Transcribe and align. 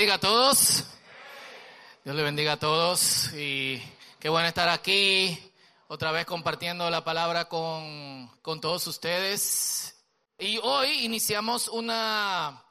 bendiga 0.00 0.14
a 0.14 0.18
todos. 0.18 0.84
Dios 2.04 2.16
le 2.16 2.22
bendiga 2.22 2.52
a 2.52 2.58
todos 2.58 3.34
y 3.34 3.82
qué 4.18 4.30
bueno 4.30 4.48
estar 4.48 4.70
aquí 4.70 5.38
otra 5.88 6.10
vez 6.10 6.24
compartiendo 6.24 6.88
la 6.88 7.04
palabra 7.04 7.50
con, 7.50 8.26
con 8.40 8.62
todos 8.62 8.86
ustedes. 8.86 9.94
Y 10.38 10.56
hoy 10.62 11.04
iniciamos 11.04 11.68
una, 11.68 12.64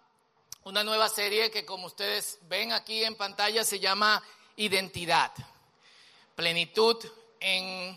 una 0.64 0.84
nueva 0.84 1.07
serie 1.07 1.52
que 1.52 1.66
como 1.66 1.86
ustedes 1.86 2.39
ven 2.50 2.71
aquí 2.71 3.04
en 3.04 3.14
pantalla 3.14 3.64
se 3.64 3.80
llama 3.80 4.23
Identidad, 4.55 5.32
Plenitud 6.36 6.98
en 7.39 7.96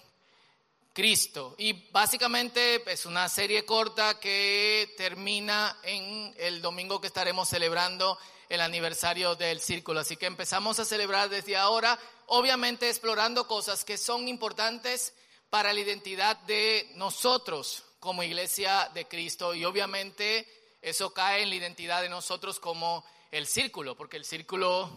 Cristo. 0.93 1.55
Y 1.57 1.89
básicamente 1.91 2.83
es 2.93 3.07
una 3.07 3.31
serie 3.31 3.65
corta 3.65 4.21
que 4.21 4.93
termina 4.99 5.79
en 5.85 6.35
el 6.37 6.61
domingo 6.61 7.01
que 7.01 7.07
estaremos 7.07 7.49
celebrando 7.49 8.19
el 8.53 8.61
aniversario 8.61 9.35
del 9.35 9.61
círculo. 9.61 10.01
Así 10.01 10.19
que 10.19 10.27
empezamos 10.27 10.79
a 10.79 10.85
celebrar 10.85 11.31
desde 11.31 11.57
ahora, 11.57 11.99
obviamente 12.27 12.87
explorando 12.87 13.47
cosas 13.47 13.83
que 13.83 13.97
son 13.97 14.29
importantes 14.29 15.15
para 15.49 15.73
la 15.73 15.81
identidad 15.81 16.37
de 16.41 16.93
nosotros 16.97 17.83
como 17.99 18.23
iglesia 18.23 18.91
de 18.93 19.09
Cristo. 19.09 19.55
Y 19.55 19.65
obviamente 19.65 20.47
eso 20.83 21.15
cae 21.15 21.43
en 21.43 21.49
la 21.49 21.55
identidad 21.55 22.03
de 22.03 22.11
nosotros 22.11 22.61
como 22.61 23.07
el 23.31 23.47
círculo, 23.47 23.97
porque 23.97 24.19
el 24.19 24.27
círculo 24.27 24.91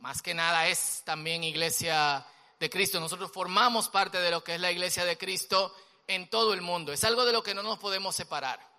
más 0.00 0.22
que 0.22 0.32
nada 0.32 0.68
es 0.68 1.02
también 1.04 1.44
iglesia 1.44 2.26
de 2.58 2.70
Cristo. 2.70 2.98
Nosotros 2.98 3.30
formamos 3.30 3.90
parte 3.90 4.16
de 4.16 4.30
lo 4.30 4.42
que 4.42 4.54
es 4.54 4.60
la 4.60 4.72
iglesia 4.72 5.04
de 5.04 5.18
Cristo 5.18 5.76
en 6.06 6.30
todo 6.30 6.54
el 6.54 6.62
mundo. 6.62 6.94
Es 6.94 7.04
algo 7.04 7.26
de 7.26 7.34
lo 7.34 7.42
que 7.42 7.52
no 7.52 7.62
nos 7.62 7.78
podemos 7.78 8.16
separar. 8.16 8.71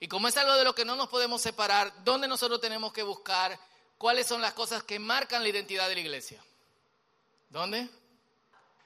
Y 0.00 0.08
como 0.08 0.28
es 0.28 0.36
algo 0.38 0.56
de 0.56 0.64
lo 0.64 0.74
que 0.74 0.86
no 0.86 0.96
nos 0.96 1.08
podemos 1.08 1.42
separar, 1.42 1.92
¿dónde 2.04 2.26
nosotros 2.26 2.58
tenemos 2.58 2.90
que 2.90 3.02
buscar 3.02 3.58
cuáles 3.98 4.26
son 4.26 4.40
las 4.40 4.54
cosas 4.54 4.82
que 4.82 4.98
marcan 4.98 5.42
la 5.42 5.50
identidad 5.50 5.88
de 5.90 5.94
la 5.94 6.00
iglesia? 6.00 6.42
¿Dónde? 7.50 7.86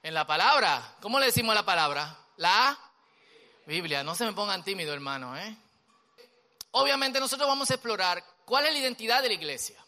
En 0.02 0.12
la 0.12 0.26
palabra. 0.26 0.96
¿Cómo 1.00 1.20
le 1.20 1.26
decimos 1.26 1.54
la 1.54 1.64
palabra? 1.64 2.18
La 2.38 2.76
Biblia. 3.64 4.02
No 4.02 4.16
se 4.16 4.24
me 4.24 4.32
pongan 4.32 4.64
tímido, 4.64 4.92
hermano. 4.92 5.38
¿eh? 5.38 5.56
Obviamente 6.72 7.20
nosotros 7.20 7.48
vamos 7.48 7.70
a 7.70 7.74
explorar 7.74 8.24
cuál 8.44 8.66
es 8.66 8.72
la 8.72 8.80
identidad 8.80 9.22
de 9.22 9.28
la 9.28 9.34
iglesia. 9.34 9.78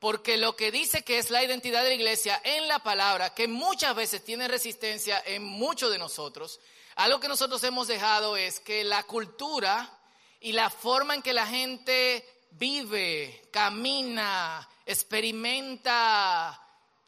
Porque 0.00 0.36
lo 0.36 0.56
que 0.56 0.72
dice 0.72 1.04
que 1.04 1.18
es 1.18 1.30
la 1.30 1.44
identidad 1.44 1.84
de 1.84 1.90
la 1.90 1.94
iglesia 1.94 2.40
en 2.42 2.66
la 2.66 2.80
palabra, 2.80 3.32
que 3.32 3.46
muchas 3.46 3.94
veces 3.94 4.24
tiene 4.24 4.48
resistencia 4.48 5.22
en 5.24 5.44
muchos 5.44 5.92
de 5.92 5.98
nosotros, 5.98 6.58
algo 6.96 7.20
que 7.20 7.28
nosotros 7.28 7.62
hemos 7.62 7.86
dejado 7.86 8.36
es 8.36 8.58
que 8.58 8.82
la 8.82 9.04
cultura 9.04 9.97
y 10.40 10.52
la 10.52 10.70
forma 10.70 11.14
en 11.14 11.22
que 11.22 11.32
la 11.32 11.46
gente 11.46 12.24
vive, 12.52 13.48
camina, 13.50 14.68
experimenta 14.86 16.60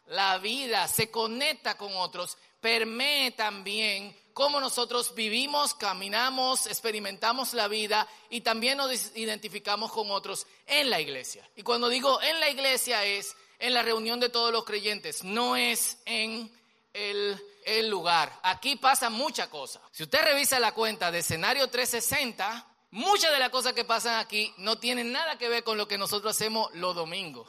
la 0.06 0.38
vida, 0.38 0.88
se 0.88 1.10
conecta 1.10 1.76
con 1.76 1.96
otros, 1.96 2.36
permee 2.60 3.30
también 3.32 4.16
cómo 4.32 4.60
nosotros 4.60 5.14
vivimos, 5.14 5.74
caminamos, 5.74 6.66
experimentamos 6.66 7.54
la 7.54 7.68
vida 7.68 8.06
y 8.28 8.40
también 8.40 8.78
nos 8.78 9.16
identificamos 9.16 9.92
con 9.92 10.10
otros 10.10 10.46
en 10.66 10.90
la 10.90 11.00
iglesia. 11.00 11.48
Y 11.56 11.62
cuando 11.62 11.88
digo 11.88 12.20
en 12.22 12.40
la 12.40 12.50
iglesia 12.50 13.04
es 13.04 13.36
en 13.58 13.74
la 13.74 13.82
reunión 13.82 14.20
de 14.20 14.30
todos 14.30 14.52
los 14.52 14.64
creyentes, 14.64 15.22
no 15.22 15.56
es 15.56 15.98
en 16.06 16.50
el, 16.92 17.38
el 17.64 17.88
lugar. 17.88 18.38
Aquí 18.42 18.76
pasa 18.76 19.10
mucha 19.10 19.48
cosa. 19.50 19.80
Si 19.92 20.02
usted 20.02 20.22
revisa 20.22 20.58
la 20.58 20.72
cuenta 20.72 21.10
de 21.10 21.18
escenario 21.18 21.68
360, 21.68 22.66
muchas 22.90 23.32
de 23.32 23.38
las 23.38 23.50
cosas 23.50 23.72
que 23.72 23.84
pasan 23.84 24.18
aquí 24.18 24.52
no 24.58 24.78
tienen 24.78 25.12
nada 25.12 25.38
que 25.38 25.48
ver 25.48 25.64
con 25.64 25.78
lo 25.78 25.88
que 25.88 25.98
nosotros 25.98 26.36
hacemos 26.36 26.72
los 26.74 26.94
domingos. 26.94 27.48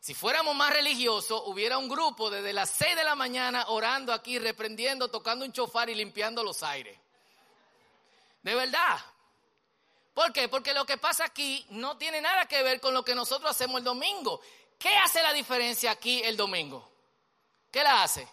Si 0.00 0.14
fuéramos 0.14 0.56
más 0.56 0.72
religiosos, 0.72 1.42
hubiera 1.46 1.78
un 1.78 1.88
grupo 1.88 2.28
desde 2.28 2.52
las 2.52 2.70
6 2.70 2.96
de 2.96 3.04
la 3.04 3.14
mañana 3.14 3.66
orando 3.68 4.12
aquí, 4.12 4.38
reprendiendo, 4.38 5.08
tocando 5.08 5.44
un 5.44 5.52
chofar 5.52 5.88
y 5.90 5.94
limpiando 5.94 6.42
los 6.42 6.64
aires. 6.64 6.98
De 8.42 8.54
verdad. 8.54 8.98
¿Por 10.12 10.32
qué? 10.32 10.48
Porque 10.48 10.74
lo 10.74 10.84
que 10.84 10.98
pasa 10.98 11.24
aquí 11.24 11.64
no 11.70 11.96
tiene 11.96 12.20
nada 12.20 12.46
que 12.46 12.62
ver 12.64 12.80
con 12.80 12.92
lo 12.92 13.04
que 13.04 13.14
nosotros 13.14 13.50
hacemos 13.50 13.78
el 13.78 13.84
domingo. 13.84 14.40
¿Qué 14.76 14.92
hace 14.96 15.22
la 15.22 15.32
diferencia 15.32 15.92
aquí 15.92 16.20
el 16.24 16.36
domingo? 16.36 16.90
¿Qué 17.70 17.84
la 17.84 18.02
hace? 18.02 18.28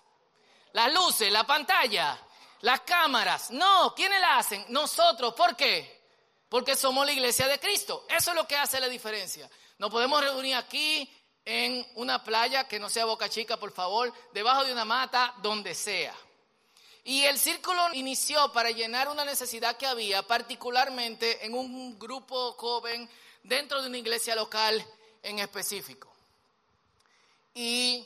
Las 0.73 0.91
luces, 0.91 1.31
la 1.31 1.45
pantalla, 1.45 2.19
las 2.61 2.81
cámaras. 2.81 3.51
No, 3.51 3.93
¿quiénes 3.95 4.19
la 4.19 4.39
hacen? 4.39 4.65
Nosotros. 4.69 5.35
¿Por 5.35 5.55
qué? 5.55 5.98
Porque 6.49 6.75
somos 6.75 7.05
la 7.05 7.11
iglesia 7.11 7.47
de 7.47 7.59
Cristo. 7.59 8.05
Eso 8.09 8.31
es 8.31 8.35
lo 8.35 8.47
que 8.47 8.57
hace 8.57 8.79
la 8.79 8.89
diferencia. 8.89 9.49
Nos 9.77 9.91
podemos 9.91 10.19
reunir 10.21 10.55
aquí 10.55 11.09
en 11.45 11.87
una 11.95 12.23
playa 12.23 12.67
que 12.67 12.79
no 12.79 12.89
sea 12.89 13.05
Boca 13.05 13.29
Chica, 13.29 13.57
por 13.57 13.71
favor, 13.71 14.11
debajo 14.33 14.65
de 14.65 14.73
una 14.73 14.85
mata, 14.85 15.35
donde 15.41 15.73
sea. 15.75 16.15
Y 17.03 17.23
el 17.23 17.39
círculo 17.39 17.93
inició 17.93 18.51
para 18.51 18.71
llenar 18.71 19.07
una 19.09 19.25
necesidad 19.25 19.77
que 19.77 19.87
había, 19.87 20.21
particularmente 20.23 21.45
en 21.45 21.53
un 21.53 21.97
grupo 21.97 22.53
joven 22.53 23.09
dentro 23.43 23.81
de 23.81 23.87
una 23.87 23.97
iglesia 23.97 24.35
local 24.35 24.85
en 25.23 25.39
específico. 25.39 26.11
Y 27.53 28.05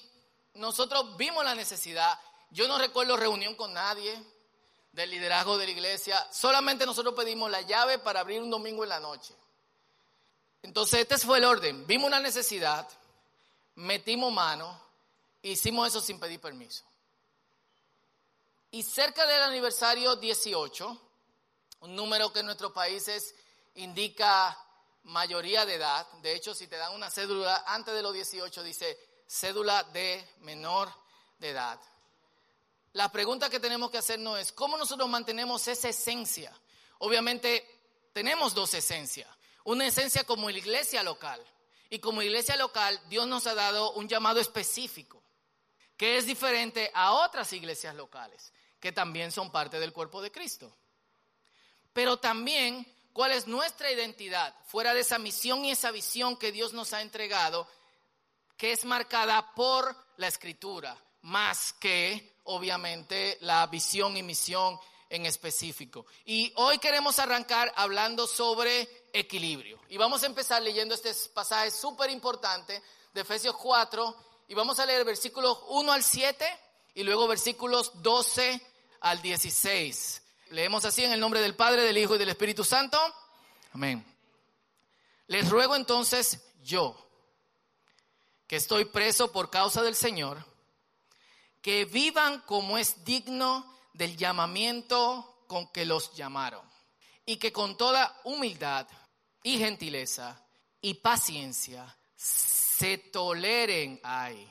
nosotros 0.56 1.18
vimos 1.18 1.44
la 1.44 1.56
necesidad. 1.56 2.20
Yo 2.52 2.68
no 2.68 2.78
recuerdo 2.78 3.18
reunión 3.18 3.56
con 3.56 3.74
nadie 3.74 4.22
del 4.94 5.10
liderazgo 5.10 5.58
de 5.58 5.66
la 5.66 5.72
iglesia. 5.72 6.26
Solamente 6.32 6.86
nosotros 6.86 7.14
pedimos 7.14 7.52
la 7.52 7.62
llave 7.62 8.00
para 8.00 8.22
abrir 8.22 8.42
un 8.42 8.50
domingo 8.50 8.84
en 8.84 8.90
la 8.90 9.02
noche. 9.02 9.36
Entonces, 10.62 11.02
este 11.02 11.18
fue 11.18 11.40
el 11.40 11.44
orden. 11.44 11.86
Vimos 11.86 12.08
una 12.08 12.22
necesidad 12.22 12.88
metimos 13.76 14.32
mano, 14.32 14.80
hicimos 15.42 15.88
eso 15.88 16.02
sin 16.02 16.20
pedir 16.20 16.40
permiso. 16.40 16.84
Y 18.72 18.84
cerca 18.84 19.26
del 19.26 19.42
aniversario 19.42 20.16
18, 20.16 21.02
un 21.82 21.96
número 21.96 22.32
que 22.34 22.40
en 22.40 22.48
nuestros 22.48 22.72
países 22.72 23.36
indica 23.76 24.58
mayoría 25.04 25.66
de 25.66 25.76
edad, 25.76 26.08
de 26.22 26.34
hecho 26.34 26.56
si 26.56 26.68
te 26.68 26.78
dan 26.78 26.94
una 26.94 27.10
cédula 27.10 27.64
antes 27.68 27.94
de 27.94 28.02
los 28.02 28.14
18 28.14 28.64
dice 28.64 28.98
cédula 29.28 29.84
de 29.84 30.28
menor 30.40 30.92
de 31.40 31.50
edad. 31.50 31.80
La 32.94 33.12
pregunta 33.12 33.50
que 33.50 33.60
tenemos 33.60 33.92
que 33.92 33.98
hacernos 33.98 34.40
es, 34.40 34.52
¿cómo 34.52 34.78
nosotros 34.78 35.10
mantenemos 35.10 35.68
esa 35.68 35.90
esencia? 35.90 36.52
Obviamente 37.00 38.10
tenemos 38.14 38.54
dos 38.54 38.74
esencias. 38.74 39.28
Una 39.66 39.88
esencia 39.88 40.24
como 40.24 40.50
la 40.50 40.58
iglesia 40.58 41.04
local, 41.04 41.44
y 41.94 42.00
como 42.00 42.24
iglesia 42.24 42.58
local, 42.58 43.00
Dios 43.08 43.28
nos 43.28 43.46
ha 43.46 43.54
dado 43.54 43.92
un 43.94 44.08
llamado 44.08 44.40
específico, 44.40 45.24
que 45.96 46.18
es 46.18 46.26
diferente 46.26 46.90
a 46.92 47.14
otras 47.14 47.54
iglesias 47.54 47.94
locales, 47.94 48.52
que 48.80 48.92
también 48.92 49.32
son 49.32 49.52
parte 49.52 49.80
del 49.80 49.94
cuerpo 49.94 50.20
de 50.20 50.32
Cristo. 50.32 50.76
Pero 51.94 52.18
también, 52.18 52.92
¿cuál 53.14 53.32
es 53.32 53.46
nuestra 53.46 53.92
identidad 53.92 54.56
fuera 54.66 54.96
de 54.96 55.02
esa 55.02 55.20
misión 55.20 55.66
y 55.66 55.70
esa 55.70 55.92
visión 55.92 56.36
que 56.36 56.52
Dios 56.52 56.74
nos 56.74 56.94
ha 56.94 57.04
entregado, 57.04 57.70
que 58.58 58.72
es 58.72 58.86
marcada 58.86 59.54
por 59.54 59.96
la 60.18 60.28
escritura, 60.28 60.98
más 61.22 61.74
que, 61.74 62.33
obviamente, 62.46 63.38
la 63.42 63.66
visión 63.68 64.18
y 64.18 64.24
misión 64.24 64.80
en 65.10 65.26
específico. 65.26 66.06
Y 66.26 66.52
hoy 66.56 66.80
queremos 66.80 67.20
arrancar 67.20 67.72
hablando 67.76 68.26
sobre 68.26 68.90
equilibrio. 69.14 69.80
Y 69.90 69.98
vamos 69.98 70.24
a 70.24 70.26
empezar 70.26 70.62
leyendo 70.62 70.96
este 70.96 71.14
pasaje 71.34 71.70
súper 71.70 72.10
importante 72.10 72.82
de 73.14 73.22
Efesios 73.22 73.56
4 73.56 74.16
y 74.48 74.56
vamos 74.56 74.80
a 74.80 74.86
leer 74.86 75.06
versículos 75.06 75.60
1 75.68 75.92
al 75.92 76.04
7 76.04 76.46
y 76.96 77.04
luego 77.04 77.28
versículos 77.28 77.92
12 78.02 78.60
al 79.02 79.22
16. 79.22 80.22
Leemos 80.50 80.86
así 80.86 81.04
en 81.04 81.14
el 81.14 81.20
nombre 81.20 81.42
del 81.42 81.56
Padre, 81.56 81.84
del 81.84 81.98
Hijo 81.98 82.16
y 82.16 82.20
del 82.20 82.30
Espíritu 82.30 82.64
Santo. 82.64 83.00
Amén. 83.74 84.04
Les 85.28 85.50
ruego 85.50 85.76
entonces 85.76 86.42
yo, 86.64 86.96
que 88.48 88.56
estoy 88.56 88.86
preso 88.86 89.32
por 89.32 89.50
causa 89.50 89.82
del 89.82 89.96
Señor, 89.96 90.44
que 91.64 91.86
vivan 91.86 92.42
como 92.42 92.78
es 92.78 93.04
digno 93.06 93.66
del 93.94 94.18
llamamiento 94.18 95.46
con 95.48 95.70
que 95.70 95.86
los 95.86 96.14
llamaron. 96.14 96.62
Y 97.26 97.38
que 97.38 97.54
con 97.54 97.78
toda 97.78 98.20
humildad 98.26 98.86
y 99.42 99.58
gentileza 99.58 100.46
y 100.82 100.96
paciencia 100.96 101.98
se 102.18 102.98
toleren 102.98 104.00
ahí 104.04 104.46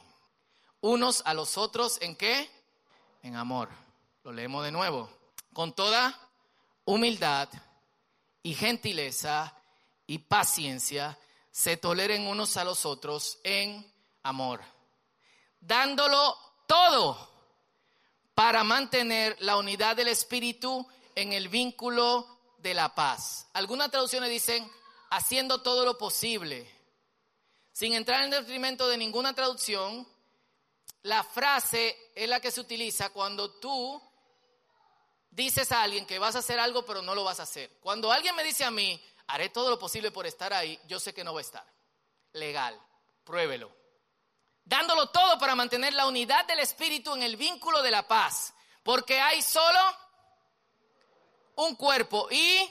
unos 0.80 1.22
a 1.26 1.34
los 1.34 1.58
otros 1.58 1.98
en 2.00 2.16
qué? 2.16 2.50
En 3.22 3.36
amor. 3.36 3.68
Lo 4.24 4.32
leemos 4.32 4.64
de 4.64 4.72
nuevo. 4.72 5.10
Con 5.52 5.74
toda 5.74 6.18
humildad 6.86 7.50
y 8.42 8.54
gentileza 8.54 9.54
y 10.06 10.16
paciencia 10.18 11.18
se 11.50 11.76
toleren 11.76 12.26
unos 12.26 12.56
a 12.56 12.64
los 12.64 12.86
otros 12.86 13.38
en 13.44 13.86
amor. 14.22 14.62
Dándolo 15.60 16.51
todo 16.72 17.28
para 18.34 18.64
mantener 18.64 19.36
la 19.40 19.58
unidad 19.58 19.94
del 19.94 20.08
Espíritu 20.08 20.88
en 21.14 21.34
el 21.34 21.50
vínculo 21.50 22.26
de 22.56 22.72
la 22.72 22.94
paz. 22.94 23.46
Algunas 23.52 23.90
traducciones 23.90 24.30
dicen, 24.30 24.72
haciendo 25.10 25.60
todo 25.60 25.84
lo 25.84 25.98
posible. 25.98 26.66
sin 27.72 27.92
entrar 27.92 28.22
en 28.22 28.30
detrimento 28.30 28.88
de 28.88 28.96
ninguna 28.96 29.34
traducción, 29.34 30.08
la 31.02 31.22
frase 31.22 31.94
es 32.14 32.28
la 32.28 32.40
que 32.40 32.50
se 32.50 32.60
utiliza 32.60 33.10
cuando 33.10 33.50
tú 33.50 34.02
dices 35.30 35.72
a 35.72 35.82
alguien 35.82 36.06
que 36.06 36.18
vas 36.18 36.36
a 36.36 36.38
hacer 36.38 36.58
algo 36.58 36.86
pero 36.86 37.02
no 37.02 37.14
lo 37.14 37.22
vas 37.22 37.40
a 37.40 37.42
hacer. 37.42 37.70
Cuando 37.80 38.10
alguien 38.10 38.34
me 38.34 38.44
dice 38.44 38.64
a 38.64 38.70
mí, 38.70 38.98
haré 39.26 39.50
todo 39.50 39.68
lo 39.68 39.78
posible 39.78 40.10
por 40.10 40.26
estar 40.26 40.54
ahí, 40.54 40.80
yo 40.88 40.98
sé 40.98 41.12
que 41.12 41.24
no 41.24 41.34
va 41.34 41.40
a 41.40 41.42
estar. 41.42 41.66
Legal, 42.32 42.80
pruébelo. 43.24 43.81
Dándolo 44.64 45.08
todo 45.10 45.38
para 45.38 45.54
mantener 45.54 45.92
la 45.94 46.06
unidad 46.06 46.46
del 46.46 46.60
espíritu 46.60 47.14
en 47.14 47.22
el 47.22 47.36
vínculo 47.36 47.82
de 47.82 47.90
la 47.90 48.06
paz. 48.06 48.54
Porque 48.82 49.20
hay 49.20 49.42
solo 49.42 49.80
un 51.56 51.76
cuerpo 51.76 52.28
y, 52.30 52.68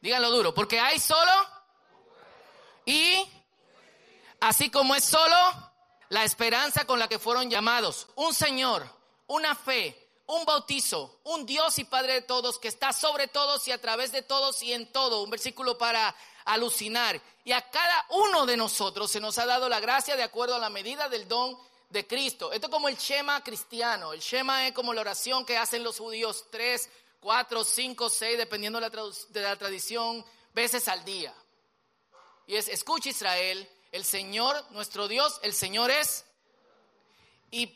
díganlo 0.00 0.30
duro, 0.30 0.54
porque 0.54 0.78
hay 0.78 0.98
solo 0.98 1.32
y, 2.84 3.26
así 4.40 4.70
como 4.70 4.94
es 4.94 5.04
solo 5.04 5.36
la 6.08 6.24
esperanza 6.24 6.84
con 6.86 6.98
la 6.98 7.08
que 7.08 7.18
fueron 7.18 7.50
llamados, 7.50 8.08
un 8.16 8.34
Señor, 8.34 8.86
una 9.26 9.54
fe, 9.54 10.09
un 10.30 10.44
bautizo, 10.44 11.18
un 11.24 11.44
Dios 11.44 11.78
y 11.80 11.84
Padre 11.84 12.14
de 12.14 12.22
todos, 12.22 12.60
que 12.60 12.68
está 12.68 12.92
sobre 12.92 13.26
todos 13.26 13.66
y 13.66 13.72
a 13.72 13.80
través 13.80 14.12
de 14.12 14.22
todos 14.22 14.62
y 14.62 14.72
en 14.72 14.86
todo. 14.92 15.24
Un 15.24 15.30
versículo 15.30 15.76
para 15.76 16.14
alucinar. 16.44 17.20
Y 17.44 17.50
a 17.50 17.68
cada 17.68 18.06
uno 18.10 18.46
de 18.46 18.56
nosotros 18.56 19.10
se 19.10 19.18
nos 19.18 19.38
ha 19.38 19.46
dado 19.46 19.68
la 19.68 19.80
gracia 19.80 20.14
de 20.14 20.22
acuerdo 20.22 20.54
a 20.54 20.60
la 20.60 20.70
medida 20.70 21.08
del 21.08 21.26
don 21.26 21.58
de 21.88 22.06
Cristo. 22.06 22.52
Esto 22.52 22.68
es 22.68 22.72
como 22.72 22.88
el 22.88 22.96
Shema 22.96 23.42
cristiano. 23.42 24.12
El 24.12 24.20
Shema 24.20 24.68
es 24.68 24.72
como 24.72 24.94
la 24.94 25.00
oración 25.00 25.44
que 25.44 25.56
hacen 25.56 25.82
los 25.82 25.98
judíos 25.98 26.44
tres, 26.48 26.88
cuatro, 27.18 27.64
cinco, 27.64 28.08
seis, 28.08 28.38
dependiendo 28.38 28.78
de 28.78 29.40
la, 29.40 29.56
tradición, 29.56 30.24
veces 30.54 30.86
al 30.86 31.04
día. 31.04 31.34
Y 32.46 32.54
es, 32.54 32.68
escucha 32.68 33.08
Israel, 33.08 33.68
el 33.90 34.04
Señor, 34.04 34.64
nuestro 34.70 35.08
Dios, 35.08 35.40
el 35.42 35.54
Señor 35.54 35.90
es. 35.90 36.24
Y 37.50 37.66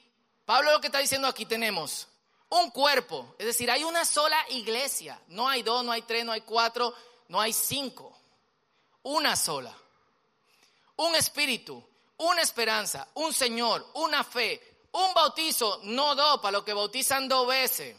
Pablo 0.45 0.71
lo 0.71 0.81
que 0.81 0.87
está 0.87 1.01
diciendo 1.01 1.27
aquí 1.27 1.47
tenemos 1.47 2.07
un 2.55 2.71
cuerpo, 2.71 3.35
es 3.37 3.47
decir, 3.47 3.69
hay 3.69 3.83
una 3.83 4.05
sola 4.05 4.39
iglesia, 4.51 5.21
no 5.29 5.49
hay 5.49 5.63
dos, 5.63 5.85
no 5.85 5.91
hay 5.91 6.03
tres, 6.03 6.25
no 6.25 6.31
hay 6.31 6.43
cuatro, 6.43 6.95
no 7.29 7.41
hay 7.41 7.53
cinco, 7.53 8.17
una 9.03 9.35
sola. 9.35 9.77
Un 10.97 11.17
espíritu, 11.17 11.85
una 12.19 12.43
esperanza, 12.43 13.09
un 13.15 13.35
Señor, 13.35 13.91
una 13.95 14.23
fe, 14.23 14.87
un 14.93 15.13
bautizo, 15.15 15.81
no 15.83 16.15
dos, 16.15 16.39
para 16.41 16.53
los 16.53 16.65
que 16.65 16.73
bautizan 16.73 17.27
dos 17.27 17.49
veces. 17.49 17.97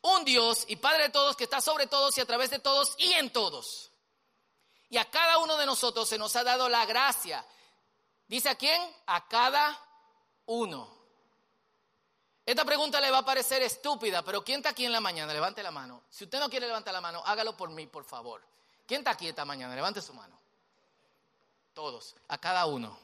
Un 0.00 0.24
Dios 0.24 0.64
y 0.68 0.76
Padre 0.76 1.04
de 1.04 1.10
todos 1.10 1.36
que 1.36 1.44
está 1.44 1.60
sobre 1.60 1.86
todos 1.86 2.16
y 2.16 2.22
a 2.22 2.26
través 2.26 2.48
de 2.48 2.60
todos 2.60 2.94
y 2.96 3.12
en 3.12 3.30
todos. 3.30 3.90
Y 4.88 4.96
a 4.96 5.04
cada 5.10 5.36
uno 5.36 5.58
de 5.58 5.66
nosotros 5.66 6.08
se 6.08 6.16
nos 6.16 6.34
ha 6.36 6.44
dado 6.44 6.70
la 6.70 6.86
gracia. 6.86 7.44
¿Dice 8.26 8.48
a 8.48 8.54
quién? 8.54 8.80
A 9.06 9.28
cada 9.28 9.78
uno. 10.46 11.01
Esta 12.44 12.64
pregunta 12.64 13.00
le 13.00 13.10
va 13.10 13.18
a 13.18 13.24
parecer 13.24 13.62
estúpida, 13.62 14.22
pero 14.22 14.42
¿quién 14.44 14.58
está 14.58 14.70
aquí 14.70 14.84
en 14.84 14.92
la 14.92 15.00
mañana? 15.00 15.32
Levante 15.32 15.62
la 15.62 15.70
mano. 15.70 16.02
Si 16.10 16.24
usted 16.24 16.40
no 16.40 16.50
quiere 16.50 16.66
levantar 16.66 16.92
la 16.92 17.00
mano, 17.00 17.22
hágalo 17.24 17.56
por 17.56 17.70
mí, 17.70 17.86
por 17.86 18.04
favor. 18.04 18.42
¿Quién 18.86 19.00
está 19.00 19.12
aquí 19.12 19.28
esta 19.28 19.44
mañana? 19.44 19.74
Levante 19.76 20.02
su 20.02 20.12
mano. 20.12 20.36
Todos, 21.72 22.16
a 22.28 22.38
cada 22.38 22.66
uno. 22.66 22.98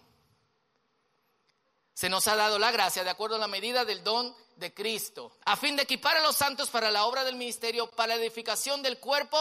Se 1.95 2.09
nos 2.09 2.27
ha 2.27 2.37
dado 2.37 2.59
la 2.59 2.73
gracia 2.73 3.05
de 3.05 3.11
acuerdo 3.11 3.37
a 3.37 3.39
la 3.39 3.49
medida 3.49 3.85
del 3.85 4.03
don 4.03 4.35
de 4.57 4.75
Cristo, 4.75 5.33
a 5.45 5.57
fin 5.57 5.77
de 5.77 5.85
equipar 5.85 6.17
a 6.17 6.23
los 6.23 6.37
santos 6.37 6.69
para 6.69 6.91
la 6.91 7.05
obra 7.07 7.23
del 7.23 7.37
ministerio, 7.37 7.89
para 7.91 8.17
la 8.17 8.23
edificación 8.23 8.83
del 8.83 8.99
cuerpo 8.99 9.39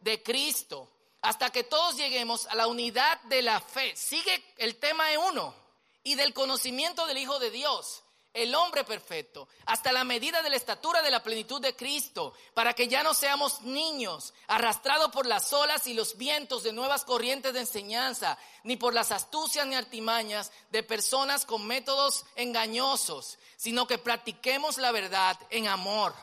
de 0.00 0.22
Cristo, 0.22 0.90
hasta 1.22 1.50
que 1.50 1.64
todos 1.64 1.96
lleguemos 1.96 2.46
a 2.46 2.54
la 2.54 2.66
unidad 2.66 3.20
de 3.22 3.42
la 3.42 3.60
fe. 3.60 3.96
Sigue 3.96 4.54
el 4.58 4.76
tema 4.76 5.08
de 5.08 5.18
uno 5.18 5.54
y 6.04 6.14
del 6.14 6.34
conocimiento 6.34 7.06
del 7.06 7.18
Hijo 7.18 7.38
de 7.38 7.50
Dios 7.50 8.02
el 8.34 8.54
hombre 8.54 8.84
perfecto, 8.84 9.48
hasta 9.66 9.92
la 9.92 10.04
medida 10.04 10.42
de 10.42 10.50
la 10.50 10.56
estatura 10.56 11.02
de 11.02 11.10
la 11.10 11.22
plenitud 11.22 11.60
de 11.60 11.74
Cristo, 11.74 12.34
para 12.54 12.74
que 12.74 12.86
ya 12.86 13.02
no 13.02 13.14
seamos 13.14 13.62
niños, 13.62 14.34
arrastrados 14.46 15.10
por 15.10 15.26
las 15.26 15.52
olas 15.52 15.86
y 15.86 15.94
los 15.94 16.16
vientos 16.16 16.62
de 16.62 16.72
nuevas 16.72 17.04
corrientes 17.04 17.52
de 17.52 17.60
enseñanza, 17.60 18.38
ni 18.64 18.76
por 18.76 18.94
las 18.94 19.12
astucias 19.12 19.66
ni 19.66 19.74
artimañas 19.74 20.52
de 20.70 20.82
personas 20.82 21.44
con 21.44 21.66
métodos 21.66 22.24
engañosos, 22.36 23.38
sino 23.56 23.86
que 23.86 23.98
practiquemos 23.98 24.78
la 24.78 24.92
verdad 24.92 25.38
en 25.50 25.66
amor 25.66 26.14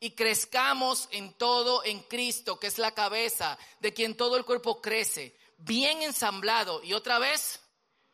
y 0.00 0.10
crezcamos 0.12 1.08
en 1.10 1.32
todo 1.34 1.84
en 1.84 2.00
Cristo, 2.00 2.58
que 2.58 2.66
es 2.66 2.78
la 2.78 2.92
cabeza, 2.92 3.58
de 3.80 3.94
quien 3.94 4.16
todo 4.16 4.36
el 4.36 4.44
cuerpo 4.44 4.80
crece, 4.82 5.36
bien 5.58 6.02
ensamblado 6.02 6.82
y 6.82 6.92
otra 6.92 7.18
vez 7.18 7.60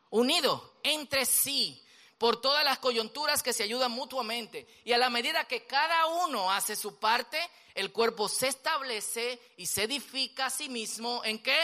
unido 0.09 0.79
entre 0.83 1.25
sí 1.25 1.82
por 2.23 2.39
todas 2.39 2.63
las 2.63 2.79
coyunturas 2.79 3.43
que 3.43 3.51
se 3.51 3.63
ayudan 3.63 3.91
mutuamente. 3.91 4.65
Y 4.85 4.93
a 4.93 4.97
la 4.97 5.09
medida 5.09 5.43
que 5.43 5.65
cada 5.65 6.05
uno 6.05 6.49
hace 6.49 6.73
su 6.77 6.95
parte, 6.95 7.37
el 7.75 7.91
cuerpo 7.91 8.29
se 8.29 8.47
establece 8.47 9.41
y 9.57 9.65
se 9.65 9.83
edifica 9.83 10.45
a 10.45 10.49
sí 10.49 10.69
mismo 10.69 11.21
en 11.25 11.43
qué? 11.43 11.59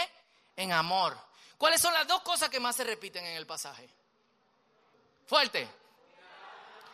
En 0.58 0.74
amor. 0.74 1.18
¿Cuáles 1.58 1.80
son 1.80 1.94
las 1.94 2.06
dos 2.06 2.24
cosas 2.24 2.50
que 2.50 2.60
más 2.60 2.76
se 2.76 2.84
repiten 2.84 3.26
en 3.26 3.38
el 3.38 3.48
pasaje? 3.48 3.90
Fuerte. 5.28 5.66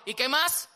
¿Y 0.06 0.14
qué 0.14 0.30
más? 0.30 0.70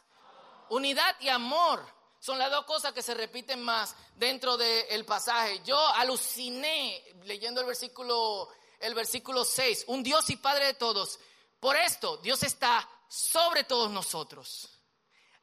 Unidad 0.70 1.16
y 1.20 1.30
amor. 1.30 1.86
Son 2.20 2.40
las 2.40 2.50
dos 2.50 2.66
cosas 2.66 2.92
que 2.92 3.04
se 3.04 3.14
repiten 3.14 3.62
más 3.62 3.96
dentro 4.16 4.58
del 4.58 5.06
pasaje. 5.06 5.62
Yo 5.64 5.78
aluciné 5.90 7.04
leyendo 7.26 7.62
el 7.62 7.68
versículo, 7.68 8.50
el 8.80 8.96
versículo 8.96 9.46
6. 9.46 9.84
Un 9.90 10.02
Dios 10.02 10.28
y 10.32 10.38
Padre 10.38 10.66
de 10.66 10.74
todos 10.74 11.20
por 11.60 11.76
esto, 11.76 12.18
Dios 12.18 12.44
está 12.44 12.88
sobre 13.08 13.64
todos 13.64 13.92
nosotros, 13.92 14.70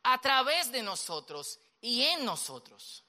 a 0.02 0.20
través 0.20 0.70
de 0.72 0.82
nosotros 0.82 1.58
y 1.80 2.02
en 2.02 2.24
nosotros. 2.24 3.04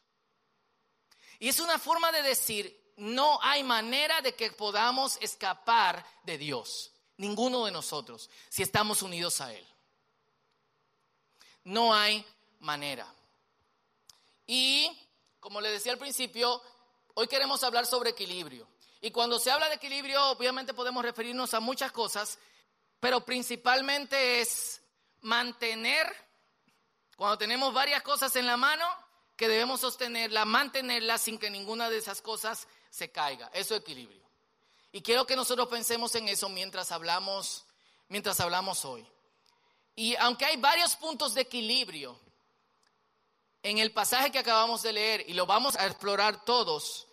Y 1.40 1.50
es 1.50 1.60
una 1.60 1.78
forma 1.78 2.12
de 2.12 2.24
decir, 2.24 2.94
no 2.98 3.40
hay 3.44 3.64
manera 3.64 4.22
de 4.22 4.34
que 4.36 4.52
podamos 4.52 5.18
escapar 5.22 6.06
de 6.24 6.38
Dios, 6.38 6.92
ninguno 7.18 7.66
de 7.66 7.72
nosotros, 7.72 8.30
si 8.50 8.64
estamos 8.64 9.02
unidos 9.02 9.40
a 9.40 9.54
Él. 9.54 9.66
No 11.64 11.94
hay 11.94 12.26
manera. 12.60 13.08
Y, 14.48 14.90
como 15.40 15.62
le 15.62 15.70
decía 15.70 15.92
al 15.92 16.00
principio, 16.00 16.62
hoy 17.14 17.28
queremos 17.28 17.64
hablar 17.64 17.86
sobre 17.86 18.10
equilibrio. 18.12 18.68
Y 19.02 19.12
cuando 19.12 19.38
se 19.38 19.52
habla 19.52 19.70
de 19.70 19.76
equilibrio, 19.76 20.26
obviamente 20.32 20.74
podemos 20.74 21.04
referirnos 21.04 21.54
a 21.54 21.60
muchas 21.60 21.92
cosas, 21.92 22.40
pero 23.00 23.24
principalmente 23.24 24.42
es 24.42 24.82
mantener, 25.22 26.14
cuando 27.16 27.38
tenemos 27.38 27.74
varias 27.74 28.02
cosas 28.02 28.36
en 28.36 28.46
la 28.46 28.58
mano, 28.58 28.86
que 29.36 29.48
debemos 29.48 29.82
sostenerla, 29.82 30.46
mantenerla 30.46 31.18
sin 31.18 31.38
que 31.38 31.50
ninguna 31.50 31.90
de 31.90 31.98
esas 31.98 32.22
cosas 32.22 32.68
se 32.90 33.12
caiga. 33.12 33.50
Eso 33.54 33.76
es 33.76 33.82
equilibrio. 33.82 34.26
Y 34.92 35.02
quiero 35.02 35.28
que 35.28 35.36
nosotros 35.36 35.68
pensemos 35.68 36.16
en 36.16 36.28
eso 36.28 36.50
mientras 36.50 36.92
hablamos, 36.92 37.66
mientras 38.08 38.40
hablamos 38.40 38.84
hoy. 38.84 39.08
Y 39.96 40.16
aunque 40.16 40.46
hay 40.46 40.58
varios 40.58 40.96
puntos 40.96 41.34
de 41.34 41.42
equilibrio 41.42 42.20
en 43.62 43.78
el 43.78 43.92
pasaje 43.92 44.32
que 44.32 44.40
acabamos 44.40 44.82
de 44.82 44.94
leer, 44.94 45.26
y 45.28 45.34
lo 45.34 45.46
vamos 45.46 45.76
a 45.76 45.86
explorar 45.86 46.46
todos, 46.46 47.08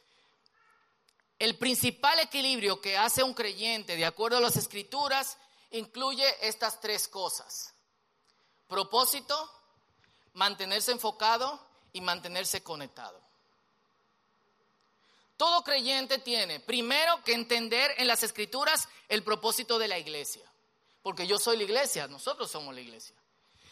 el 1.39 1.59
principal 1.59 2.21
equilibrio 2.21 2.81
que 2.81 2.97
hace 2.97 3.23
un 3.23 3.35
creyente, 3.35 3.97
de 3.97 4.07
acuerdo 4.07 4.39
a 4.39 4.41
las 4.41 4.57
escrituras, 4.57 5.37
incluye 5.75 6.25
estas 6.47 6.81
tres 6.81 7.09
cosas. 7.09 7.75
Propósito, 8.69 9.51
mantenerse 10.35 10.93
enfocado 10.93 11.61
y 11.93 12.01
mantenerse 12.01 12.63
conectado. 12.63 13.21
Todo 15.37 15.65
creyente 15.65 16.19
tiene 16.19 16.61
primero 16.61 17.23
que 17.25 17.35
entender 17.35 17.93
en 17.99 18.07
las 18.07 18.23
escrituras 18.23 18.89
el 19.09 19.25
propósito 19.25 19.79
de 19.79 19.89
la 19.89 19.99
iglesia, 19.99 20.45
porque 21.03 21.27
yo 21.27 21.39
soy 21.39 21.57
la 21.57 21.65
iglesia, 21.65 22.07
nosotros 22.07 22.51
somos 22.51 22.75
la 22.75 22.81
iglesia. 22.81 23.17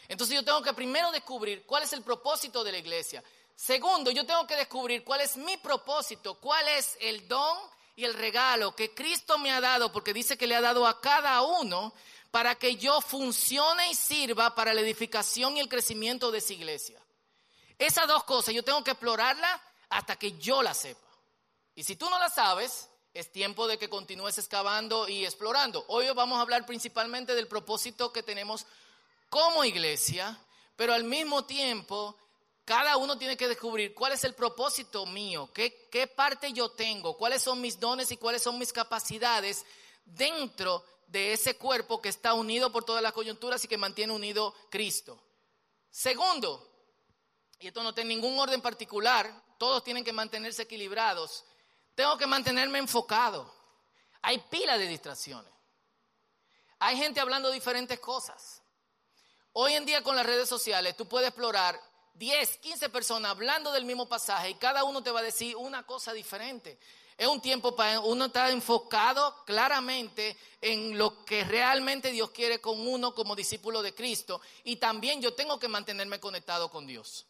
Entonces 0.09 0.35
yo 0.35 0.43
tengo 0.43 0.61
que 0.61 0.73
primero 0.73 1.09
descubrir 1.11 1.65
cuál 1.65 1.83
es 1.83 1.93
el 1.93 2.03
propósito 2.03 2.63
de 2.65 2.73
la 2.73 2.77
iglesia. 2.77 3.23
Segundo, 3.55 4.11
yo 4.11 4.25
tengo 4.25 4.45
que 4.45 4.57
descubrir 4.57 5.05
cuál 5.05 5.21
es 5.21 5.37
mi 5.37 5.55
propósito, 5.57 6.35
cuál 6.35 6.67
es 6.67 6.97
el 6.99 7.27
don 7.29 7.57
y 7.95 8.05
el 8.05 8.13
regalo 8.13 8.75
que 8.75 8.93
Cristo 8.93 9.37
me 9.37 9.51
ha 9.51 9.61
dado, 9.61 9.91
porque 9.91 10.13
dice 10.13 10.37
que 10.37 10.47
le 10.47 10.55
ha 10.55 10.61
dado 10.61 10.87
a 10.87 10.99
cada 10.99 11.41
uno 11.41 11.93
para 12.31 12.55
que 12.55 12.75
yo 12.77 12.99
funcione 13.01 13.91
y 13.91 13.95
sirva 13.95 14.55
para 14.55 14.73
la 14.73 14.81
edificación 14.81 15.55
y 15.55 15.59
el 15.59 15.69
crecimiento 15.69 16.31
de 16.31 16.39
esa 16.39 16.53
iglesia. 16.53 16.99
Esas 17.77 18.07
dos 18.07 18.23
cosas 18.23 18.53
yo 18.53 18.63
tengo 18.63 18.83
que 18.83 18.91
explorarlas 18.91 19.61
hasta 19.89 20.15
que 20.15 20.37
yo 20.39 20.63
las 20.63 20.77
sepa. 20.77 21.07
Y 21.75 21.83
si 21.83 21.95
tú 21.95 22.09
no 22.09 22.17
las 22.17 22.33
sabes, 22.33 22.89
es 23.13 23.31
tiempo 23.31 23.67
de 23.67 23.77
que 23.77 23.89
continúes 23.89 24.37
excavando 24.39 25.07
y 25.07 25.25
explorando. 25.25 25.85
Hoy 25.87 26.07
vamos 26.15 26.39
a 26.39 26.41
hablar 26.41 26.65
principalmente 26.65 27.35
del 27.35 27.47
propósito 27.47 28.11
que 28.11 28.23
tenemos 28.23 28.65
como 29.29 29.63
iglesia, 29.63 30.37
pero 30.75 30.93
al 30.93 31.03
mismo 31.03 31.45
tiempo 31.45 32.17
cada 32.65 32.97
uno 32.97 33.17
tiene 33.17 33.35
que 33.35 33.47
descubrir 33.47 33.93
cuál 33.93 34.13
es 34.13 34.23
el 34.23 34.33
propósito 34.35 35.05
mío, 35.05 35.49
qué, 35.53 35.89
qué 35.91 36.07
parte 36.07 36.53
yo 36.53 36.69
tengo, 36.69 37.17
cuáles 37.17 37.41
son 37.41 37.59
mis 37.59 37.79
dones 37.79 38.11
y 38.11 38.17
cuáles 38.17 38.41
son 38.41 38.57
mis 38.57 38.71
capacidades 38.71 39.65
dentro 40.05 40.83
de 41.07 41.33
ese 41.33 41.57
cuerpo 41.57 42.01
que 42.01 42.09
está 42.09 42.33
unido 42.33 42.71
por 42.71 42.85
todas 42.85 43.03
las 43.03 43.13
coyunturas 43.13 43.63
y 43.63 43.67
que 43.67 43.77
mantiene 43.77 44.13
unido 44.13 44.55
Cristo. 44.69 45.21
Segundo, 45.89 46.69
y 47.59 47.67
esto 47.67 47.83
no 47.83 47.93
tiene 47.93 48.15
ningún 48.15 48.39
orden 48.39 48.61
particular, 48.61 49.43
todos 49.57 49.83
tienen 49.83 50.03
que 50.03 50.13
mantenerse 50.13 50.63
equilibrados, 50.63 51.45
tengo 51.95 52.17
que 52.17 52.27
mantenerme 52.27 52.79
enfocado. 52.79 53.53
Hay 54.21 54.39
pila 54.49 54.77
de 54.77 54.87
distracciones. 54.87 55.51
Hay 56.79 56.97
gente 56.97 57.19
hablando 57.19 57.51
diferentes 57.51 57.99
cosas. 57.99 58.61
Hoy 59.51 59.73
en 59.73 59.85
día 59.85 60.01
con 60.01 60.15
las 60.15 60.25
redes 60.25 60.49
sociales 60.49 60.97
tú 60.97 61.07
puedes 61.07 61.27
explorar 61.29 61.79
10, 62.13 62.57
15 62.59 62.89
personas 62.89 63.31
hablando 63.31 63.71
del 63.71 63.85
mismo 63.85 64.07
pasaje 64.07 64.51
y 64.51 64.55
cada 64.55 64.83
uno 64.83 65.01
te 65.01 65.11
va 65.11 65.21
a 65.21 65.23
decir 65.23 65.55
una 65.55 65.83
cosa 65.85 66.13
diferente. 66.13 66.77
Es 67.17 67.27
un 67.27 67.41
tiempo 67.41 67.75
para 67.75 67.99
uno 67.99 68.25
estar 68.25 68.49
enfocado 68.49 69.43
claramente 69.45 70.35
en 70.61 70.97
lo 70.97 71.23
que 71.25 71.43
realmente 71.43 72.11
Dios 72.11 72.31
quiere 72.31 72.59
con 72.59 72.87
uno 72.87 73.13
como 73.13 73.35
discípulo 73.35 73.81
de 73.81 73.93
Cristo. 73.93 74.41
Y 74.63 74.77
también 74.77 75.21
yo 75.21 75.33
tengo 75.33 75.59
que 75.59 75.67
mantenerme 75.67 76.19
conectado 76.19 76.69
con 76.69 76.87
Dios. 76.87 77.25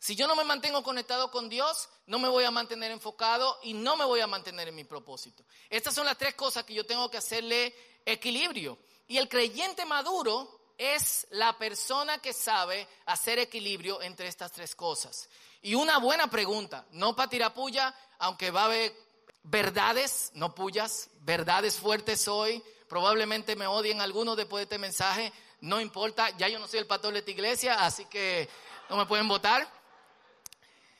Si 0.00 0.14
yo 0.14 0.28
no 0.28 0.36
me 0.36 0.44
mantengo 0.44 0.82
conectado 0.82 1.30
con 1.30 1.48
Dios, 1.48 1.88
no 2.06 2.18
me 2.18 2.28
voy 2.28 2.44
a 2.44 2.50
mantener 2.50 2.92
enfocado 2.92 3.58
y 3.62 3.74
no 3.74 3.96
me 3.96 4.04
voy 4.04 4.20
a 4.20 4.28
mantener 4.28 4.68
en 4.68 4.74
mi 4.76 4.84
propósito. 4.84 5.44
Estas 5.68 5.94
son 5.94 6.06
las 6.06 6.16
tres 6.16 6.34
cosas 6.34 6.64
que 6.64 6.74
yo 6.74 6.86
tengo 6.86 7.10
que 7.10 7.16
hacerle 7.16 7.74
equilibrio. 8.04 8.78
Y 9.08 9.18
el 9.18 9.28
creyente 9.28 9.84
maduro 9.84 10.57
es 10.78 11.26
la 11.30 11.58
persona 11.58 12.18
que 12.18 12.32
sabe 12.32 12.86
hacer 13.06 13.40
equilibrio 13.40 14.00
entre 14.00 14.28
estas 14.28 14.52
tres 14.52 14.74
cosas. 14.74 15.28
Y 15.60 15.74
una 15.74 15.98
buena 15.98 16.28
pregunta, 16.28 16.86
no 16.92 17.16
para 17.16 17.28
tirar 17.28 17.52
puya, 17.52 17.92
aunque 18.18 18.52
va 18.52 18.62
a 18.62 18.66
haber 18.66 18.94
verdades, 19.42 20.30
no 20.34 20.54
puyas, 20.54 21.10
verdades 21.20 21.76
fuertes 21.76 22.28
hoy. 22.28 22.62
Probablemente 22.88 23.56
me 23.56 23.66
odien 23.66 24.00
algunos 24.00 24.36
después 24.36 24.60
de 24.60 24.64
este 24.64 24.78
mensaje, 24.78 25.32
no 25.60 25.80
importa, 25.80 26.30
ya 26.38 26.48
yo 26.48 26.58
no 26.58 26.68
soy 26.68 26.78
el 26.78 26.86
pastor 26.86 27.12
de 27.12 27.18
esta 27.18 27.32
iglesia, 27.32 27.84
así 27.84 28.04
que 28.04 28.48
no 28.88 28.96
me 28.96 29.06
pueden 29.06 29.26
votar. 29.26 29.68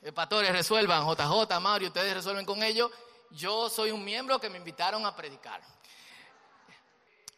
El 0.02 0.12
pastores 0.12 0.50
resuelvan, 0.50 1.06
JJ, 1.06 1.60
Mario, 1.60 1.88
ustedes 1.88 2.14
resuelven 2.14 2.44
con 2.44 2.62
ellos. 2.62 2.90
Yo 3.30 3.68
soy 3.70 3.90
un 3.90 4.04
miembro 4.04 4.40
que 4.40 4.50
me 4.50 4.58
invitaron 4.58 5.06
a 5.06 5.14
predicar. 5.14 5.60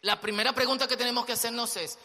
La 0.02 0.18
primera 0.18 0.54
pregunta 0.54 0.88
que 0.88 0.96
tenemos 0.96 1.26
que 1.26 1.32
hacernos 1.32 1.76
es, 1.76 1.98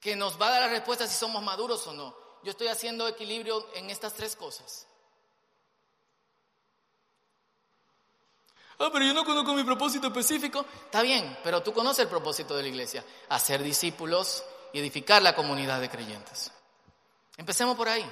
que 0.00 0.16
nos 0.16 0.40
va 0.40 0.48
a 0.48 0.50
dar 0.50 0.60
la 0.62 0.68
respuesta 0.68 1.06
si 1.06 1.14
somos 1.14 1.42
maduros 1.42 1.86
o 1.86 1.92
no. 1.92 2.16
Yo 2.42 2.50
estoy 2.50 2.68
haciendo 2.68 3.08
equilibrio 3.08 3.66
en 3.74 3.90
estas 3.90 4.14
tres 4.14 4.36
cosas. 4.36 4.86
Ah, 8.80 8.90
pero 8.92 9.04
yo 9.04 9.12
no 9.12 9.24
conozco 9.24 9.54
mi 9.54 9.64
propósito 9.64 10.06
específico. 10.06 10.64
Está 10.84 11.02
bien, 11.02 11.36
pero 11.42 11.62
tú 11.62 11.72
conoces 11.72 12.04
el 12.04 12.08
propósito 12.08 12.56
de 12.56 12.62
la 12.62 12.68
iglesia, 12.68 13.04
hacer 13.28 13.62
discípulos 13.62 14.44
y 14.72 14.78
edificar 14.78 15.20
la 15.20 15.34
comunidad 15.34 15.80
de 15.80 15.90
creyentes. 15.90 16.52
Empecemos 17.36 17.76
por 17.76 17.88
ahí. 17.88 18.08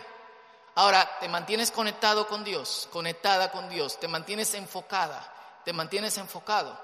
Ahora, 0.75 1.19
te 1.21 1.29
mantienes 1.29 1.71
conectado 1.71 2.27
con 2.27 2.43
Dios, 2.43 2.89
conectada 2.93 3.51
con 3.51 3.69
Dios, 3.69 3.99
te 3.99 4.09
mantienes 4.09 4.53
enfocada, 4.55 5.63
te 5.65 5.73
mantienes 5.73 6.19
enfocado. 6.19 6.79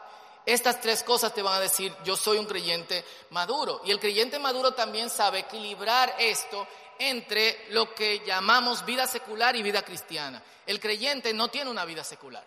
Estas 0.44 0.80
tres 0.80 1.02
cosas 1.02 1.32
te 1.32 1.42
van 1.42 1.54
a 1.54 1.61
decir, 1.61 1.94
yo 2.04 2.16
soy 2.16 2.38
un 2.38 2.46
creyente 2.46 3.04
maduro. 3.30 3.80
Y 3.84 3.90
el 3.90 4.00
creyente 4.00 4.38
maduro 4.38 4.72
también 4.72 5.08
sabe 5.08 5.40
equilibrar 5.40 6.14
esto 6.18 6.66
entre 6.99 7.66
lo 7.70 7.94
que 7.94 8.20
llamamos 8.25 8.84
vida 8.84 9.06
secular 9.06 9.54
y 9.54 9.62
vida 9.62 9.82
cristiana. 9.82 10.42
El 10.66 10.80
creyente 10.80 11.32
no 11.32 11.49
tiene 11.49 11.70
una 11.70 11.84
vida 11.84 12.02
secular. 12.02 12.44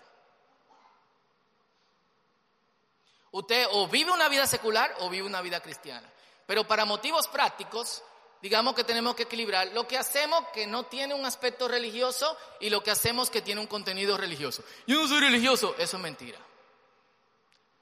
Usted 3.31 3.67
o 3.71 3.87
vive 3.87 4.11
una 4.11 4.29
vida 4.29 4.47
secular 4.47 4.95
o 4.99 5.09
vive 5.09 5.27
una 5.27 5.41
vida 5.41 5.59
cristiana. 5.59 6.09
Pero 6.45 6.65
para 6.67 6.85
motivos 6.85 7.27
prácticos, 7.27 8.03
digamos 8.41 8.75
que 8.75 8.83
tenemos 8.83 9.15
que 9.15 9.23
equilibrar 9.23 9.67
lo 9.73 9.87
que 9.87 9.97
hacemos 9.97 10.45
que 10.53 10.67
no 10.67 10.85
tiene 10.85 11.13
un 11.13 11.25
aspecto 11.25 11.67
religioso 11.67 12.37
y 12.59 12.69
lo 12.69 12.83
que 12.83 12.91
hacemos 12.91 13.29
que 13.29 13.41
tiene 13.41 13.59
un 13.59 13.67
contenido 13.67 14.17
religioso. 14.17 14.63
Yo 14.85 15.01
no 15.01 15.07
soy 15.07 15.19
religioso, 15.19 15.75
eso 15.77 15.97
es 15.97 16.03
mentira. 16.03 16.37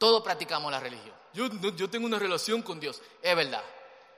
Todos 0.03 0.21
practicamos 0.21 0.69
la 0.69 0.81
religión. 0.81 1.15
Yo, 1.31 1.47
yo 1.47 1.89
tengo 1.89 2.05
una 2.05 2.19
relación 2.19 2.61
con 2.61 2.77
Dios, 2.77 3.01
es 3.21 3.35
verdad. 3.37 3.63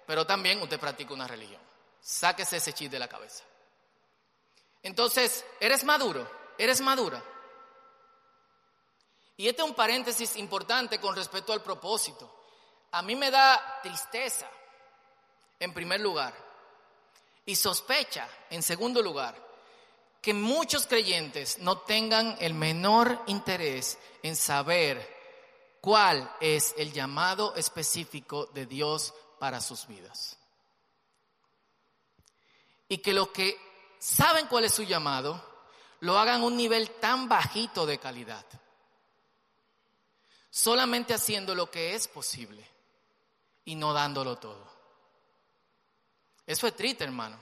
Pero 0.07 0.25
también 0.25 0.59
usted 0.59 0.79
practica 0.79 1.13
una 1.13 1.27
religión. 1.27 1.61
Sáquese 2.01 2.57
ese 2.57 2.73
chip 2.73 2.91
de 2.91 2.97
la 2.97 3.07
cabeza. 3.07 3.43
Entonces, 4.81 5.45
eres 5.59 5.83
maduro, 5.83 6.27
eres 6.57 6.81
madura. 6.81 7.23
Y 9.37 9.47
este 9.47 9.61
es 9.61 9.67
un 9.67 9.75
paréntesis 9.75 10.35
importante 10.37 10.99
con 10.99 11.15
respecto 11.15 11.53
al 11.53 11.61
propósito. 11.61 12.35
A 12.89 13.03
mí 13.03 13.15
me 13.15 13.29
da 13.29 13.79
tristeza, 13.83 14.49
en 15.59 15.71
primer 15.71 16.01
lugar, 16.01 16.33
y 17.45 17.55
sospecha, 17.55 18.27
en 18.49 18.63
segundo 18.63 19.03
lugar, 19.03 19.35
que 20.19 20.33
muchos 20.33 20.87
creyentes 20.87 21.59
no 21.59 21.77
tengan 21.77 22.37
el 22.39 22.55
menor 22.55 23.21
interés 23.27 23.99
en 24.23 24.35
saber 24.35 25.13
cuál 25.85 26.35
es 26.39 26.73
el 26.79 26.91
llamado 26.91 27.53
específico 27.53 28.47
de 28.47 28.65
Dios 28.65 29.13
para 29.37 29.61
sus 29.61 29.85
vidas. 29.85 30.35
Y 32.89 32.97
que 32.97 33.13
los 33.13 33.27
que 33.27 33.55
saben 33.99 34.47
cuál 34.47 34.63
es 34.63 34.73
su 34.73 34.81
llamado, 34.81 35.39
lo 35.99 36.17
hagan 36.17 36.41
a 36.41 36.45
un 36.45 36.57
nivel 36.57 36.89
tan 36.99 37.29
bajito 37.29 37.85
de 37.85 37.99
calidad. 37.99 38.43
Solamente 40.49 41.13
haciendo 41.13 41.53
lo 41.53 41.69
que 41.69 41.93
es 41.93 42.07
posible 42.07 42.67
y 43.63 43.75
no 43.75 43.93
dándolo 43.93 44.39
todo. 44.39 44.67
Eso 46.47 46.65
es 46.65 46.75
triste, 46.75 47.03
hermano. 47.03 47.37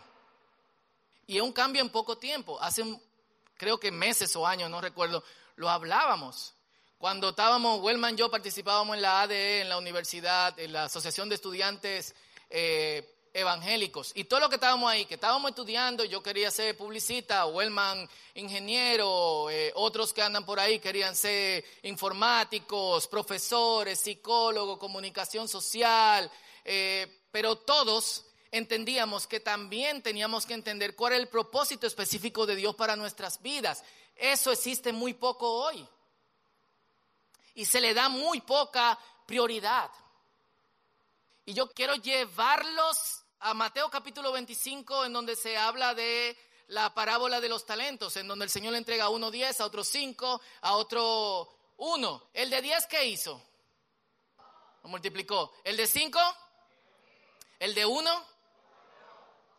Y 1.28 1.38
es 1.38 1.44
un 1.44 1.54
cambio 1.54 1.82
en 1.82 1.90
poco 1.90 2.18
tiempo. 2.18 2.60
Hace, 2.60 2.84
creo 3.56 3.80
que 3.80 3.90
meses 3.90 4.36
o 4.36 4.46
años, 4.46 4.70
no 4.70 4.82
recuerdo, 4.82 5.24
lo 5.56 5.70
hablábamos. 5.70 6.54
Cuando 7.04 7.32
estábamos, 7.32 7.82
Wellman 7.82 8.14
y 8.14 8.18
yo 8.20 8.32
participábamos 8.32 8.96
en 8.96 9.02
la 9.02 9.24
ADE, 9.24 9.60
en 9.60 9.68
la 9.68 9.78
universidad, 9.78 10.58
en 10.58 10.72
la 10.72 10.86
Asociación 10.86 11.28
de 11.28 11.36
Estudiantes 11.36 12.16
eh, 12.50 13.18
Evangélicos. 13.34 14.14
Y 14.16 14.24
todo 14.24 14.40
lo 14.40 14.48
que 14.48 14.56
estábamos 14.56 14.90
ahí, 14.90 15.04
que 15.04 15.16
estábamos 15.16 15.50
estudiando, 15.50 16.06
yo 16.06 16.24
quería 16.24 16.50
ser 16.50 16.78
publicista, 16.78 17.46
Wellman 17.46 18.08
ingeniero, 18.36 19.50
eh, 19.50 19.74
otros 19.76 20.14
que 20.14 20.22
andan 20.22 20.46
por 20.46 20.62
ahí 20.62 20.80
querían 20.80 21.14
ser 21.14 21.66
informáticos, 21.82 23.06
profesores, 23.08 24.00
psicólogos, 24.00 24.78
comunicación 24.78 25.50
social, 25.50 26.32
eh, 26.64 27.26
pero 27.32 27.58
todos 27.58 28.28
entendíamos 28.50 29.28
que 29.28 29.42
también 29.42 30.02
teníamos 30.02 30.46
que 30.46 30.54
entender 30.54 30.96
cuál 30.96 31.12
es 31.12 31.20
el 31.20 31.28
propósito 31.28 31.86
específico 31.86 32.46
de 32.46 32.56
Dios 32.56 32.76
para 32.76 32.96
nuestras 32.96 33.42
vidas. 33.42 33.84
Eso 34.16 34.54
existe 34.54 34.94
muy 34.94 35.14
poco 35.14 35.52
hoy 35.52 35.86
y 37.56 37.66
se 37.66 37.82
le 37.82 37.94
da 37.94 38.10
muy 38.10 38.42
poca 38.42 38.98
prioridad. 39.26 39.90
Y 41.46 41.54
yo 41.54 41.72
quiero 41.72 41.96
llevarlos 41.96 43.24
a 43.40 43.54
Mateo 43.54 43.90
capítulo 43.90 44.32
25, 44.32 45.06
en 45.06 45.14
donde 45.14 45.36
se 45.36 45.58
habla 45.58 45.94
de 45.94 46.38
la 46.68 46.94
parábola 46.94 47.42
de 47.42 47.50
los 47.50 47.66
talentos, 47.66 48.16
en 48.18 48.28
donde 48.28 48.46
el 48.46 48.52
Señor 48.52 48.72
le 48.72 48.78
entrega 48.78 49.06
a 49.06 49.10
uno 49.10 49.30
10, 49.30 49.60
a 49.60 49.66
otro 49.66 49.84
5, 49.84 50.42
a 50.62 50.76
otro 50.76 51.50
1. 51.78 52.30
¿El 52.34 52.50
de 52.50 52.62
10 52.62 52.88
qué 52.88 53.06
hizo? 53.06 53.42
Lo 54.84 54.90
multiplicó. 54.90 55.54
¿El 55.64 55.76
de 55.76 55.88
5? 55.88 56.20
¿El 57.60 57.76
de 57.76 57.86
1? 57.86 58.26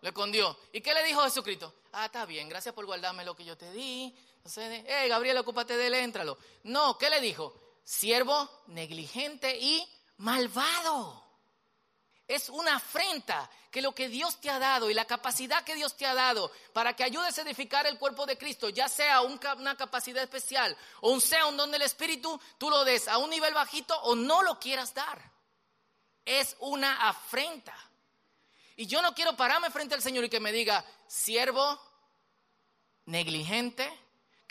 Le 0.00 0.08
escondió. 0.08 0.58
¿Y 0.72 0.80
qué 0.80 0.94
le 0.94 1.04
dijo 1.04 1.22
Jesucristo? 1.22 1.74
Ah, 1.92 2.06
está 2.06 2.24
bien, 2.26 2.48
gracias 2.48 2.74
por 2.74 2.86
guardarme 2.86 3.24
lo 3.24 3.36
que 3.36 3.44
yo 3.44 3.56
te 3.56 3.70
di. 3.70 4.14
Entonces, 4.36 4.84
hey, 4.86 5.08
Gabriel, 5.08 5.38
ocúpate 5.38 5.76
de 5.76 5.86
él, 5.86 5.94
éntralo. 5.94 6.36
No, 6.64 6.98
¿qué 6.98 7.08
le 7.08 7.20
dijo? 7.20 7.63
Siervo 7.85 8.50
negligente 8.69 9.57
y 9.59 9.87
malvado. 10.17 11.23
Es 12.26 12.49
una 12.49 12.76
afrenta 12.76 13.50
que 13.71 13.83
lo 13.83 13.95
que 13.95 14.09
Dios 14.09 14.41
te 14.41 14.49
ha 14.49 14.59
dado 14.59 14.88
y 14.88 14.95
la 14.95 15.05
capacidad 15.05 15.62
que 15.62 15.75
Dios 15.75 15.95
te 15.97 16.07
ha 16.07 16.14
dado 16.14 16.50
para 16.73 16.97
que 16.97 17.05
ayudes 17.05 17.37
a 17.37 17.43
edificar 17.43 17.87
el 17.87 17.99
cuerpo 17.99 18.25
de 18.25 18.38
Cristo, 18.38 18.71
ya 18.71 18.88
sea 18.88 19.21
una 19.21 19.76
capacidad 19.76 20.23
especial 20.23 20.75
o 21.03 21.11
un 21.11 21.21
sea 21.21 21.47
un 21.47 21.57
don 21.57 21.71
del 21.71 21.83
Espíritu, 21.83 22.41
tú 22.57 22.71
lo 22.71 22.85
des 22.85 23.09
a 23.09 23.19
un 23.19 23.29
nivel 23.29 23.53
bajito 23.53 23.95
o 24.03 24.14
no 24.14 24.43
lo 24.43 24.59
quieras 24.59 24.95
dar. 24.95 25.31
Es 26.25 26.57
una 26.61 27.09
afrenta. 27.09 27.76
Y 28.76 28.87
yo 28.87 29.03
no 29.03 29.14
quiero 29.14 29.37
pararme 29.37 29.71
frente 29.71 29.95
al 29.95 30.03
Señor 30.03 30.25
y 30.25 30.31
que 30.31 30.41
me 30.41 30.53
diga, 30.53 30.83
siervo 31.07 31.79
negligente, 33.05 33.93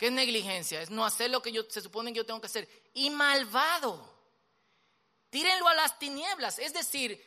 ¿Qué 0.04 0.08
es 0.08 0.12
negligencia? 0.12 0.82
Es 0.82 0.90
no 0.90 1.02
hacer 1.02 1.30
lo 1.30 1.40
que 1.40 1.50
yo, 1.50 1.62
se 1.66 1.80
supone 1.80 2.12
que 2.12 2.18
yo 2.18 2.26
tengo 2.26 2.38
que 2.38 2.48
hacer. 2.48 2.68
Y 2.92 3.08
malvado. 3.08 4.06
Tírenlo 5.30 5.66
a 5.66 5.72
las 5.72 5.98
tinieblas. 5.98 6.58
Es 6.58 6.74
decir, 6.74 7.26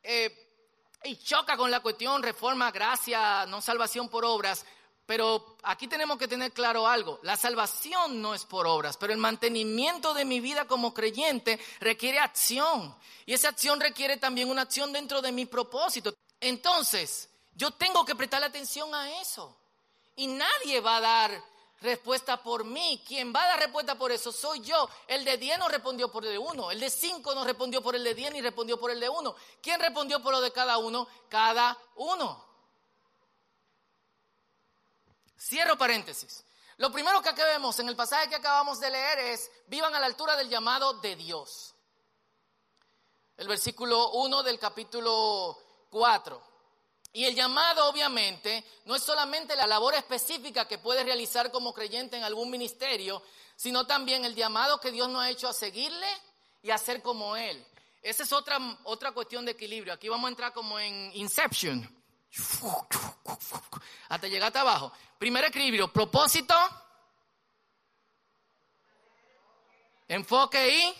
eh, 0.00 0.52
y 1.02 1.16
choca 1.16 1.56
con 1.56 1.72
la 1.72 1.80
cuestión 1.80 2.22
reforma, 2.22 2.70
gracia, 2.70 3.44
no 3.46 3.60
salvación 3.60 4.08
por 4.08 4.24
obras. 4.24 4.64
Pero 5.04 5.56
aquí 5.64 5.88
tenemos 5.88 6.16
que 6.16 6.28
tener 6.28 6.52
claro 6.52 6.86
algo, 6.86 7.18
la 7.24 7.36
salvación 7.36 8.22
no 8.22 8.36
es 8.36 8.44
por 8.44 8.68
obras, 8.68 8.96
pero 8.96 9.12
el 9.12 9.18
mantenimiento 9.18 10.14
de 10.14 10.24
mi 10.24 10.38
vida 10.38 10.68
como 10.68 10.94
creyente 10.94 11.58
requiere 11.80 12.20
acción 12.20 12.94
y 13.26 13.32
esa 13.34 13.48
acción 13.48 13.80
requiere 13.80 14.16
también 14.16 14.48
una 14.48 14.62
acción 14.62 14.92
dentro 14.92 15.20
de 15.20 15.32
mi 15.32 15.44
propósito. 15.44 16.14
Entonces, 16.38 17.28
yo 17.56 17.72
tengo 17.72 18.04
que 18.04 18.14
prestar 18.14 18.44
atención 18.44 18.94
a 18.94 19.20
eso 19.20 19.58
y 20.14 20.28
nadie 20.28 20.80
va 20.80 20.98
a 20.98 21.00
dar 21.00 21.53
respuesta 21.84 22.42
por 22.42 22.64
mí. 22.64 23.02
Quien 23.06 23.32
va 23.32 23.44
a 23.44 23.48
dar 23.48 23.60
respuesta 23.60 23.96
por 23.96 24.10
eso 24.10 24.32
soy 24.32 24.60
yo. 24.60 24.88
El 25.06 25.24
de 25.24 25.36
10 25.38 25.58
no 25.58 25.68
respondió 25.68 26.10
por 26.10 26.24
el 26.24 26.32
de 26.32 26.38
1. 26.38 26.70
El 26.72 26.80
de 26.80 26.90
5 26.90 27.34
no 27.34 27.44
respondió 27.44 27.82
por 27.82 27.94
el 27.94 28.02
de 28.02 28.14
10 28.14 28.32
ni 28.32 28.40
respondió 28.40 28.80
por 28.80 28.90
el 28.90 28.98
de 28.98 29.08
1. 29.08 29.36
¿Quién 29.62 29.78
respondió 29.78 30.20
por 30.22 30.32
lo 30.32 30.40
de 30.40 30.50
cada 30.50 30.78
uno? 30.78 31.06
Cada 31.28 31.78
uno. 31.96 32.44
Cierro 35.38 35.76
paréntesis. 35.76 36.44
Lo 36.78 36.90
primero 36.90 37.22
que 37.22 37.32
vemos 37.32 37.78
en 37.78 37.88
el 37.88 37.94
pasaje 37.94 38.28
que 38.28 38.34
acabamos 38.34 38.80
de 38.80 38.90
leer 38.90 39.18
es, 39.20 39.50
vivan 39.68 39.94
a 39.94 40.00
la 40.00 40.06
altura 40.06 40.36
del 40.36 40.48
llamado 40.48 40.94
de 40.94 41.14
Dios. 41.14 41.74
El 43.36 43.46
versículo 43.46 44.10
1 44.12 44.42
del 44.42 44.58
capítulo 44.58 45.58
4. 45.90 46.53
Y 47.14 47.24
el 47.26 47.36
llamado, 47.36 47.88
obviamente, 47.88 48.64
no 48.86 48.96
es 48.96 49.02
solamente 49.04 49.54
la 49.54 49.68
labor 49.68 49.94
específica 49.94 50.66
que 50.66 50.78
puedes 50.78 51.04
realizar 51.04 51.52
como 51.52 51.72
creyente 51.72 52.16
en 52.16 52.24
algún 52.24 52.50
ministerio, 52.50 53.22
sino 53.54 53.86
también 53.86 54.24
el 54.24 54.34
llamado 54.34 54.80
que 54.80 54.90
Dios 54.90 55.08
nos 55.08 55.22
ha 55.22 55.30
hecho 55.30 55.48
a 55.48 55.52
seguirle 55.52 56.08
y 56.60 56.72
a 56.72 56.76
ser 56.76 57.02
como 57.02 57.36
Él. 57.36 57.64
Esa 58.02 58.24
es 58.24 58.32
otra, 58.32 58.58
otra 58.82 59.12
cuestión 59.12 59.44
de 59.44 59.52
equilibrio. 59.52 59.92
Aquí 59.92 60.08
vamos 60.08 60.26
a 60.26 60.30
entrar 60.30 60.52
como 60.52 60.76
en 60.76 61.12
Inception. 61.14 61.88
Hasta 64.08 64.26
llegar 64.26 64.48
hasta 64.48 64.62
abajo. 64.62 64.92
Primer 65.16 65.44
equilibrio, 65.44 65.92
propósito, 65.92 66.56
enfoque 70.08 70.78
y 70.78 70.94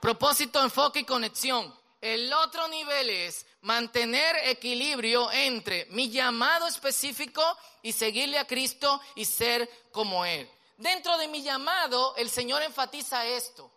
propósito, 0.00 0.62
enfoque 0.62 1.00
y 1.00 1.04
conexión. 1.04 1.76
El 2.00 2.32
otro 2.32 2.68
nivel 2.68 3.10
es 3.10 3.47
mantener 3.62 4.36
equilibrio 4.44 5.30
entre 5.32 5.86
mi 5.86 6.10
llamado 6.10 6.66
específico 6.66 7.42
y 7.82 7.92
seguirle 7.92 8.38
a 8.38 8.46
Cristo 8.46 9.00
y 9.14 9.24
ser 9.24 9.68
como 9.90 10.24
Él. 10.24 10.48
Dentro 10.76 11.18
de 11.18 11.28
mi 11.28 11.42
llamado, 11.42 12.14
el 12.16 12.30
Señor 12.30 12.62
enfatiza 12.62 13.26
esto. 13.26 13.70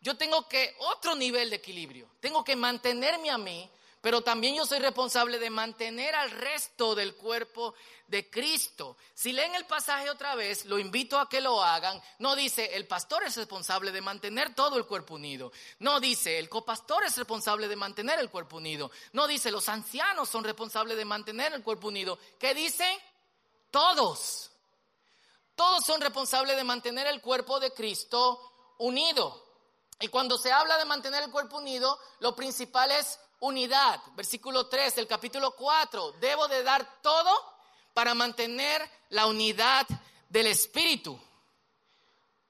Yo 0.00 0.16
tengo 0.16 0.48
que 0.48 0.76
otro 0.78 1.16
nivel 1.16 1.50
de 1.50 1.56
equilibrio. 1.56 2.08
Tengo 2.20 2.44
que 2.44 2.54
mantenerme 2.54 3.30
a 3.30 3.38
mí 3.38 3.68
pero 4.06 4.20
también 4.20 4.54
yo 4.54 4.64
soy 4.64 4.78
responsable 4.78 5.40
de 5.40 5.50
mantener 5.50 6.14
al 6.14 6.30
resto 6.30 6.94
del 6.94 7.16
cuerpo 7.16 7.74
de 8.06 8.30
Cristo. 8.30 8.96
Si 9.12 9.32
leen 9.32 9.56
el 9.56 9.66
pasaje 9.66 10.08
otra 10.08 10.36
vez, 10.36 10.64
lo 10.66 10.78
invito 10.78 11.18
a 11.18 11.28
que 11.28 11.40
lo 11.40 11.60
hagan. 11.60 12.00
No 12.20 12.36
dice, 12.36 12.76
el 12.76 12.86
pastor 12.86 13.24
es 13.24 13.36
responsable 13.36 13.90
de 13.90 14.00
mantener 14.00 14.54
todo 14.54 14.76
el 14.76 14.86
cuerpo 14.86 15.16
unido. 15.16 15.50
No 15.80 15.98
dice, 15.98 16.38
el 16.38 16.48
copastor 16.48 17.02
es 17.02 17.16
responsable 17.16 17.66
de 17.66 17.74
mantener 17.74 18.20
el 18.20 18.30
cuerpo 18.30 18.58
unido. 18.58 18.92
No 19.12 19.26
dice, 19.26 19.50
los 19.50 19.68
ancianos 19.68 20.28
son 20.28 20.44
responsables 20.44 20.96
de 20.96 21.04
mantener 21.04 21.52
el 21.52 21.64
cuerpo 21.64 21.88
unido. 21.88 22.16
¿Qué 22.38 22.54
dice? 22.54 22.86
Todos. 23.72 24.52
Todos 25.56 25.84
son 25.84 26.00
responsables 26.00 26.54
de 26.54 26.62
mantener 26.62 27.08
el 27.08 27.20
cuerpo 27.20 27.58
de 27.58 27.72
Cristo 27.72 28.76
unido. 28.78 29.46
Y 29.98 30.06
cuando 30.06 30.38
se 30.38 30.52
habla 30.52 30.78
de 30.78 30.84
mantener 30.84 31.24
el 31.24 31.32
cuerpo 31.32 31.56
unido, 31.56 31.98
lo 32.20 32.36
principal 32.36 32.92
es 32.92 33.18
unidad. 33.40 34.00
Versículo 34.14 34.66
3 34.66 34.96
del 34.96 35.06
capítulo 35.06 35.52
4. 35.52 36.12
Debo 36.20 36.48
de 36.48 36.62
dar 36.62 37.00
todo 37.02 37.30
para 37.94 38.14
mantener 38.14 38.88
la 39.10 39.26
unidad 39.26 39.86
del 40.28 40.48
Espíritu. 40.48 41.18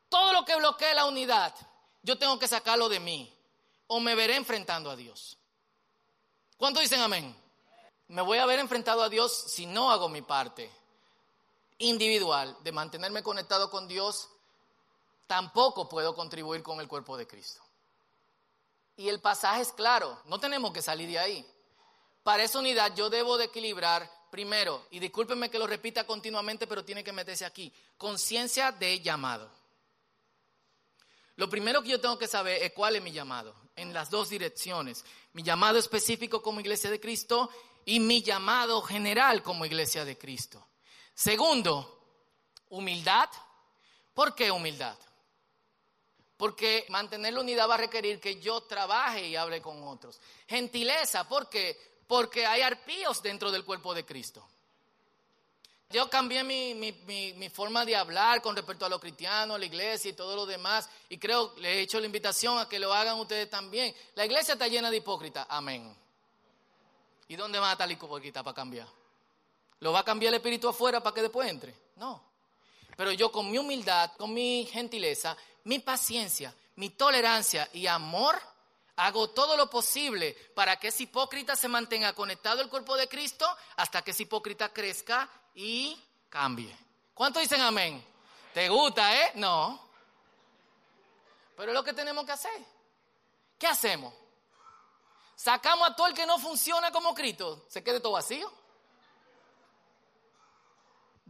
Todo 0.09 0.33
lo 0.33 0.45
que 0.45 0.57
bloquee 0.57 0.95
la 0.95 1.07
unidad, 1.07 1.55
yo 2.03 2.19
tengo 2.19 2.39
que 2.39 2.49
sacarlo 2.49 2.89
de 2.89 3.01
mí 3.01 3.33
o 3.89 4.01
me 4.01 4.15
veré 4.15 4.37
enfrentando 4.37 4.91
a 4.91 4.97
Dios. 4.97 5.37
¿Cuánto 6.57 6.81
dicen 6.81 7.01
amén? 7.01 7.35
Me 8.09 8.23
voy 8.23 8.39
a 8.39 8.47
ver 8.47 8.59
enfrentado 8.59 9.03
a 9.03 9.09
Dios 9.09 9.33
si 9.49 9.67
no 9.67 9.91
hago 9.91 10.09
mi 10.09 10.23
parte 10.23 10.71
individual 11.79 12.57
de 12.63 12.73
mantenerme 12.73 13.23
conectado 13.23 13.71
con 13.71 13.89
Dios. 13.89 14.29
Tampoco 15.27 15.89
puedo 15.89 16.15
contribuir 16.15 16.63
con 16.63 16.81
el 16.81 16.89
cuerpo 16.89 17.17
de 17.17 17.27
Cristo. 17.27 17.66
Y 18.97 19.09
el 19.09 19.21
pasaje 19.21 19.63
es 19.63 19.73
claro, 19.73 20.21
no 20.25 20.41
tenemos 20.41 20.73
que 20.73 20.83
salir 20.83 21.09
de 21.09 21.19
ahí. 21.19 21.47
Para 22.23 22.43
esa 22.43 22.59
unidad 22.59 22.95
yo 22.95 23.11
debo 23.11 23.37
de 23.37 23.45
equilibrar 23.45 24.11
primero, 24.31 24.87
y 24.91 24.99
discúlpenme 24.99 25.51
que 25.51 25.59
lo 25.59 25.67
repita 25.67 26.05
continuamente, 26.05 26.67
pero 26.67 26.85
tiene 26.85 27.05
que 27.05 27.13
meterse 27.13 27.45
aquí, 27.45 27.73
conciencia 27.97 28.73
de 28.73 29.01
llamado. 29.01 29.51
Lo 31.37 31.49
primero 31.49 31.83
que 31.83 31.91
yo 31.91 32.01
tengo 32.01 32.19
que 32.19 32.27
saber 32.27 32.63
es 32.63 32.73
cuál 32.73 32.97
es 32.97 33.03
mi 33.03 33.13
llamado, 33.13 33.55
en 33.77 33.93
las 33.93 34.11
dos 34.11 34.31
direcciones. 34.31 35.05
Mi 35.35 35.43
llamado 35.43 35.79
específico 35.79 36.43
como 36.43 36.61
iglesia 36.61 36.91
de 36.91 36.99
Cristo 36.99 37.51
y 37.85 38.01
mi 38.01 38.23
llamado 38.23 38.81
general 38.83 39.43
como 39.43 39.67
iglesia 39.67 40.05
de 40.05 40.17
Cristo. 40.17 40.67
Segundo, 41.15 42.25
humildad. 42.71 43.29
¿Por 44.15 44.35
qué 44.35 44.51
humildad? 44.51 44.97
Porque 46.37 46.85
mantener 46.91 47.33
la 47.33 47.41
unidad 47.41 47.69
va 47.69 47.75
a 47.75 47.79
requerir 47.79 48.21
que 48.21 48.41
yo 48.41 48.61
trabaje 48.63 49.27
y 49.29 49.37
hable 49.37 49.63
con 49.63 49.83
otros. 49.89 50.21
Gentileza, 50.47 51.27
¿por 51.29 51.49
qué? 51.49 51.79
Porque 52.07 52.45
hay 52.45 52.61
arpíos 52.61 53.23
dentro 53.23 53.51
del 53.51 53.65
cuerpo 53.65 53.95
de 53.95 54.05
Cristo. 54.05 54.47
Yo 55.89 56.11
cambié 56.11 56.43
mi, 56.43 57.49
forma 57.49 57.85
de 57.85 57.95
hablar 57.95 58.43
con 58.43 58.57
respecto 58.57 58.85
a 58.85 58.89
los 58.89 59.01
cristianos, 59.01 59.59
la 59.59 59.67
iglesia 59.67 60.11
y 60.11 60.15
todo 60.15 60.35
lo 60.35 60.45
demás. 60.45 60.89
Y 61.09 61.17
creo, 61.17 61.55
le 61.59 61.75
he 61.75 61.81
hecho 61.81 62.01
la 62.01 62.07
invitación 62.07 62.59
a 62.59 62.69
que 62.69 62.79
lo 62.79 62.93
hagan 62.93 63.19
ustedes 63.21 63.49
también. 63.49 63.95
La 64.15 64.27
iglesia 64.27 64.55
está 64.55 64.67
llena 64.67 64.91
de 64.91 64.97
hipócritas. 64.97 65.47
Amén. 65.49 65.97
¿Y 67.29 67.37
dónde 67.37 67.59
va 67.59 67.71
a 67.71 67.73
estar 67.73 67.89
el 67.89 67.93
hipócrita 67.93 68.43
para 68.43 68.55
cambiar? 68.55 68.89
¿Lo 69.81 69.93
va 69.93 70.01
a 70.01 70.05
cambiar 70.05 70.33
el 70.33 70.39
espíritu 70.39 70.69
afuera 70.69 71.01
para 71.03 71.15
que 71.15 71.23
después 71.23 71.49
entre? 71.49 71.75
No. 71.97 72.23
Pero 72.97 73.13
yo 73.13 73.31
con 73.31 73.51
mi 73.51 73.59
humildad, 73.59 74.13
con 74.17 74.33
mi 74.33 74.67
gentileza, 74.67 75.37
mi 75.65 75.79
paciencia, 75.79 76.55
mi 76.77 76.91
tolerancia 76.91 77.69
y 77.73 77.87
amor, 77.87 78.41
hago 78.97 79.31
todo 79.31 79.57
lo 79.57 79.69
posible 79.69 80.33
para 80.55 80.77
que 80.77 80.89
ese 80.89 81.05
hipócrita 81.05 81.55
se 81.55 81.69
mantenga 81.69 82.15
conectado 82.15 82.63
al 82.63 82.71
cuerpo 82.71 82.97
de 82.97 83.09
Cristo 83.09 83.47
hasta 83.77 84.03
que 84.03 84.13
ese 84.13 84.23
hipócrita 84.25 84.73
crezca 84.73 85.29
y 85.55 86.01
cambie. 86.31 86.75
¿Cuántos 87.15 87.43
dicen 87.43 87.61
amén? 87.61 88.03
¿Te 88.55 88.69
gusta, 88.69 89.15
eh? 89.15 89.33
No. 89.35 89.87
Pero 91.57 91.73
es 91.73 91.75
lo 91.75 91.85
que 91.85 91.93
tenemos 91.93 92.25
que 92.25 92.33
hacer. 92.33 92.65
¿Qué 93.59 93.67
hacemos? 93.67 94.13
Sacamos 95.35 95.91
a 95.91 95.97
todo 95.97 96.07
el 96.07 96.15
que 96.15 96.27
no 96.27 96.39
funciona 96.39 96.91
como 96.91 97.15
Cristo. 97.15 97.67
¿Se 97.69 97.83
quede 97.85 98.01
todo 98.01 98.13
vacío? 98.13 98.51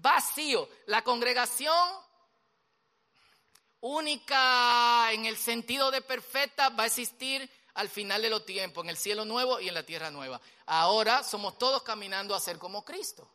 Vacío. 0.06 0.68
La 0.86 1.02
congregación 1.02 1.76
única 3.80 5.10
en 5.10 5.26
el 5.26 5.36
sentido 5.36 5.90
de 5.90 6.00
perfecta 6.00 6.68
va 6.68 6.84
a 6.84 6.86
existir 6.86 7.50
al 7.74 7.88
final 7.88 8.22
de 8.22 8.30
los 8.30 8.46
tiempos, 8.46 8.84
en 8.84 8.90
el 8.90 8.96
cielo 8.96 9.24
nuevo 9.24 9.58
y 9.58 9.66
en 9.66 9.74
la 9.74 9.82
tierra 9.82 10.12
nueva. 10.12 10.40
Ahora 10.66 11.24
somos 11.24 11.58
todos 11.58 11.82
caminando 11.82 12.36
a 12.36 12.40
ser 12.40 12.56
como 12.56 12.84
Cristo. 12.84 13.28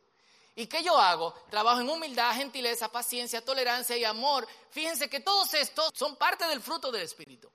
¿Y 0.55 0.67
qué 0.67 0.81
yo 0.81 0.97
hago? 0.97 1.33
Trabajo 1.49 1.81
en 1.81 1.89
humildad, 1.89 2.35
gentileza, 2.35 2.89
paciencia, 2.89 3.43
tolerancia 3.43 3.97
y 3.97 4.05
amor. 4.05 4.47
Fíjense 4.69 5.09
que 5.09 5.19
todos 5.19 5.53
estos 5.53 5.91
son 5.93 6.15
parte 6.15 6.47
del 6.47 6.61
fruto 6.61 6.89
del 6.89 7.01
Espíritu. 7.01 7.51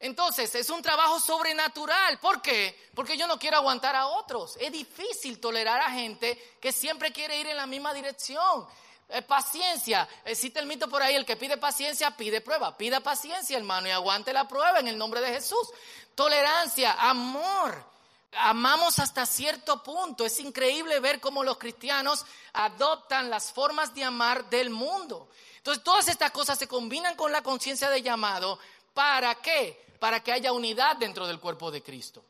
Entonces, 0.00 0.54
es 0.54 0.70
un 0.70 0.80
trabajo 0.80 1.18
sobrenatural. 1.18 2.18
¿Por 2.18 2.40
qué? 2.40 2.88
Porque 2.94 3.16
yo 3.16 3.26
no 3.26 3.38
quiero 3.38 3.56
aguantar 3.56 3.96
a 3.96 4.06
otros. 4.06 4.56
Es 4.60 4.70
difícil 4.70 5.40
tolerar 5.40 5.80
a 5.80 5.90
gente 5.90 6.56
que 6.60 6.72
siempre 6.72 7.12
quiere 7.12 7.40
ir 7.40 7.48
en 7.48 7.56
la 7.56 7.66
misma 7.66 7.92
dirección. 7.92 8.66
Eh, 9.10 9.22
paciencia. 9.22 10.06
Existe 10.24 10.60
el 10.60 10.66
mito 10.66 10.88
por 10.88 11.02
ahí, 11.02 11.14
el 11.14 11.24
que 11.24 11.36
pide 11.36 11.56
paciencia 11.56 12.10
pide 12.12 12.40
prueba. 12.40 12.76
Pida 12.76 13.00
paciencia, 13.00 13.56
hermano, 13.56 13.88
y 13.88 13.90
aguante 13.90 14.32
la 14.32 14.46
prueba 14.46 14.78
en 14.78 14.88
el 14.88 14.98
nombre 14.98 15.20
de 15.20 15.32
Jesús. 15.32 15.68
Tolerancia, 16.14 16.92
amor. 16.92 17.84
Amamos 18.32 18.98
hasta 18.98 19.24
cierto 19.24 19.82
punto. 19.82 20.26
Es 20.26 20.38
increíble 20.38 21.00
ver 21.00 21.20
cómo 21.20 21.42
los 21.42 21.58
cristianos 21.58 22.26
adoptan 22.52 23.30
las 23.30 23.50
formas 23.50 23.94
de 23.94 24.04
amar 24.04 24.48
del 24.50 24.68
mundo. 24.68 25.28
Entonces, 25.56 25.82
todas 25.82 26.08
estas 26.08 26.30
cosas 26.30 26.58
se 26.58 26.68
combinan 26.68 27.16
con 27.16 27.32
la 27.32 27.42
conciencia 27.42 27.88
de 27.90 28.02
llamado. 28.02 28.58
¿Para 28.98 29.36
qué? 29.36 29.94
Para 30.00 30.24
que 30.24 30.32
haya 30.32 30.50
unidad 30.50 30.96
dentro 30.96 31.24
del 31.28 31.38
cuerpo 31.38 31.70
de 31.70 31.84
Cristo. 31.84 32.24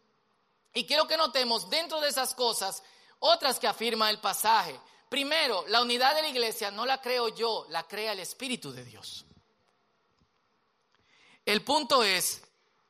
Y 0.74 0.84
quiero 0.84 1.08
que 1.08 1.16
notemos 1.16 1.70
dentro 1.70 1.98
de 1.98 2.10
esas 2.10 2.34
cosas 2.34 2.82
otras 3.20 3.58
que 3.58 3.66
afirma 3.66 4.10
el 4.10 4.18
pasaje. 4.18 4.78
Primero, 5.08 5.64
la 5.68 5.80
unidad 5.80 6.14
de 6.14 6.20
la 6.20 6.28
iglesia 6.28 6.70
no 6.70 6.84
la 6.84 7.00
creo 7.00 7.28
yo, 7.28 7.64
la 7.70 7.84
crea 7.84 8.12
el 8.12 8.20
Espíritu 8.20 8.70
de 8.70 8.84
Dios. 8.84 9.24
El 11.46 11.62
punto 11.64 12.04
es, 12.04 12.42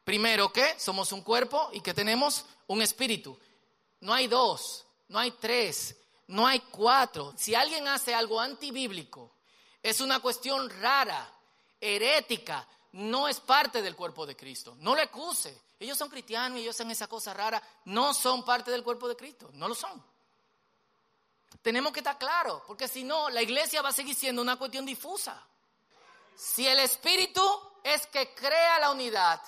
primero, 0.02 0.52
que 0.52 0.76
somos 0.80 1.12
un 1.12 1.22
cuerpo 1.22 1.70
y 1.72 1.80
que 1.80 1.94
tenemos 1.94 2.46
un 2.66 2.82
espíritu. 2.82 3.38
No 4.00 4.12
hay 4.12 4.26
dos, 4.26 4.86
no 5.06 5.20
hay 5.20 5.30
tres, 5.30 5.94
no 6.26 6.48
hay 6.48 6.58
cuatro. 6.58 7.32
Si 7.36 7.54
alguien 7.54 7.86
hace 7.86 8.12
algo 8.12 8.40
antibíblico, 8.40 9.36
es 9.80 10.00
una 10.00 10.18
cuestión 10.18 10.68
rara, 10.68 11.32
herética, 11.80 12.66
no 12.92 13.28
es 13.28 13.40
parte 13.40 13.82
del 13.82 13.94
cuerpo 13.94 14.26
de 14.26 14.36
Cristo. 14.36 14.76
No 14.80 14.94
le 14.94 15.02
acuse. 15.02 15.62
Ellos 15.78 15.96
son 15.96 16.08
cristianos 16.08 16.58
ellos 16.58 16.74
hacen 16.74 16.90
esa 16.90 17.06
cosa 17.06 17.34
rara. 17.34 17.62
No 17.84 18.14
son 18.14 18.44
parte 18.44 18.70
del 18.70 18.82
cuerpo 18.82 19.08
de 19.08 19.16
Cristo. 19.16 19.50
No 19.52 19.68
lo 19.68 19.74
son. 19.74 20.02
Tenemos 21.62 21.92
que 21.92 22.00
estar 22.00 22.18
claros, 22.18 22.62
porque 22.66 22.88
si 22.88 23.04
no, 23.04 23.28
la 23.30 23.42
iglesia 23.42 23.82
va 23.82 23.88
a 23.88 23.92
seguir 23.92 24.14
siendo 24.14 24.40
una 24.40 24.56
cuestión 24.56 24.86
difusa. 24.86 25.44
Si 26.36 26.66
el 26.66 26.78
espíritu 26.78 27.42
es 27.82 28.06
que 28.06 28.32
crea 28.34 28.78
la 28.78 28.90
unidad, 28.90 29.40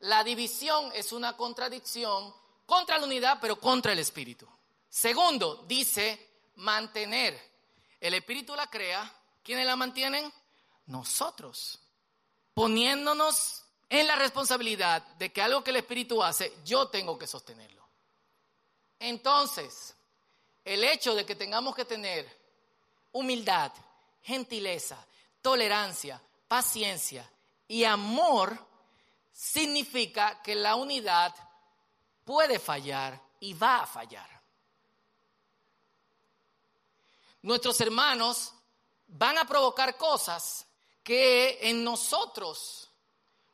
la 0.00 0.24
división 0.24 0.90
es 0.94 1.12
una 1.12 1.36
contradicción 1.36 2.34
contra 2.66 2.98
la 2.98 3.04
unidad, 3.04 3.38
pero 3.40 3.58
contra 3.58 3.92
el 3.92 3.98
espíritu. 3.98 4.48
Segundo, 4.88 5.64
dice 5.66 6.28
mantener. 6.56 7.50
El 8.00 8.14
espíritu 8.14 8.56
la 8.56 8.68
crea. 8.68 9.10
¿Quiénes 9.42 9.66
la 9.66 9.76
mantienen? 9.76 10.32
Nosotros. 10.86 11.78
Poniéndonos 12.60 13.62
en 13.88 14.06
la 14.06 14.16
responsabilidad 14.16 15.02
de 15.16 15.32
que 15.32 15.40
algo 15.40 15.64
que 15.64 15.70
el 15.70 15.76
espíritu 15.76 16.22
hace, 16.22 16.52
yo 16.62 16.88
tengo 16.88 17.18
que 17.18 17.26
sostenerlo. 17.26 17.82
Entonces, 18.98 19.94
el 20.62 20.84
hecho 20.84 21.14
de 21.14 21.24
que 21.24 21.36
tengamos 21.36 21.74
que 21.74 21.86
tener 21.86 22.30
humildad, 23.12 23.72
gentileza, 24.20 25.02
tolerancia, 25.40 26.20
paciencia 26.48 27.26
y 27.66 27.84
amor 27.84 28.62
significa 29.32 30.42
que 30.42 30.54
la 30.54 30.76
unidad 30.76 31.34
puede 32.26 32.58
fallar 32.58 33.18
y 33.40 33.54
va 33.54 33.84
a 33.84 33.86
fallar. 33.86 34.28
Nuestros 37.40 37.80
hermanos 37.80 38.52
van 39.06 39.38
a 39.38 39.46
provocar 39.46 39.96
cosas 39.96 40.66
que 41.02 41.58
en 41.62 41.82
nosotros 41.84 42.90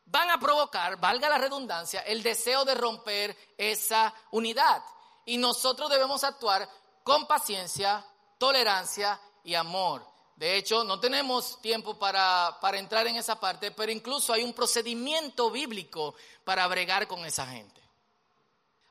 van 0.06 0.30
a 0.30 0.38
provocar, 0.38 0.98
valga 0.98 1.28
la 1.28 1.38
redundancia, 1.38 2.00
el 2.02 2.22
deseo 2.22 2.64
de 2.64 2.74
romper 2.74 3.36
esa 3.58 4.14
unidad. 4.30 4.82
Y 5.24 5.36
nosotros 5.36 5.90
debemos 5.90 6.22
actuar 6.24 6.68
con 7.02 7.26
paciencia, 7.26 8.04
tolerancia 8.38 9.20
y 9.42 9.54
amor. 9.54 10.06
De 10.36 10.56
hecho, 10.56 10.84
no 10.84 11.00
tenemos 11.00 11.60
tiempo 11.62 11.98
para, 11.98 12.58
entrar 12.74 13.06
en 13.06 13.16
esa 13.16 13.40
parte, 13.40 13.70
pero 13.70 13.90
incluso 13.90 14.32
hay 14.32 14.44
un 14.44 14.52
procedimiento 14.52 15.50
bíblico 15.50 16.14
para 16.44 16.66
bregar 16.66 17.08
con 17.08 17.24
esa 17.24 17.46
gente. 17.46 17.80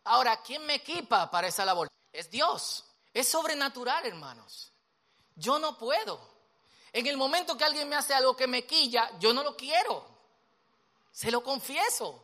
Ahora, 0.06 0.42
¿quién 0.42 0.66
me 0.66 0.76
equipa 0.76 1.30
para 1.30 1.48
esa 1.48 1.64
labor? 1.66 1.88
Es 2.12 2.30
Dios. 2.32 2.84
Es 3.14 3.28
sobrenatural, 3.28 4.06
hermanos. 4.06 4.74
Yo 5.36 5.60
no 5.60 5.78
puedo. 5.78 6.35
En 6.96 7.06
el 7.08 7.18
momento 7.18 7.58
que 7.58 7.66
alguien 7.66 7.90
me 7.90 7.98
hace 7.98 8.14
algo 8.14 8.38
que 8.38 8.48
me 8.48 8.66
quilla, 8.66 9.12
yo 9.20 9.34
no 9.34 9.44
lo 9.44 9.58
quiero. 9.58 10.06
Se 11.12 11.30
lo 11.30 11.44
confieso. 11.44 12.24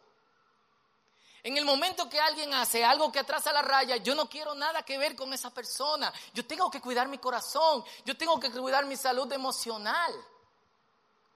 En 1.43 1.57
el 1.57 1.65
momento 1.65 2.09
que 2.09 2.21
alguien 2.21 2.53
hace 2.53 2.81
algo 2.85 3.11
que 3.11 3.19
atrasa 3.19 3.51
la 3.51 3.61
raya, 3.61 3.97
yo 3.97 4.15
no 4.15 4.29
quiero 4.29 4.55
nada 4.55 4.83
que 4.83 4.97
ver 4.97 5.13
con 5.13 5.33
esa 5.33 5.53
persona. 5.53 6.13
Yo 6.33 6.45
tengo 6.45 6.71
que 6.71 6.79
cuidar 6.79 7.09
mi 7.09 7.17
corazón. 7.17 7.83
Yo 8.05 8.15
tengo 8.15 8.39
que 8.39 8.49
cuidar 8.49 8.85
mi 8.85 8.95
salud 8.95 9.29
emocional. 9.33 10.13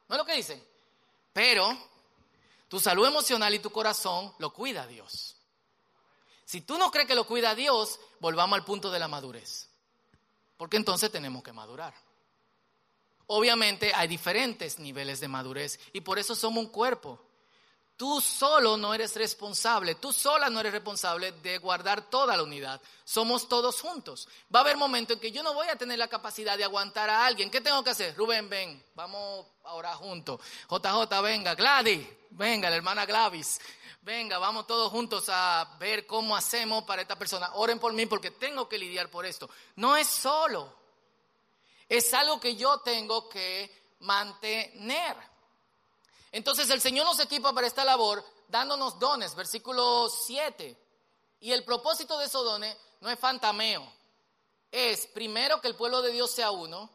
¿No 0.08 0.16
es 0.16 0.18
lo 0.18 0.26
que 0.26 0.36
dicen? 0.36 0.66
Pero 1.34 1.78
tu 2.70 2.80
salud 2.80 3.06
emocional 3.06 3.54
y 3.54 3.60
tu 3.60 3.70
corazón 3.70 4.34
lo 4.38 4.54
cuida 4.54 4.88
Dios. 4.88 5.36
Si 6.46 6.62
tú 6.62 6.78
no 6.78 6.90
crees 6.90 7.06
que 7.06 7.16
lo 7.16 7.28
cuida 7.28 7.54
Dios, 7.54 8.00
volvamos 8.22 8.58
al 8.58 8.64
punto 8.64 8.92
de 8.92 9.00
la 9.00 9.10
madurez. 9.10 9.68
Porque 10.56 10.78
entonces 10.78 11.12
tenemos 11.12 11.44
que 11.44 11.52
madurar. 11.52 12.05
Obviamente 13.28 13.92
hay 13.94 14.08
diferentes 14.08 14.80
niveles 14.80 15.20
de 15.20 15.28
madurez 15.28 15.80
y 15.94 16.02
por 16.02 16.20
eso 16.20 16.36
somos 16.36 16.64
un 16.64 16.70
cuerpo. 16.70 17.20
Tú 17.98 18.20
solo 18.20 18.76
no 18.76 18.94
eres 18.94 19.16
responsable, 19.16 19.96
tú 19.96 20.12
sola 20.12 20.50
no 20.50 20.60
eres 20.60 20.74
responsable 20.74 21.32
de 21.32 21.58
guardar 21.60 22.10
toda 22.10 22.36
la 22.36 22.44
unidad. 22.44 22.82
Somos 23.06 23.48
todos 23.48 23.80
juntos. 23.80 24.28
Va 24.54 24.60
a 24.60 24.64
haber 24.64 24.76
momentos 24.76 25.16
en 25.16 25.22
que 25.22 25.32
yo 25.32 25.42
no 25.44 25.54
voy 25.54 25.70
a 25.70 25.78
tener 25.78 25.98
la 25.98 26.10
capacidad 26.10 26.58
de 26.58 26.66
aguantar 26.66 27.10
a 27.10 27.26
alguien. 27.26 27.50
¿Qué 27.50 27.62
tengo 27.62 27.82
que 27.86 27.92
hacer? 27.92 28.14
Rubén, 28.18 28.50
ven, 28.50 28.84
vamos 28.96 29.46
ahora 29.64 29.96
juntos. 29.96 30.42
JJ, 30.70 31.22
venga. 31.22 31.56
Gladys, 31.56 32.06
venga, 32.32 32.70
la 32.70 32.76
hermana 32.76 33.06
Glavis. 33.06 33.62
Venga, 34.02 34.40
vamos 34.40 34.68
todos 34.68 34.92
juntos 34.92 35.30
a 35.30 35.78
ver 35.80 36.06
cómo 36.06 36.36
hacemos 36.36 36.84
para 36.84 37.02
esta 37.02 37.18
persona. 37.18 37.50
Oren 37.54 37.80
por 37.80 37.94
mí 37.94 38.06
porque 38.08 38.32
tengo 38.32 38.68
que 38.68 38.78
lidiar 38.78 39.10
por 39.10 39.26
esto. 39.26 39.50
No 39.78 39.96
es 39.96 40.08
solo. 40.08 40.85
Es 41.88 42.14
algo 42.14 42.40
que 42.40 42.56
yo 42.56 42.80
tengo 42.80 43.30
que 43.30 43.96
mantener. 44.00 45.16
Entonces 46.32 46.70
el 46.70 46.82
Señor 46.82 47.06
nos 47.06 47.20
equipa 47.20 47.54
para 47.54 47.68
esta 47.68 47.84
labor 47.84 48.26
dándonos 48.48 49.00
dones, 49.00 49.36
versículo 49.36 50.10
7. 50.10 50.78
Y 51.40 51.52
el 51.52 51.64
propósito 51.64 52.18
de 52.18 52.26
esos 52.26 52.44
dones 52.44 52.76
no 53.02 53.10
es 53.10 53.20
fantameo, 53.20 53.88
es 54.72 55.08
primero 55.08 55.62
que 55.62 55.68
el 55.68 55.76
pueblo 55.76 56.02
de 56.02 56.12
Dios 56.12 56.32
sea 56.32 56.52
uno, 56.52 56.90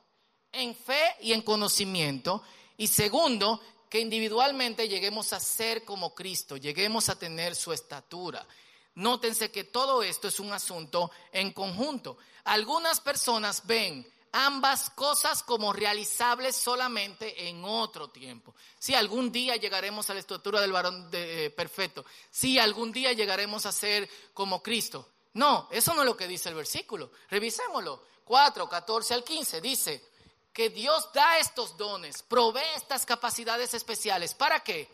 en 0.52 0.74
fe 0.74 1.16
y 1.20 1.32
en 1.32 1.42
conocimiento, 1.42 2.42
y 2.76 2.88
segundo, 2.88 3.60
que 3.88 4.00
individualmente 4.00 4.88
lleguemos 4.88 5.32
a 5.32 5.40
ser 5.40 5.84
como 5.84 6.14
Cristo, 6.14 6.56
lleguemos 6.56 7.08
a 7.08 7.18
tener 7.18 7.56
su 7.56 7.72
estatura. 7.72 8.46
Nótense 8.94 9.50
que 9.50 9.64
todo 9.64 10.02
esto 10.02 10.28
es 10.28 10.40
un 10.40 10.52
asunto 10.52 11.10
en 11.32 11.52
conjunto. 11.52 12.18
Algunas 12.44 13.00
personas 13.00 13.66
ven 13.66 14.06
ambas 14.32 14.90
cosas 14.90 15.42
como 15.42 15.72
realizables 15.72 16.56
solamente 16.56 17.48
en 17.48 17.64
otro 17.64 18.10
tiempo. 18.10 18.54
Si 18.78 18.94
algún 18.94 19.32
día 19.32 19.56
llegaremos 19.56 20.08
a 20.08 20.14
la 20.14 20.20
estructura 20.20 20.60
del 20.60 20.72
varón 20.72 21.08
eh, 21.12 21.52
perfecto, 21.56 22.04
si 22.30 22.58
algún 22.58 22.92
día 22.92 23.12
llegaremos 23.12 23.66
a 23.66 23.72
ser 23.72 24.08
como 24.32 24.62
Cristo. 24.62 25.08
No, 25.34 25.68
eso 25.70 25.94
no 25.94 26.02
es 26.02 26.06
lo 26.06 26.16
que 26.16 26.28
dice 26.28 26.48
el 26.48 26.54
versículo. 26.54 27.12
Revisémoslo. 27.28 28.04
4, 28.24 28.68
14 28.68 29.14
al 29.14 29.24
15 29.24 29.60
dice 29.60 30.04
que 30.52 30.70
Dios 30.70 31.12
da 31.12 31.38
estos 31.38 31.76
dones, 31.76 32.22
provee 32.22 32.60
estas 32.76 33.04
capacidades 33.04 33.74
especiales. 33.74 34.34
¿Para 34.34 34.60
qué? 34.60 34.88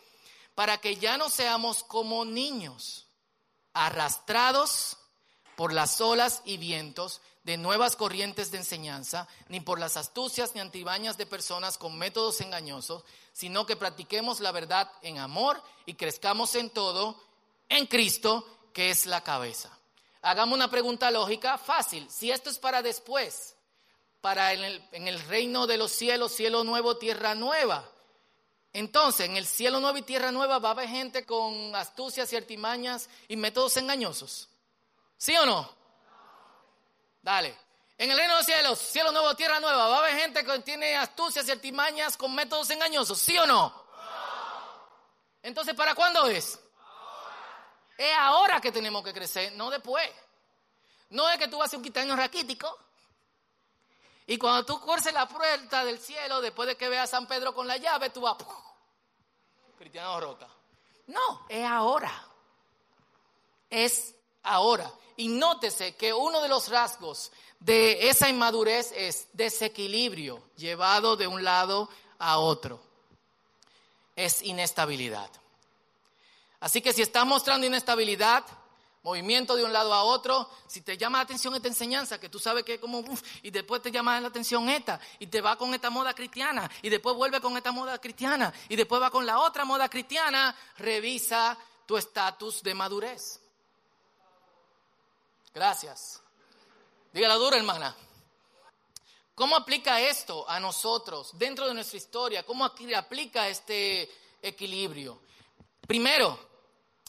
Para 0.55 0.79
que 0.79 0.95
ya 0.95 1.17
no 1.17 1.29
seamos 1.29 1.83
como 1.83 2.25
niños, 2.25 3.05
arrastrados 3.73 4.97
por 5.55 5.73
las 5.73 6.01
olas 6.01 6.41
y 6.45 6.57
vientos 6.57 7.21
de 7.47 7.55
nuevas 7.55 7.95
corrientes 7.95 8.51
de 8.51 8.57
enseñanza, 8.57 9.25
ni 9.47 9.61
por 9.61 9.79
las 9.79 9.95
astucias 9.95 10.53
ni 10.53 10.59
antibañas 10.59 11.17
de 11.17 11.25
personas 11.25 11.77
con 11.77 11.97
métodos 11.97 12.41
engañosos, 12.41 13.05
sino 13.31 13.65
que 13.65 13.77
practiquemos 13.77 14.41
la 14.41 14.51
verdad 14.51 14.91
en 15.01 15.17
amor 15.17 15.63
y 15.85 15.93
crezcamos 15.93 16.55
en 16.55 16.69
todo 16.69 17.17
en 17.69 17.85
Cristo, 17.87 18.45
que 18.73 18.89
es 18.89 19.05
la 19.05 19.23
cabeza. 19.23 19.71
Hagamos 20.23 20.55
una 20.55 20.69
pregunta 20.69 21.09
lógica 21.09 21.57
fácil. 21.57 22.05
Si 22.11 22.31
esto 22.31 22.49
es 22.49 22.59
para 22.59 22.81
después, 22.81 23.55
para 24.19 24.51
en 24.51 24.65
el, 24.65 24.83
en 24.91 25.07
el 25.07 25.17
reino 25.21 25.67
de 25.67 25.77
los 25.77 25.93
cielos, 25.93 26.33
cielo 26.33 26.65
nuevo, 26.65 26.97
tierra 26.97 27.33
nueva, 27.33 27.89
entonces, 28.73 29.25
en 29.25 29.37
el 29.37 29.45
cielo 29.45 29.79
nuevo 29.79 29.97
y 29.97 30.01
tierra 30.01 30.33
nueva 30.33 30.59
va 30.59 30.67
a 30.67 30.71
haber 30.73 30.89
gente 30.89 31.25
con 31.25 31.73
astucias 31.77 32.33
y 32.33 32.35
artimañas 32.35 33.09
y 33.29 33.37
métodos 33.37 33.77
engañosos. 33.77 34.49
¿Sí 35.17 35.33
o 35.37 35.45
no? 35.45 35.76
Dale. 37.27 37.53
En 37.97 38.09
el 38.09 38.17
reino 38.17 38.35
de 38.35 38.37
los 38.37 38.45
cielos, 38.45 38.79
cielo 38.79 39.11
nuevo, 39.11 39.35
tierra 39.35 39.59
nueva, 39.59 39.89
va 39.89 39.95
a 39.97 39.99
haber 39.99 40.17
gente 40.17 40.45
que 40.45 40.59
tiene 40.59 40.95
astucias 40.95 41.45
y 41.45 41.51
artimañas 41.51 42.15
con 42.15 42.33
métodos 42.33 42.69
engañosos, 42.69 43.19
¿sí 43.19 43.37
o 43.37 43.45
no? 43.45 43.83
Entonces, 45.43 45.75
¿para 45.75 45.93
cuándo 45.93 46.25
es? 46.27 46.57
Es 47.97 48.13
ahora 48.17 48.61
que 48.61 48.71
tenemos 48.71 49.03
que 49.03 49.11
crecer, 49.11 49.51
no 49.57 49.69
después. 49.69 50.09
No 51.09 51.27
es 51.27 51.37
que 51.37 51.49
tú 51.49 51.57
vas 51.57 51.73
a 51.73 51.75
un 51.75 51.83
quitaño 51.83 52.15
raquítico. 52.15 52.79
Y 54.25 54.37
cuando 54.37 54.65
tú 54.65 54.79
curses 54.79 55.11
la 55.11 55.27
puerta 55.27 55.83
del 55.83 55.99
cielo, 55.99 56.39
después 56.39 56.65
de 56.69 56.77
que 56.77 56.87
veas 56.87 57.09
a 57.09 57.17
San 57.17 57.27
Pedro 57.27 57.53
con 57.53 57.67
la 57.67 57.75
llave, 57.75 58.09
tú 58.09 58.21
vas. 58.21 58.37
Cristiano 59.77 60.17
Roca. 60.21 60.47
No, 61.07 61.45
es 61.49 61.65
ahora. 61.65 62.25
Es 63.69 64.16
ahora. 64.47 64.91
Y 65.15 65.27
nótese 65.27 65.95
que 65.95 66.13
uno 66.13 66.41
de 66.41 66.47
los 66.47 66.69
rasgos 66.69 67.31
de 67.59 68.09
esa 68.09 68.29
inmadurez 68.29 68.91
es 68.95 69.27
desequilibrio 69.33 70.41
llevado 70.57 71.15
de 71.15 71.27
un 71.27 71.43
lado 71.43 71.89
a 72.19 72.39
otro. 72.39 72.79
Es 74.15 74.41
inestabilidad. 74.41 75.29
Así 76.59 76.81
que 76.81 76.93
si 76.93 77.01
estás 77.01 77.25
mostrando 77.25 77.67
inestabilidad, 77.67 78.43
movimiento 79.03 79.55
de 79.55 79.63
un 79.63 79.71
lado 79.71 79.93
a 79.93 80.03
otro, 80.03 80.49
si 80.67 80.81
te 80.81 80.97
llama 80.97 81.19
la 81.19 81.23
atención 81.23 81.55
esta 81.55 81.67
enseñanza, 81.67 82.19
que 82.19 82.29
tú 82.29 82.39
sabes 82.39 82.63
que 82.63 82.75
es 82.75 82.79
como, 82.79 83.03
y 83.41 83.51
después 83.51 83.81
te 83.81 83.91
llama 83.91 84.19
la 84.19 84.27
atención 84.27 84.67
esta, 84.69 84.99
y 85.19 85.27
te 85.27 85.39
va 85.39 85.55
con 85.55 85.73
esta 85.73 85.89
moda 85.89 86.13
cristiana, 86.13 86.69
y 86.81 86.89
después 86.89 87.15
vuelve 87.15 87.39
con 87.39 87.55
esta 87.55 87.71
moda 87.71 87.99
cristiana, 87.99 88.53
y 88.69 88.75
después 88.75 89.01
va 89.01 89.09
con 89.09 89.25
la 89.25 89.39
otra 89.39 89.65
moda 89.65 89.87
cristiana, 89.87 90.55
revisa 90.77 91.57
tu 91.85 91.95
estatus 91.95 92.61
de 92.63 92.73
madurez. 92.73 93.39
Gracias. 95.57 96.21
Dígala 97.11 97.33
dura, 97.33 97.57
hermana. 97.57 97.95
¿Cómo 99.33 99.55
aplica 99.55 99.99
esto 99.99 100.47
a 100.47 100.59
nosotros 100.59 101.31
dentro 101.33 101.67
de 101.67 101.73
nuestra 101.73 101.97
historia? 101.97 102.45
¿Cómo 102.45 102.63
aplica 102.63 103.47
este 103.47 104.07
equilibrio? 104.39 105.19
Primero, 105.87 106.37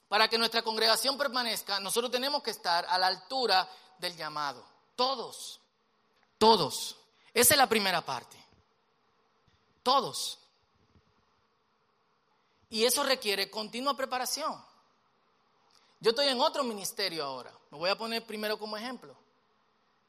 para 0.08 0.28
que 0.28 0.38
nuestra 0.38 0.62
congregación 0.62 1.18
permanezca, 1.18 1.78
nosotros 1.78 2.11
tenemos 2.11 2.42
que 2.42 2.52
estar 2.52 2.87
a 2.88 2.96
la 2.96 3.08
altura 3.08 3.68
del 3.98 4.16
llamado. 4.16 4.64
Todos, 4.96 5.61
todos. 6.38 6.96
Esa 7.34 7.52
es 7.52 7.58
la 7.58 7.68
primera 7.68 8.00
parte. 8.00 8.42
Todos. 9.82 10.38
Y 12.70 12.87
eso 12.87 13.02
requiere 13.02 13.50
continua 13.50 13.94
preparación. 13.94 14.64
Yo 16.00 16.12
estoy 16.12 16.28
en 16.28 16.40
otro 16.40 16.64
ministerio 16.64 17.26
ahora. 17.26 17.58
Me 17.70 17.78
voy 17.78 17.90
a 17.90 17.98
poner 17.98 18.24
primero 18.24 18.59
como 18.59 18.76
ejemplo. 18.76 19.16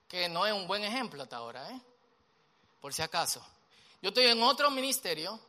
Que 0.08 0.28
no 0.28 0.46
es 0.46 0.54
un 0.54 0.68
buen 0.68 0.84
ejemplo 0.84 1.22
hasta 1.22 1.38
ahora, 1.38 1.70
¿eh? 1.72 1.82
Por 2.82 2.94
si 2.94 3.02
acaso. 3.02 3.46
Yo 4.02 4.10
estoy 4.10 4.26
en 4.26 4.42
otro 4.42 4.72
ministerio. 4.72 5.40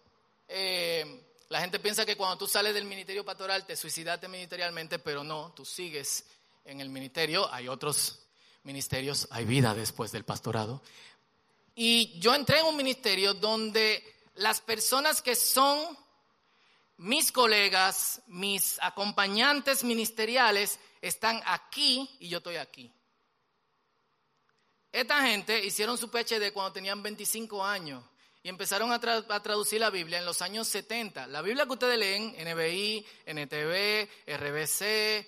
Eh, 0.49 1.23
la 1.49 1.61
gente 1.61 1.79
piensa 1.79 2.05
que 2.05 2.17
cuando 2.17 2.37
tú 2.37 2.47
sales 2.47 2.75
del 2.75 2.85
ministerio 2.85 3.25
pastoral 3.25 3.65
te 3.65 3.77
suicidaste 3.77 4.29
ministerialmente, 4.29 4.99
pero 4.99 5.25
no, 5.25 5.53
tú 5.53 5.65
sigues 5.65 6.25
en 6.65 6.81
el 6.81 6.89
ministerio. 6.89 7.53
Hay 7.53 7.69
otros 7.69 8.19
ministerios, 8.65 9.29
hay 9.31 9.45
vida 9.45 9.75
después 9.75 10.13
del 10.13 10.25
pastorado. 10.25 10.83
Y 11.75 12.19
yo 12.19 12.35
entré 12.35 12.61
en 12.61 12.67
un 12.67 12.77
ministerio 12.77 13.35
donde 13.35 14.05
las 14.35 14.61
personas 14.61 15.23
que 15.23 15.35
son 15.35 15.97
mis 17.01 17.33
colegas, 17.33 18.21
mis 18.27 18.79
acompañantes 18.83 19.85
ministeriales 19.85 20.79
están 21.01 21.41
aquí 21.47 22.15
y 22.21 22.29
yo 22.29 22.39
estoy 22.39 22.57
aquí. 22.57 22.93
Esta 24.93 25.23
gente 25.23 25.65
hicieron 25.65 25.97
su 25.97 26.11
PhD 26.11 26.53
cuando 26.53 26.75
tenían 26.75 27.03
25 27.03 27.65
años 27.65 28.05
y 28.43 28.51
empezaron 28.51 28.93
a, 28.93 29.01
traducir 29.01 29.81
la 29.81 29.89
Biblia 29.89 30.19
en 30.19 30.27
los 30.27 30.43
años 30.43 30.69
70. 30.69 31.27
La 31.29 31.41
Biblia 31.41 31.65
que 31.65 31.73
ustedes 31.73 31.99
leen, 31.99 32.35
NBI, 32.39 33.07
NTV, 33.25 34.09
RBC, 34.37 35.27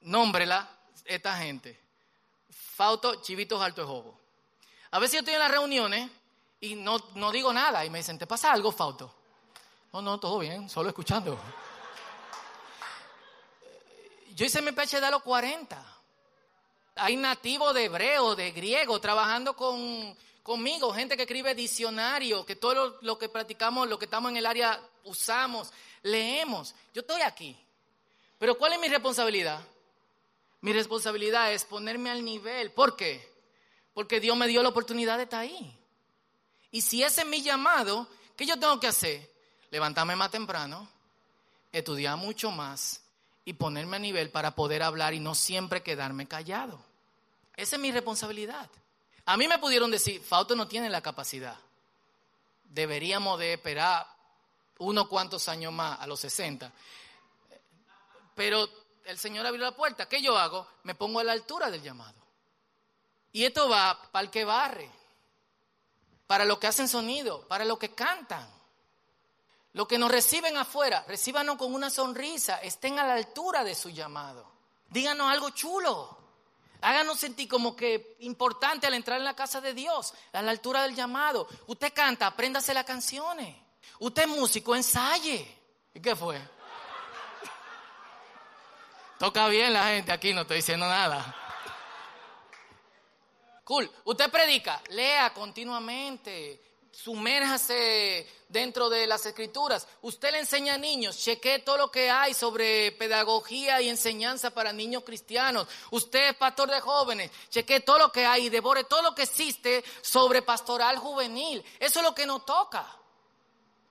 nómbrela, 0.00 0.68
esta 1.06 1.38
gente. 1.38 1.80
Fauto, 2.50 3.22
Chivitos, 3.22 3.62
Alto 3.62 3.86
Jobo. 3.86 4.20
A 4.90 4.98
veces 4.98 5.14
yo 5.14 5.18
estoy 5.20 5.34
en 5.34 5.40
las 5.40 5.50
reuniones 5.50 6.10
y 6.60 6.74
no, 6.74 6.98
no 7.14 7.32
digo 7.32 7.54
nada 7.54 7.86
y 7.86 7.90
me 7.90 7.98
dicen, 8.00 8.18
¿te 8.18 8.26
pasa 8.26 8.52
algo, 8.52 8.70
Fauto? 8.70 9.17
No, 9.98 10.02
no, 10.02 10.20
todo 10.20 10.38
bien, 10.38 10.70
solo 10.70 10.90
escuchando. 10.90 11.36
Yo 14.32 14.46
hice 14.46 14.62
mi 14.62 14.70
PhD 14.70 15.02
a 15.02 15.10
los 15.10 15.24
40. 15.24 15.84
Hay 16.94 17.16
nativos 17.16 17.74
de 17.74 17.86
hebreo, 17.86 18.36
de 18.36 18.52
griego, 18.52 19.00
trabajando 19.00 19.56
con, 19.56 20.16
conmigo, 20.44 20.94
gente 20.94 21.16
que 21.16 21.24
escribe 21.24 21.52
diccionario, 21.52 22.46
que 22.46 22.54
todo 22.54 22.74
lo, 22.74 22.98
lo, 23.00 23.18
que 23.18 23.28
practicamos, 23.28 23.88
lo 23.88 23.98
que 23.98 24.04
estamos 24.04 24.30
en 24.30 24.36
el 24.36 24.46
área 24.46 24.80
usamos, 25.02 25.72
leemos. 26.02 26.76
Yo 26.94 27.00
estoy 27.00 27.22
aquí. 27.22 27.56
Pero 28.38 28.56
¿cuál 28.56 28.74
es 28.74 28.78
mi 28.78 28.86
responsabilidad? 28.86 29.60
Mi 30.60 30.72
responsabilidad 30.72 31.52
es 31.52 31.64
ponerme 31.64 32.10
al 32.10 32.24
nivel. 32.24 32.70
¿Por 32.70 32.94
qué? 32.94 33.32
Porque 33.94 34.20
Dios 34.20 34.36
me 34.36 34.46
dio 34.46 34.62
la 34.62 34.68
oportunidad 34.68 35.16
de 35.16 35.24
estar 35.24 35.40
ahí. 35.40 35.76
Y 36.70 36.82
si 36.82 37.02
ese 37.02 37.22
es 37.22 37.26
mi 37.26 37.42
llamado, 37.42 38.06
¿qué 38.36 38.46
yo 38.46 38.56
tengo 38.60 38.78
que 38.78 38.86
hacer? 38.86 39.37
Levantarme 39.70 40.16
más 40.16 40.30
temprano, 40.30 40.88
estudiar 41.72 42.16
mucho 42.16 42.50
más 42.50 43.02
y 43.44 43.54
ponerme 43.54 43.96
a 43.96 44.00
nivel 44.00 44.30
para 44.30 44.54
poder 44.54 44.82
hablar 44.82 45.14
y 45.14 45.20
no 45.20 45.34
siempre 45.34 45.82
quedarme 45.82 46.26
callado. 46.26 46.78
Esa 47.56 47.76
es 47.76 47.82
mi 47.82 47.90
responsabilidad. 47.90 48.68
A 49.24 49.36
mí 49.36 49.48
me 49.48 49.58
pudieron 49.58 49.90
decir, 49.90 50.22
Fausto 50.22 50.54
no 50.54 50.68
tiene 50.68 50.88
la 50.88 51.00
capacidad. 51.00 51.56
Deberíamos 52.64 53.38
de 53.38 53.54
esperar 53.54 54.06
unos 54.78 55.08
cuantos 55.08 55.48
años 55.48 55.72
más, 55.72 56.00
a 56.00 56.06
los 56.06 56.20
60. 56.20 56.72
Pero 58.34 58.68
el 59.04 59.18
Señor 59.18 59.46
abrió 59.46 59.64
la 59.64 59.72
puerta. 59.72 60.08
¿Qué 60.08 60.22
yo 60.22 60.38
hago? 60.38 60.66
Me 60.84 60.94
pongo 60.94 61.18
a 61.18 61.24
la 61.24 61.32
altura 61.32 61.70
del 61.70 61.82
llamado. 61.82 62.14
Y 63.32 63.44
esto 63.44 63.68
va 63.68 64.00
para 64.10 64.24
el 64.24 64.30
que 64.30 64.44
barre, 64.44 64.90
para 66.26 66.44
los 66.44 66.58
que 66.58 66.66
hacen 66.66 66.88
sonido, 66.88 67.46
para 67.48 67.64
los 67.64 67.78
que 67.78 67.94
cantan. 67.94 68.48
Lo 69.78 69.86
que 69.86 69.96
nos 69.96 70.10
reciben 70.10 70.56
afuera, 70.56 71.04
recíbanos 71.06 71.56
con 71.56 71.72
una 71.72 71.88
sonrisa, 71.88 72.56
estén 72.56 72.98
a 72.98 73.06
la 73.06 73.14
altura 73.14 73.62
de 73.62 73.76
su 73.76 73.90
llamado. 73.90 74.44
Díganos 74.88 75.30
algo 75.30 75.50
chulo. 75.50 76.18
Háganos 76.80 77.20
sentir 77.20 77.48
como 77.48 77.76
que 77.76 78.16
importante 78.18 78.88
al 78.88 78.94
entrar 78.94 79.18
en 79.18 79.24
la 79.24 79.36
casa 79.36 79.60
de 79.60 79.74
Dios, 79.74 80.14
a 80.32 80.42
la 80.42 80.50
altura 80.50 80.82
del 80.82 80.96
llamado. 80.96 81.46
Usted 81.68 81.92
canta, 81.94 82.26
apréndase 82.26 82.74
las 82.74 82.84
canciones. 82.84 83.54
Usted 84.00 84.22
es 84.22 84.28
músico, 84.28 84.74
ensaye. 84.74 85.46
¿Y 85.94 86.00
qué 86.00 86.16
fue? 86.16 86.40
Toca 89.16 89.46
bien 89.46 89.72
la 89.72 89.86
gente 89.90 90.10
aquí, 90.10 90.34
no 90.34 90.40
estoy 90.40 90.56
diciendo 90.56 90.88
nada. 90.88 91.36
Cool. 93.62 93.88
Usted 94.06 94.28
predica, 94.28 94.82
lea 94.88 95.32
continuamente, 95.32 96.67
sumérjase 97.02 98.26
dentro 98.48 98.88
de 98.88 99.06
las 99.06 99.24
escrituras. 99.24 99.86
Usted 100.02 100.32
le 100.32 100.40
enseña 100.40 100.74
a 100.74 100.78
niños, 100.78 101.16
chequee 101.18 101.60
todo 101.60 101.78
lo 101.78 101.90
que 101.90 102.10
hay 102.10 102.34
sobre 102.34 102.92
pedagogía 102.92 103.80
y 103.80 103.88
enseñanza 103.88 104.50
para 104.50 104.72
niños 104.72 105.04
cristianos. 105.04 105.68
Usted 105.92 106.30
es 106.30 106.36
pastor 106.36 106.70
de 106.70 106.80
jóvenes, 106.80 107.30
chequee 107.50 107.80
todo 107.80 107.98
lo 107.98 108.12
que 108.12 108.26
hay 108.26 108.46
y 108.46 108.50
devore 108.50 108.84
todo 108.84 109.02
lo 109.02 109.14
que 109.14 109.22
existe 109.22 109.84
sobre 110.02 110.42
pastoral 110.42 110.98
juvenil. 110.98 111.64
Eso 111.78 112.00
es 112.00 112.04
lo 112.04 112.14
que 112.14 112.26
nos 112.26 112.44
toca. 112.44 112.86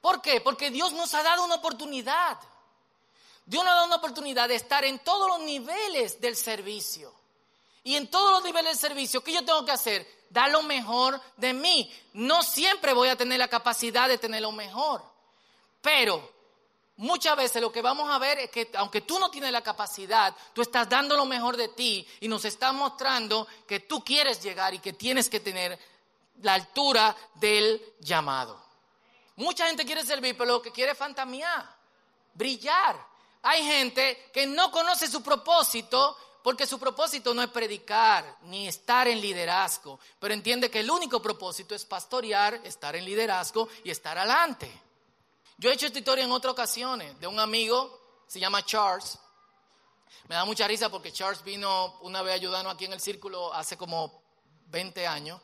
¿Por 0.02 0.22
qué? 0.22 0.42
Porque 0.42 0.70
Dios 0.70 0.92
nos 0.92 1.14
ha 1.14 1.24
dado 1.24 1.46
una 1.46 1.56
oportunidad. 1.56 2.38
Dios 3.46 3.64
nos 3.64 3.72
ha 3.72 3.76
dado 3.76 3.88
una 3.88 3.96
oportunidad 3.96 4.50
de 4.50 4.56
estar 4.56 4.84
en 4.84 5.00
todos 5.00 5.30
los 5.30 5.40
niveles 5.40 6.20
del 6.20 6.36
servicio. 6.36 7.17
Y 7.88 7.96
en 7.96 8.08
todos 8.08 8.32
los 8.32 8.44
niveles 8.44 8.74
del 8.74 8.90
servicio, 8.90 9.24
¿qué 9.24 9.32
yo 9.32 9.46
tengo 9.46 9.64
que 9.64 9.72
hacer? 9.72 10.18
da 10.30 10.50
lo 10.50 10.62
mejor 10.64 11.22
de 11.38 11.54
mí. 11.54 11.90
No 12.14 12.44
siempre 12.44 12.94
voy 12.94 13.08
a 13.08 13.16
tener 13.16 13.40
la 13.40 13.48
capacidad 13.48 14.10
de 14.10 14.18
tener 14.18 14.42
lo 14.42 14.52
mejor, 14.52 15.02
pero 15.82 16.34
muchas 16.98 17.38
veces 17.38 17.62
lo 17.62 17.72
que 17.72 17.82
vamos 17.82 18.10
a 18.10 18.18
ver 18.18 18.40
es 18.40 18.50
que 18.50 18.70
aunque 18.76 19.00
tú 19.02 19.20
no 19.20 19.32
tienes 19.32 19.54
la 19.54 19.62
capacidad, 19.62 20.36
tú 20.54 20.62
estás 20.62 20.90
dando 20.90 21.16
lo 21.16 21.26
mejor 21.26 21.56
de 21.56 21.70
ti 21.70 22.06
y 22.20 22.28
nos 22.28 22.44
estás 22.44 22.74
mostrando 22.74 23.48
que 23.66 23.80
tú 23.80 24.04
quieres 24.04 24.42
llegar 24.42 24.74
y 24.74 24.80
que 24.80 24.92
tienes 24.92 25.30
que 25.30 25.40
tener 25.40 25.80
la 26.42 26.56
altura 26.56 27.16
del 27.36 27.82
llamado. 28.00 28.62
Mucha 29.38 29.68
gente 29.68 29.86
quiere 29.86 30.04
servir, 30.04 30.36
pero 30.38 30.52
lo 30.52 30.62
que 30.62 30.72
quiere 30.72 30.92
es 30.92 30.98
fantamear, 30.98 31.66
brillar. 32.34 32.98
Hay 33.44 33.64
gente 33.64 34.30
que 34.34 34.46
no 34.46 34.72
conoce 34.72 35.08
su 35.08 35.24
propósito 35.24 36.18
porque 36.48 36.66
su 36.66 36.80
propósito 36.80 37.34
no 37.34 37.44
es 37.44 37.50
predicar 37.50 38.38
ni 38.44 38.70
estar 38.70 39.06
en 39.10 39.20
liderazgo, 39.20 40.00
pero 40.18 40.34
entiende 40.34 40.72
que 40.72 40.80
el 40.80 40.90
único 40.90 41.22
propósito 41.22 41.76
es 41.76 41.84
pastorear, 41.84 42.62
estar 42.64 42.96
en 42.96 43.04
liderazgo 43.04 43.68
y 43.84 43.90
estar 43.90 44.18
adelante. 44.18 44.72
Yo 45.58 45.70
he 45.70 45.74
hecho 45.74 45.88
esta 45.88 46.00
historia 46.00 46.24
en 46.24 46.32
otras 46.32 46.54
ocasiones 46.54 47.20
de 47.20 47.28
un 47.28 47.38
amigo, 47.38 48.24
se 48.28 48.40
llama 48.40 48.64
Charles. 48.64 49.20
Me 50.30 50.36
da 50.36 50.46
mucha 50.46 50.66
risa 50.66 50.88
porque 50.88 51.12
Charles 51.12 51.44
vino 51.44 52.00
una 52.04 52.22
vez 52.22 52.36
ayudando 52.36 52.70
aquí 52.70 52.86
en 52.86 52.94
el 52.94 53.02
círculo 53.02 53.54
hace 53.54 53.76
como 53.76 54.24
20 54.68 55.06
años 55.06 55.42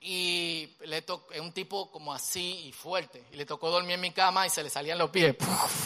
y 0.00 0.78
le 0.86 1.04
es 1.30 1.40
un 1.42 1.52
tipo 1.52 1.90
como 1.90 2.10
así 2.10 2.68
y 2.68 2.72
fuerte. 2.72 3.26
Y 3.32 3.36
le 3.36 3.44
tocó 3.44 3.70
dormir 3.70 3.96
en 3.96 4.00
mi 4.00 4.12
cama 4.12 4.46
y 4.46 4.48
se 4.48 4.62
le 4.62 4.70
salían 4.70 4.96
los 4.96 5.10
pies. 5.10 5.36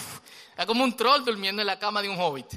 Era 0.55 0.65
como 0.65 0.85
un 0.85 0.95
troll 0.95 1.25
durmiendo 1.25 1.61
en 1.61 1.67
la 1.67 1.77
cama 1.77 2.01
de 2.01 2.07
un 2.07 2.17
hobbit. 2.17 2.47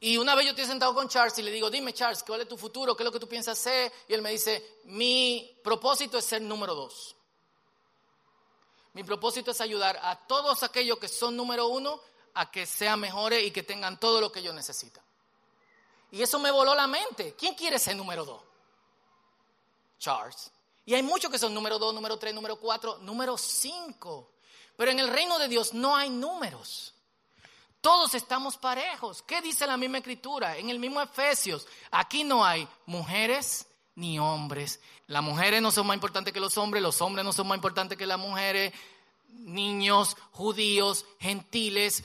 Y 0.00 0.16
una 0.16 0.34
vez 0.34 0.46
yo 0.46 0.50
estoy 0.52 0.64
sentado 0.64 0.94
con 0.94 1.08
Charles 1.08 1.38
y 1.38 1.42
le 1.42 1.50
digo, 1.50 1.68
dime 1.70 1.92
Charles, 1.92 2.22
¿cuál 2.22 2.40
es 2.40 2.48
tu 2.48 2.56
futuro? 2.56 2.96
¿Qué 2.96 3.02
es 3.02 3.04
lo 3.04 3.12
que 3.12 3.20
tú 3.20 3.28
piensas 3.28 3.58
hacer? 3.58 3.92
Y 4.08 4.14
él 4.14 4.22
me 4.22 4.30
dice, 4.30 4.78
mi 4.84 5.58
propósito 5.62 6.16
es 6.16 6.24
ser 6.24 6.40
número 6.40 6.74
dos. 6.74 7.14
Mi 8.94 9.04
propósito 9.04 9.50
es 9.50 9.60
ayudar 9.60 10.00
a 10.02 10.16
todos 10.26 10.62
aquellos 10.62 10.98
que 10.98 11.06
son 11.06 11.36
número 11.36 11.68
uno 11.68 12.00
a 12.34 12.50
que 12.50 12.64
sean 12.64 12.98
mejores 12.98 13.46
y 13.46 13.50
que 13.50 13.62
tengan 13.62 14.00
todo 14.00 14.22
lo 14.22 14.32
que 14.32 14.40
ellos 14.40 14.54
necesitan. 14.54 15.04
Y 16.12 16.22
eso 16.22 16.38
me 16.38 16.50
voló 16.50 16.74
la 16.74 16.86
mente. 16.86 17.34
¿Quién 17.34 17.54
quiere 17.54 17.78
ser 17.78 17.94
número 17.94 18.24
dos? 18.24 18.40
Charles. 19.98 20.50
Y 20.86 20.94
hay 20.94 21.02
muchos 21.02 21.30
que 21.30 21.38
son 21.38 21.52
número 21.52 21.78
dos, 21.78 21.94
número 21.94 22.18
tres, 22.18 22.34
número 22.34 22.56
cuatro, 22.56 22.98
número 22.98 23.36
cinco. 23.36 24.30
Pero 24.76 24.90
en 24.90 24.98
el 24.98 25.08
reino 25.08 25.38
de 25.38 25.46
Dios 25.46 25.74
no 25.74 25.94
hay 25.94 26.08
números. 26.08 26.94
Todos 27.80 28.14
estamos 28.14 28.56
parejos. 28.56 29.22
¿Qué 29.22 29.40
dice 29.40 29.66
la 29.66 29.76
misma 29.76 29.98
escritura? 29.98 30.56
En 30.58 30.68
el 30.68 30.78
mismo 30.78 31.00
Efesios, 31.00 31.66
aquí 31.90 32.24
no 32.24 32.44
hay 32.44 32.68
mujeres 32.86 33.66
ni 33.94 34.18
hombres. 34.18 34.80
Las 35.06 35.22
mujeres 35.22 35.62
no 35.62 35.70
son 35.70 35.86
más 35.86 35.94
importantes 35.94 36.32
que 36.32 36.40
los 36.40 36.58
hombres, 36.58 36.82
los 36.82 37.00
hombres 37.00 37.24
no 37.24 37.32
son 37.32 37.48
más 37.48 37.56
importantes 37.56 37.96
que 37.96 38.06
las 38.06 38.18
mujeres, 38.18 38.72
niños, 39.28 40.16
judíos, 40.32 41.06
gentiles. 41.18 42.04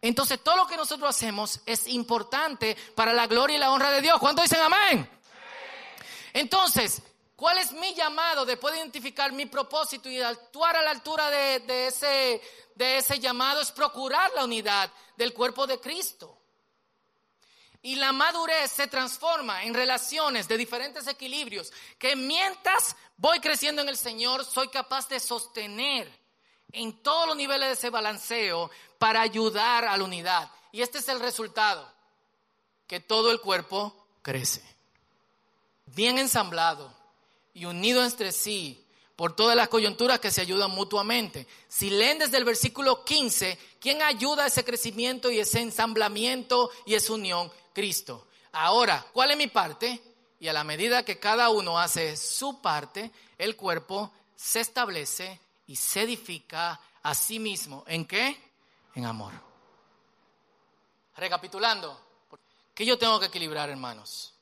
entonces 0.00 0.42
todo 0.42 0.56
lo 0.56 0.66
que 0.66 0.76
nosotros 0.76 1.08
hacemos 1.08 1.60
es 1.66 1.86
importante 1.86 2.76
para 2.94 3.12
la 3.12 3.26
gloria 3.26 3.56
y 3.56 3.60
la 3.60 3.70
honra 3.70 3.90
de 3.90 4.02
Dios. 4.02 4.18
¿Cuántos 4.18 4.44
dicen 4.44 4.60
amén? 4.60 5.08
Entonces, 6.32 7.02
¿cuál 7.42 7.58
es 7.58 7.72
mi 7.72 7.92
llamado 7.92 8.44
después 8.44 8.72
de 8.72 8.78
identificar 8.78 9.32
mi 9.32 9.46
propósito 9.46 10.08
y 10.08 10.20
actuar 10.20 10.76
a 10.76 10.82
la 10.82 10.92
altura 10.92 11.28
de, 11.28 11.88
ese, 11.88 13.18
llamado? 13.18 13.60
Es 13.60 13.72
procurar 13.72 14.30
la 14.36 14.44
unidad 14.44 14.88
del 15.16 15.34
cuerpo 15.34 15.66
de 15.66 15.80
Cristo. 15.80 16.38
Y 17.82 17.96
la 17.96 18.12
madurez 18.12 18.70
se 18.70 18.86
transforma 18.86 19.64
en 19.64 19.74
relaciones 19.74 20.46
de 20.46 20.56
diferentes 20.56 21.08
equilibrios 21.08 21.72
que 21.98 22.14
mientras 22.14 22.94
voy 23.16 23.40
creciendo 23.40 23.82
en 23.82 23.88
el 23.88 23.96
Señor 23.96 24.44
soy 24.44 24.68
capaz 24.68 25.08
de 25.08 25.18
sostener 25.18 26.08
en 26.70 27.02
todos 27.02 27.26
los 27.26 27.36
niveles 27.36 27.66
de 27.66 27.74
ese 27.74 27.90
balanceo 27.90 28.70
para 28.98 29.20
ayudar 29.20 29.84
a 29.84 29.96
la 29.96 30.04
unidad. 30.04 30.48
Y 30.70 30.80
este 30.80 30.98
es 30.98 31.08
el 31.08 31.18
resultado, 31.18 31.92
que 32.86 33.00
todo 33.00 33.32
el 33.32 33.40
cuerpo 33.40 34.06
crece. 34.22 34.62
Bien 35.86 36.18
ensamblado 36.18 37.01
y 37.54 37.64
unido 37.64 38.04
entre 38.04 38.32
sí 38.32 38.84
por 39.16 39.36
todas 39.36 39.54
las 39.54 39.68
coyunturas 39.68 40.18
que 40.20 40.30
se 40.30 40.40
ayudan 40.40 40.70
mutuamente. 40.70 41.46
Si 41.68 41.90
leen 41.90 42.18
desde 42.18 42.38
el 42.38 42.44
versículo 42.44 43.04
15, 43.04 43.58
¿quién 43.78 44.02
ayuda 44.02 44.44
a 44.44 44.46
ese 44.46 44.64
crecimiento 44.64 45.30
y 45.30 45.38
ese 45.38 45.60
ensamblamiento 45.60 46.70
y 46.86 46.94
esa 46.94 47.12
unión? 47.12 47.52
Cristo. 47.72 48.26
Ahora, 48.52 49.06
¿cuál 49.12 49.30
es 49.30 49.36
mi 49.36 49.46
parte? 49.46 50.02
Y 50.40 50.48
a 50.48 50.52
la 50.52 50.64
medida 50.64 51.04
que 51.04 51.18
cada 51.18 51.50
uno 51.50 51.78
hace 51.78 52.16
su 52.16 52.60
parte, 52.60 53.12
el 53.38 53.54
cuerpo 53.54 54.12
se 54.34 54.60
establece 54.60 55.40
y 55.66 55.76
se 55.76 56.02
edifica 56.02 56.80
a 57.02 57.14
sí 57.14 57.38
mismo. 57.38 57.84
¿En 57.86 58.06
qué? 58.06 58.36
En 58.94 59.06
amor. 59.06 59.32
Recapitulando, 61.16 61.98
¿qué 62.74 62.84
yo 62.84 62.98
tengo 62.98 63.20
que 63.20 63.26
equilibrar, 63.26 63.70
hermanos? 63.70 64.34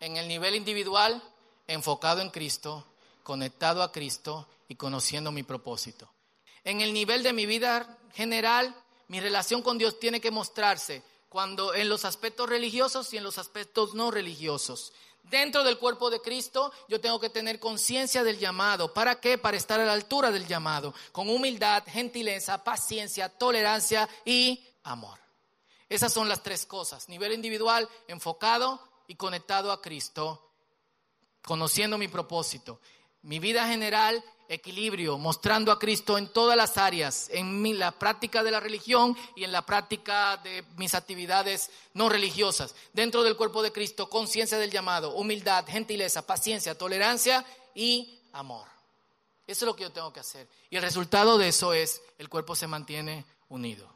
En 0.00 0.16
el 0.16 0.28
nivel 0.28 0.56
individual, 0.56 1.22
enfocado 1.66 2.20
en 2.20 2.30
Cristo, 2.30 2.86
conectado 3.22 3.82
a 3.82 3.92
Cristo 3.92 4.48
y 4.68 4.76
conociendo 4.76 5.32
mi 5.32 5.42
propósito. 5.42 6.10
En 6.64 6.80
el 6.80 6.92
nivel 6.92 7.22
de 7.22 7.32
mi 7.32 7.46
vida 7.46 7.98
general, 8.14 8.74
mi 9.08 9.20
relación 9.20 9.62
con 9.62 9.78
Dios 9.78 9.98
tiene 9.98 10.20
que 10.20 10.30
mostrarse 10.30 11.02
cuando 11.28 11.74
en 11.74 11.88
los 11.88 12.04
aspectos 12.04 12.48
religiosos 12.48 13.12
y 13.12 13.16
en 13.16 13.24
los 13.24 13.38
aspectos 13.38 13.94
no 13.94 14.10
religiosos. 14.10 14.92
Dentro 15.24 15.64
del 15.64 15.78
cuerpo 15.78 16.10
de 16.10 16.20
Cristo 16.20 16.72
yo 16.88 17.00
tengo 17.00 17.18
que 17.18 17.30
tener 17.30 17.58
conciencia 17.58 18.22
del 18.22 18.38
llamado. 18.38 18.92
¿Para 18.92 19.20
qué? 19.20 19.38
Para 19.38 19.56
estar 19.56 19.80
a 19.80 19.84
la 19.84 19.94
altura 19.94 20.30
del 20.30 20.46
llamado, 20.46 20.94
con 21.12 21.28
humildad, 21.28 21.82
gentileza, 21.86 22.62
paciencia, 22.62 23.28
tolerancia 23.28 24.08
y 24.24 24.64
amor. 24.84 25.18
Esas 25.88 26.12
son 26.12 26.28
las 26.28 26.42
tres 26.42 26.66
cosas. 26.66 27.08
Nivel 27.08 27.32
individual, 27.32 27.88
enfocado 28.06 28.80
y 29.06 29.16
conectado 29.16 29.72
a 29.72 29.82
Cristo, 29.82 30.50
conociendo 31.44 31.98
mi 31.98 32.08
propósito. 32.08 32.80
Mi 33.22 33.38
vida 33.38 33.66
general 33.66 34.22
equilibrio, 34.48 35.18
mostrando 35.18 35.72
a 35.72 35.78
Cristo 35.78 36.18
en 36.18 36.28
todas 36.28 36.56
las 36.56 36.76
áreas, 36.76 37.28
en 37.30 37.78
la 37.78 37.92
práctica 37.92 38.42
de 38.42 38.50
la 38.50 38.60
religión 38.60 39.16
y 39.34 39.44
en 39.44 39.52
la 39.52 39.64
práctica 39.64 40.36
de 40.38 40.64
mis 40.76 40.94
actividades 40.94 41.70
no 41.94 42.08
religiosas. 42.08 42.74
Dentro 42.92 43.22
del 43.22 43.36
cuerpo 43.36 43.62
de 43.62 43.72
Cristo, 43.72 44.10
conciencia 44.10 44.58
del 44.58 44.70
llamado, 44.70 45.14
humildad, 45.14 45.64
gentileza, 45.66 46.26
paciencia, 46.26 46.76
tolerancia 46.76 47.44
y 47.74 48.18
amor. 48.32 48.66
Eso 49.46 49.64
es 49.64 49.66
lo 49.66 49.76
que 49.76 49.84
yo 49.84 49.92
tengo 49.92 50.12
que 50.12 50.20
hacer. 50.20 50.48
Y 50.70 50.76
el 50.76 50.82
resultado 50.82 51.38
de 51.38 51.48
eso 51.48 51.72
es, 51.72 52.02
el 52.18 52.28
cuerpo 52.28 52.54
se 52.54 52.66
mantiene 52.66 53.24
unido. 53.48 53.88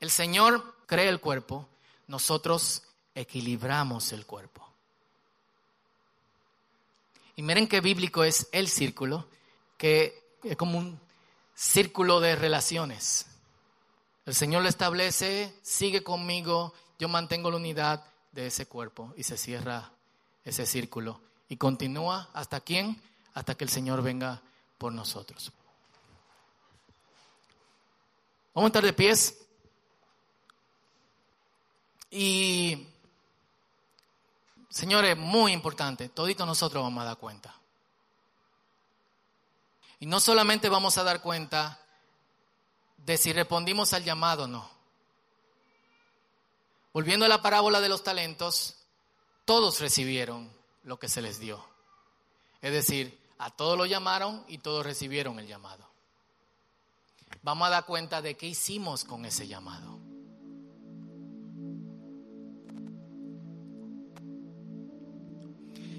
El 0.00 0.10
Señor 0.10 0.74
crea 0.86 1.08
el 1.08 1.20
cuerpo, 1.20 1.66
nosotros 2.06 2.82
equilibramos 3.14 4.12
el 4.12 4.26
cuerpo. 4.26 4.67
Y 7.38 7.42
miren 7.42 7.68
qué 7.68 7.80
bíblico 7.80 8.24
es 8.24 8.48
el 8.50 8.66
círculo, 8.66 9.28
que 9.76 10.36
es 10.42 10.56
como 10.56 10.76
un 10.76 10.98
círculo 11.54 12.18
de 12.18 12.34
relaciones. 12.34 13.26
El 14.26 14.34
Señor 14.34 14.64
lo 14.64 14.68
establece, 14.68 15.54
sigue 15.62 16.02
conmigo, 16.02 16.74
yo 16.98 17.08
mantengo 17.08 17.52
la 17.52 17.58
unidad 17.58 18.04
de 18.32 18.48
ese 18.48 18.66
cuerpo 18.66 19.14
y 19.16 19.22
se 19.22 19.36
cierra 19.36 19.92
ese 20.44 20.66
círculo. 20.66 21.20
Y 21.48 21.58
continúa 21.58 22.28
hasta 22.32 22.58
quién? 22.58 23.00
Hasta 23.34 23.54
que 23.54 23.62
el 23.62 23.70
Señor 23.70 24.02
venga 24.02 24.42
por 24.76 24.92
nosotros. 24.92 25.52
Vamos 28.52 28.66
a 28.66 28.70
estar 28.70 28.84
de 28.84 28.92
pies. 28.92 29.38
Y 32.10 32.88
Señores, 34.78 35.16
muy 35.16 35.50
importante, 35.50 36.08
todito 36.08 36.46
nosotros 36.46 36.84
vamos 36.84 37.02
a 37.02 37.06
dar 37.06 37.16
cuenta. 37.16 37.52
Y 39.98 40.06
no 40.06 40.20
solamente 40.20 40.68
vamos 40.68 40.96
a 40.98 41.02
dar 41.02 41.20
cuenta 41.20 41.80
de 42.96 43.16
si 43.16 43.32
respondimos 43.32 43.92
al 43.92 44.04
llamado 44.04 44.44
o 44.44 44.46
no. 44.46 44.70
Volviendo 46.92 47.26
a 47.26 47.28
la 47.28 47.42
parábola 47.42 47.80
de 47.80 47.88
los 47.88 48.04
talentos, 48.04 48.76
todos 49.44 49.80
recibieron 49.80 50.48
lo 50.84 50.96
que 50.96 51.08
se 51.08 51.22
les 51.22 51.40
dio. 51.40 51.60
Es 52.62 52.70
decir, 52.70 53.18
a 53.38 53.50
todos 53.50 53.76
lo 53.76 53.84
llamaron 53.84 54.44
y 54.46 54.58
todos 54.58 54.86
recibieron 54.86 55.40
el 55.40 55.48
llamado. 55.48 55.90
Vamos 57.42 57.66
a 57.66 57.70
dar 57.72 57.84
cuenta 57.84 58.22
de 58.22 58.36
qué 58.36 58.46
hicimos 58.46 59.02
con 59.02 59.24
ese 59.24 59.48
llamado. 59.48 60.07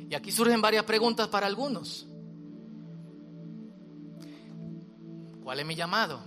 Y 0.10 0.16
aquí 0.16 0.32
surgen 0.32 0.60
varias 0.60 0.86
preguntas 0.86 1.28
para 1.28 1.46
algunos. 1.46 2.08
¿Cuál 5.44 5.60
es 5.60 5.66
mi 5.66 5.76
llamado? 5.76 6.20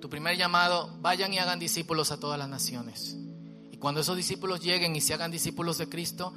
Tu 0.00 0.08
primer 0.08 0.36
llamado, 0.36 0.96
vayan 1.00 1.34
y 1.34 1.38
hagan 1.38 1.58
discípulos 1.58 2.10
a 2.12 2.18
todas 2.18 2.38
las 2.38 2.48
naciones. 2.48 3.16
Y 3.70 3.76
cuando 3.76 4.00
esos 4.00 4.16
discípulos 4.16 4.60
lleguen 4.60 4.96
y 4.96 5.02
se 5.02 5.12
hagan 5.12 5.30
discípulos 5.30 5.76
de 5.76 5.88
Cristo, 5.88 6.32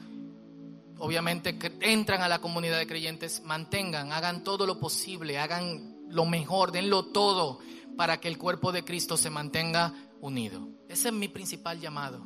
obviamente 0.97 1.57
entran 1.79 2.21
a 2.21 2.27
la 2.27 2.39
comunidad 2.39 2.77
de 2.77 2.87
creyentes, 2.87 3.43
mantengan, 3.45 4.11
hagan 4.11 4.43
todo 4.43 4.65
lo 4.65 4.77
posible, 4.77 5.39
hagan 5.39 5.95
lo 6.09 6.25
mejor, 6.25 6.73
denlo 6.73 7.05
todo 7.05 7.59
para 7.95 8.19
que 8.19 8.27
el 8.27 8.37
cuerpo 8.37 8.73
de 8.73 8.83
Cristo 8.83 9.15
se 9.15 9.29
mantenga 9.29 9.93
unido. 10.19 10.67
Ese 10.89 11.09
es 11.09 11.13
mi 11.13 11.29
principal 11.29 11.79
llamado. 11.79 12.25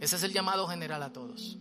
Ese 0.00 0.16
es 0.16 0.22
el 0.22 0.32
llamado 0.32 0.66
general 0.66 1.02
a 1.02 1.12
todos. 1.12 1.58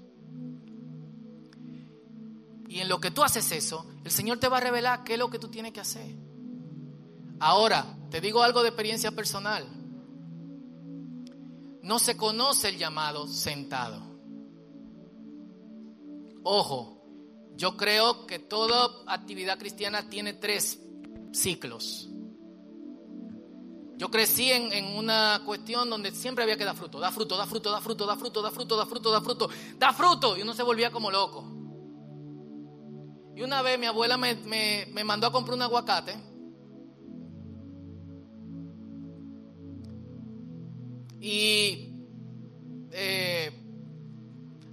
Y 2.72 2.80
en 2.80 2.88
lo 2.88 3.02
que 3.02 3.12
tú 3.12 3.22
haces 3.22 3.52
eso, 3.52 3.86
el 4.06 4.12
Señor 4.12 4.40
te 4.40 4.48
va 4.48 4.56
a 4.56 4.62
revelar 4.62 5.04
qué 5.04 5.16
es 5.16 5.20
lo 5.20 5.30
que 5.30 5.40
tú 5.40 5.50
tienes 5.50 5.74
que 5.74 5.82
hacer. 5.82 6.16
Ahora, 7.38 7.98
te 8.10 8.22
digo 8.22 8.42
algo 8.44 8.62
de 8.62 8.70
experiencia 8.70 9.12
personal. 9.12 9.68
No 11.82 12.00
se 12.00 12.16
conoce 12.16 12.70
el 12.70 12.78
llamado 12.78 13.28
sentado. 13.28 14.02
Ojo, 16.44 17.04
yo 17.58 17.76
creo 17.76 18.26
que 18.26 18.40
toda 18.40 18.90
actividad 19.06 19.60
cristiana 19.60 20.10
tiene 20.10 20.36
tres 20.36 20.80
ciclos. 21.34 22.08
Yo 23.98 24.10
crecí 24.10 24.50
en, 24.50 24.72
en, 24.72 24.98
una 24.98 25.42
cuestión 25.46 25.90
donde 25.90 26.12
siempre 26.12 26.46
había 26.46 26.56
que 26.56 26.64
dar 26.64 26.78
fruto, 26.78 27.02
da 27.02 27.12
fruto, 27.12 27.36
da 27.36 27.46
fruto, 27.46 27.70
da 27.70 27.82
fruto, 27.82 28.06
da 28.08 28.16
fruto, 28.16 28.42
da 28.42 28.50
fruto, 28.50 28.78
da 28.78 28.86
fruto, 28.86 29.12
da 29.12 29.22
fruto, 29.22 29.50
da 29.78 29.94
fruto, 29.94 30.38
y 30.38 30.42
uno 30.42 30.54
se 30.54 30.64
volvía 30.64 30.90
como 30.90 31.12
loco. 31.12 31.61
Y 33.36 33.41
una 33.44 33.62
vez 33.62 33.80
mi 33.80 33.86
abuela 33.86 34.17
me, 34.17 34.86
mandó 35.04 35.28
a 35.28 35.32
comprar 35.32 35.56
un 35.56 35.62
aguacate. 35.62 36.15
Y, 41.19 41.94
eh, 42.92 43.52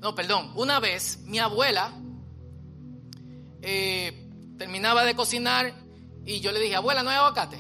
no, 0.01 0.15
perdón, 0.15 0.53
una 0.57 0.81
vez 0.81 1.21
mi 1.27 1.39
abuela 1.39 1.93
eh, 3.61 4.29
terminaba 4.57 5.05
de 5.05 5.15
cocinar 5.15 5.73
y 6.25 6.41
yo 6.41 6.53
le 6.53 6.61
dije, 6.61 6.75
abuela, 6.75 7.03
¿no 7.03 7.11
hay 7.11 7.17
aguacate? 7.17 7.59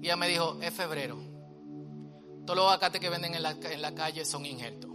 Y 0.00 0.06
ella 0.06 0.16
me 0.16 0.28
dijo, 0.28 0.58
es 0.62 0.72
febrero. 0.72 1.18
Todos 2.46 2.56
los 2.56 2.64
aguacates 2.66 3.00
que 3.00 3.10
venden 3.10 3.34
en 3.34 3.42
la, 3.42 3.50
en 3.50 3.82
la 3.82 3.94
calle 3.94 4.24
son 4.24 4.46
injertos. 4.46 4.89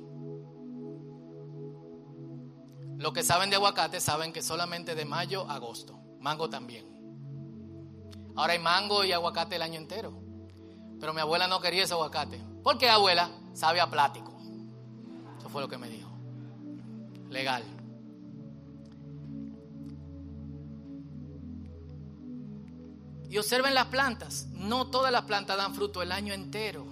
Los 2.98 3.14
que 3.14 3.24
saben 3.24 3.50
de 3.50 3.58
aguacate 3.58 4.00
saben 4.00 4.32
que 4.32 4.42
solamente 4.42 4.96
de 4.96 5.06
mayo 5.06 5.50
a 5.50 5.56
agosto. 5.56 6.00
Mango 6.20 6.50
también. 6.50 6.86
Ahora 8.36 8.54
hay 8.54 8.60
mango 8.60 9.04
y 9.04 9.12
aguacate 9.12 9.56
el 9.56 9.62
año 9.62 9.80
entero. 9.80 10.14
Pero 11.00 11.14
mi 11.14 11.22
abuela 11.22 11.48
no 11.48 11.60
quería 11.60 11.84
ese 11.84 11.94
aguacate. 11.94 12.40
¿Por 12.64 12.78
qué 12.78 12.90
abuela? 12.90 13.30
Sabe 13.54 13.82
a 13.82 13.90
plático. 13.90 14.34
Eso 15.38 15.50
fue 15.50 15.62
lo 15.62 15.68
que 15.68 15.78
me 15.78 15.90
dijo. 15.90 16.10
Legal. 17.30 17.64
Y 23.30 23.38
observen 23.38 23.74
las 23.74 23.88
plantas. 23.88 24.48
No 24.54 24.90
todas 24.90 25.12
las 25.12 25.24
plantas 25.24 25.58
dan 25.58 25.76
fruto 25.76 26.02
el 26.02 26.12
año 26.12 26.34
entero. 26.34 26.86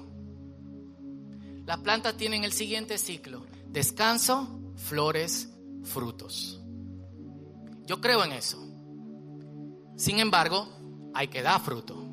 Las 1.65 1.79
plantas 1.79 2.17
tienen 2.17 2.43
el 2.43 2.51
siguiente 2.51 2.97
ciclo. 2.97 3.45
Descanso, 3.67 4.59
flores, 4.75 5.52
frutos. 5.83 6.61
Yo 7.85 7.99
creo 7.99 8.23
en 8.23 8.31
eso. 8.31 8.57
Sin 9.97 10.19
embargo, 10.19 10.67
hay 11.13 11.27
que 11.27 11.41
dar 11.41 11.61
fruto. 11.61 12.03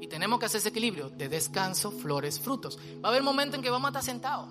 Y 0.00 0.08
tenemos 0.08 0.38
que 0.38 0.46
hacer 0.46 0.58
ese 0.58 0.70
equilibrio 0.70 1.10
de 1.10 1.28
descanso, 1.28 1.90
flores, 1.90 2.40
frutos. 2.40 2.78
Va 3.04 3.08
a 3.08 3.12
haber 3.12 3.22
momentos 3.22 3.56
en 3.56 3.62
que 3.62 3.70
vamos 3.70 3.86
a 3.86 3.90
estar 3.90 4.02
sentados. 4.02 4.48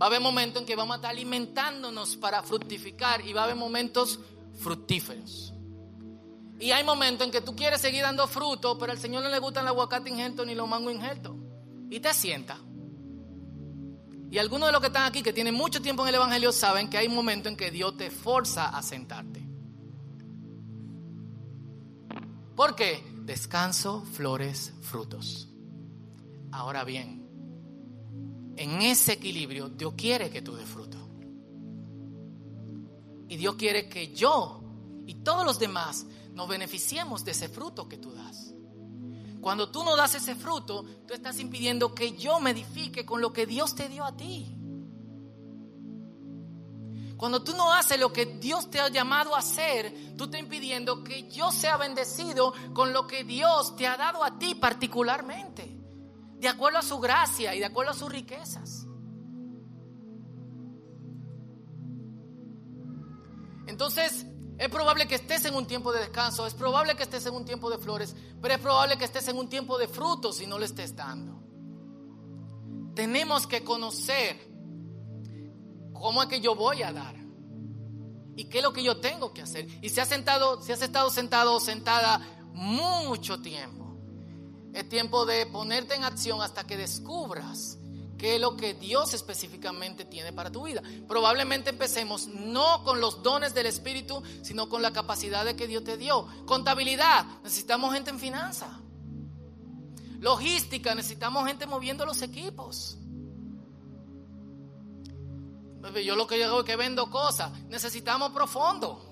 Va 0.00 0.06
a 0.06 0.08
haber 0.08 0.20
momentos 0.20 0.62
en 0.62 0.66
que 0.66 0.76
vamos 0.76 0.94
a 0.94 0.96
estar 0.96 1.10
alimentándonos 1.10 2.16
para 2.16 2.42
fructificar 2.42 3.24
y 3.26 3.32
va 3.32 3.42
a 3.42 3.44
haber 3.44 3.56
momentos 3.56 4.18
fructíferos. 4.54 5.52
Y 6.58 6.72
hay 6.72 6.84
momentos 6.84 7.26
en 7.26 7.32
que 7.32 7.40
tú 7.40 7.54
quieres 7.54 7.80
seguir 7.80 8.02
dando 8.02 8.26
fruto, 8.26 8.78
pero 8.78 8.92
al 8.92 8.98
Señor 8.98 9.22
no 9.22 9.30
le 9.30 9.38
gustan 9.38 9.64
los 9.64 9.72
aguacate 9.72 10.10
injertos 10.10 10.46
ni 10.46 10.54
los 10.54 10.68
mangos 10.68 10.92
injertos. 10.92 11.36
Y 11.90 12.00
te 12.00 12.12
sienta. 12.14 12.58
Y 14.30 14.38
algunos 14.38 14.68
de 14.68 14.72
los 14.72 14.80
que 14.80 14.86
están 14.86 15.06
aquí, 15.06 15.22
que 15.22 15.32
tienen 15.32 15.54
mucho 15.54 15.82
tiempo 15.82 16.02
en 16.02 16.10
el 16.10 16.14
Evangelio, 16.14 16.52
saben 16.52 16.88
que 16.88 16.98
hay 16.98 17.08
momentos 17.08 17.50
en 17.50 17.56
que 17.56 17.70
Dios 17.70 17.96
te 17.96 18.10
forza 18.10 18.68
a 18.68 18.82
sentarte. 18.82 19.44
¿Por 22.54 22.76
qué? 22.76 23.02
Descanso, 23.24 24.04
flores, 24.12 24.72
frutos. 24.82 25.48
Ahora 26.52 26.84
bien, 26.84 27.20
en 28.56 28.82
ese 28.82 29.14
equilibrio 29.14 29.68
Dios 29.68 29.94
quiere 29.96 30.30
que 30.30 30.42
tú 30.42 30.54
des 30.54 30.68
fruto. 30.68 30.98
Y 33.28 33.36
Dios 33.36 33.54
quiere 33.54 33.88
que 33.88 34.12
yo 34.14 34.60
y 35.06 35.14
todos 35.22 35.44
los 35.44 35.58
demás 35.58 36.06
nos 36.34 36.48
beneficiemos 36.48 37.24
de 37.24 37.30
ese 37.32 37.48
fruto 37.48 37.88
que 37.88 37.96
tú 37.96 38.12
das. 38.12 38.49
Cuando 39.40 39.70
tú 39.70 39.82
no 39.84 39.96
das 39.96 40.14
ese 40.14 40.34
fruto, 40.34 40.84
tú 41.06 41.14
estás 41.14 41.38
impidiendo 41.40 41.94
que 41.94 42.12
yo 42.16 42.40
me 42.40 42.50
edifique 42.50 43.06
con 43.06 43.20
lo 43.20 43.32
que 43.32 43.46
Dios 43.46 43.74
te 43.74 43.88
dio 43.88 44.04
a 44.04 44.16
ti. 44.16 44.56
Cuando 47.16 47.42
tú 47.42 47.54
no 47.54 47.72
haces 47.72 48.00
lo 48.00 48.12
que 48.12 48.24
Dios 48.24 48.70
te 48.70 48.80
ha 48.80 48.88
llamado 48.88 49.34
a 49.34 49.40
hacer, 49.40 50.14
tú 50.16 50.24
estás 50.24 50.40
impidiendo 50.40 51.04
que 51.04 51.28
yo 51.28 51.52
sea 51.52 51.76
bendecido 51.76 52.54
con 52.72 52.92
lo 52.92 53.06
que 53.06 53.24
Dios 53.24 53.76
te 53.76 53.86
ha 53.86 53.96
dado 53.96 54.24
a 54.24 54.38
ti 54.38 54.54
particularmente, 54.54 55.78
de 56.38 56.48
acuerdo 56.48 56.78
a 56.78 56.82
su 56.82 56.98
gracia 56.98 57.54
y 57.54 57.58
de 57.58 57.66
acuerdo 57.66 57.92
a 57.92 57.94
sus 57.94 58.10
riquezas. 58.10 58.86
Entonces, 63.66 64.26
es 64.60 64.68
probable 64.68 65.08
que 65.08 65.14
estés 65.14 65.46
en 65.46 65.54
un 65.54 65.66
tiempo 65.66 65.90
de 65.90 66.00
descanso, 66.00 66.46
es 66.46 66.52
probable 66.52 66.94
que 66.94 67.04
estés 67.04 67.24
en 67.24 67.32
un 67.32 67.46
tiempo 67.46 67.70
de 67.70 67.78
flores, 67.78 68.14
pero 68.42 68.52
es 68.52 68.60
probable 68.60 68.98
que 68.98 69.06
estés 69.06 69.26
en 69.28 69.38
un 69.38 69.48
tiempo 69.48 69.78
de 69.78 69.88
frutos 69.88 70.38
y 70.42 70.46
no 70.46 70.58
le 70.58 70.66
estés 70.66 70.94
dando. 70.94 71.42
Tenemos 72.94 73.46
que 73.46 73.64
conocer 73.64 74.36
cómo 75.94 76.22
es 76.22 76.28
que 76.28 76.42
yo 76.42 76.54
voy 76.54 76.82
a 76.82 76.92
dar 76.92 77.16
y 78.36 78.50
qué 78.50 78.58
es 78.58 78.62
lo 78.62 78.74
que 78.74 78.82
yo 78.82 79.00
tengo 79.00 79.32
que 79.32 79.40
hacer. 79.40 79.66
Y 79.80 79.88
si 79.88 79.98
has, 79.98 80.08
sentado, 80.08 80.60
si 80.60 80.72
has 80.72 80.82
estado 80.82 81.08
sentado 81.08 81.54
o 81.54 81.60
sentada 81.60 82.20
mucho 82.52 83.40
tiempo, 83.40 83.96
es 84.74 84.86
tiempo 84.90 85.24
de 85.24 85.46
ponerte 85.46 85.94
en 85.94 86.04
acción 86.04 86.42
hasta 86.42 86.66
que 86.66 86.76
descubras 86.76 87.78
qué 88.20 88.34
es 88.34 88.40
lo 88.40 88.54
que 88.54 88.74
Dios 88.74 89.14
específicamente 89.14 90.04
tiene 90.04 90.30
para 90.30 90.52
tu 90.52 90.64
vida. 90.64 90.82
Probablemente 91.08 91.70
empecemos 91.70 92.26
no 92.26 92.84
con 92.84 93.00
los 93.00 93.22
dones 93.22 93.54
del 93.54 93.64
Espíritu, 93.64 94.22
sino 94.42 94.68
con 94.68 94.82
la 94.82 94.92
capacidad 94.92 95.42
de 95.42 95.56
que 95.56 95.66
Dios 95.66 95.84
te 95.84 95.96
dio. 95.96 96.26
Contabilidad, 96.44 97.24
necesitamos 97.42 97.94
gente 97.94 98.10
en 98.10 98.18
finanza. 98.18 98.78
Logística, 100.18 100.94
necesitamos 100.94 101.46
gente 101.46 101.66
moviendo 101.66 102.04
los 102.04 102.20
equipos. 102.20 102.98
Yo 106.04 106.14
lo 106.14 106.26
que 106.26 106.44
hago 106.44 106.60
es 106.60 106.66
que 106.66 106.76
vendo 106.76 107.08
cosas. 107.08 107.50
Necesitamos 107.70 108.32
profundo. 108.32 109.06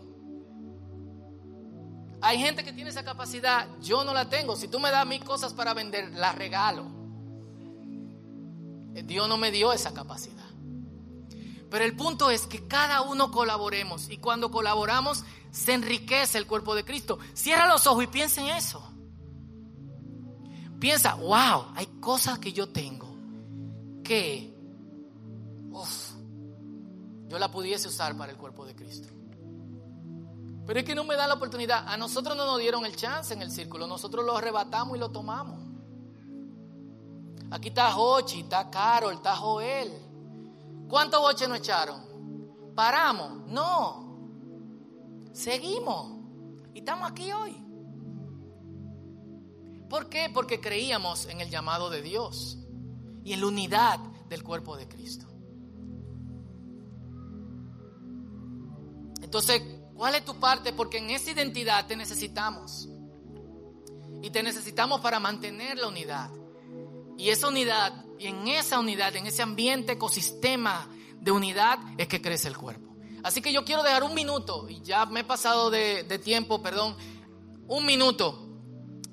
Hay 2.20 2.38
gente 2.38 2.62
que 2.62 2.74
tiene 2.74 2.90
esa 2.90 3.04
capacidad, 3.04 3.68
yo 3.80 4.04
no 4.04 4.12
la 4.12 4.28
tengo. 4.28 4.54
Si 4.54 4.68
tú 4.68 4.78
me 4.78 4.90
das 4.90 5.06
mis 5.06 5.24
cosas 5.24 5.54
para 5.54 5.72
vender, 5.72 6.12
las 6.12 6.34
regalo. 6.34 6.97
Dios 9.02 9.28
no 9.28 9.36
me 9.36 9.50
dio 9.50 9.72
esa 9.72 9.92
capacidad. 9.92 10.44
Pero 11.70 11.84
el 11.84 11.94
punto 11.96 12.30
es 12.30 12.46
que 12.46 12.66
cada 12.66 13.02
uno 13.02 13.30
colaboremos 13.30 14.08
y 14.08 14.16
cuando 14.16 14.50
colaboramos 14.50 15.24
se 15.50 15.74
enriquece 15.74 16.38
el 16.38 16.46
cuerpo 16.46 16.74
de 16.74 16.84
Cristo. 16.84 17.18
Cierra 17.34 17.68
los 17.68 17.86
ojos 17.86 18.04
y 18.04 18.06
piensa 18.06 18.40
en 18.40 18.56
eso. 18.56 18.82
Piensa, 20.80 21.14
wow, 21.14 21.66
hay 21.74 21.86
cosas 22.00 22.38
que 22.38 22.52
yo 22.52 22.68
tengo 22.68 23.08
que 24.08 24.54
yo 27.28 27.38
la 27.38 27.50
pudiese 27.50 27.88
usar 27.88 28.16
para 28.16 28.32
el 28.32 28.38
cuerpo 28.38 28.64
de 28.64 28.74
Cristo. 28.74 29.08
Pero 30.66 30.80
es 30.80 30.84
que 30.84 30.94
no 30.94 31.04
me 31.04 31.14
da 31.14 31.26
la 31.26 31.34
oportunidad. 31.34 31.86
A 31.86 31.96
nosotros 31.96 32.36
no 32.36 32.46
nos 32.46 32.58
dieron 32.58 32.84
el 32.84 32.96
chance 32.96 33.32
en 33.34 33.42
el 33.42 33.50
círculo, 33.50 33.86
nosotros 33.86 34.24
lo 34.24 34.36
arrebatamos 34.36 34.96
y 34.96 35.00
lo 35.00 35.10
tomamos. 35.10 35.67
Aquí 37.50 37.68
está 37.68 37.90
Jochi, 37.92 38.40
está 38.40 38.68
Carol, 38.70 39.14
está 39.14 39.34
Joel. 39.36 39.92
¿Cuántos 40.88 41.20
boches 41.20 41.48
nos 41.48 41.58
echaron? 41.58 42.00
¿Paramos? 42.74 43.46
No. 43.46 44.18
Seguimos. 45.32 46.18
Y 46.74 46.80
estamos 46.80 47.10
aquí 47.10 47.32
hoy. 47.32 47.56
¿Por 49.88 50.08
qué? 50.08 50.30
Porque 50.32 50.60
creíamos 50.60 51.26
en 51.26 51.40
el 51.40 51.48
llamado 51.48 51.88
de 51.90 52.02
Dios 52.02 52.58
y 53.24 53.32
en 53.32 53.40
la 53.40 53.46
unidad 53.46 53.98
del 54.28 54.42
cuerpo 54.42 54.76
de 54.76 54.86
Cristo. 54.86 55.26
Entonces, 59.22 59.62
¿cuál 59.94 60.14
es 60.14 60.24
tu 60.24 60.34
parte? 60.36 60.72
Porque 60.72 60.98
en 60.98 61.10
esa 61.10 61.30
identidad 61.30 61.86
te 61.86 61.96
necesitamos. 61.96 62.88
Y 64.22 64.30
te 64.30 64.42
necesitamos 64.42 65.00
para 65.00 65.20
mantener 65.20 65.78
la 65.78 65.88
unidad. 65.88 66.30
Y 67.18 67.30
esa 67.30 67.48
unidad, 67.48 68.04
y 68.18 68.28
en 68.28 68.46
esa 68.46 68.78
unidad, 68.78 69.14
en 69.16 69.26
ese 69.26 69.42
ambiente, 69.42 69.92
ecosistema 69.92 70.88
de 71.20 71.32
unidad, 71.32 71.80
es 71.98 72.06
que 72.06 72.22
crece 72.22 72.46
el 72.46 72.56
cuerpo. 72.56 72.96
Así 73.24 73.42
que 73.42 73.52
yo 73.52 73.64
quiero 73.64 73.82
dejar 73.82 74.04
un 74.04 74.14
minuto, 74.14 74.68
y 74.68 74.80
ya 74.82 75.04
me 75.04 75.20
he 75.20 75.24
pasado 75.24 75.68
de, 75.68 76.04
de 76.04 76.18
tiempo, 76.20 76.62
perdón, 76.62 76.96
un 77.66 77.84
minuto, 77.84 78.48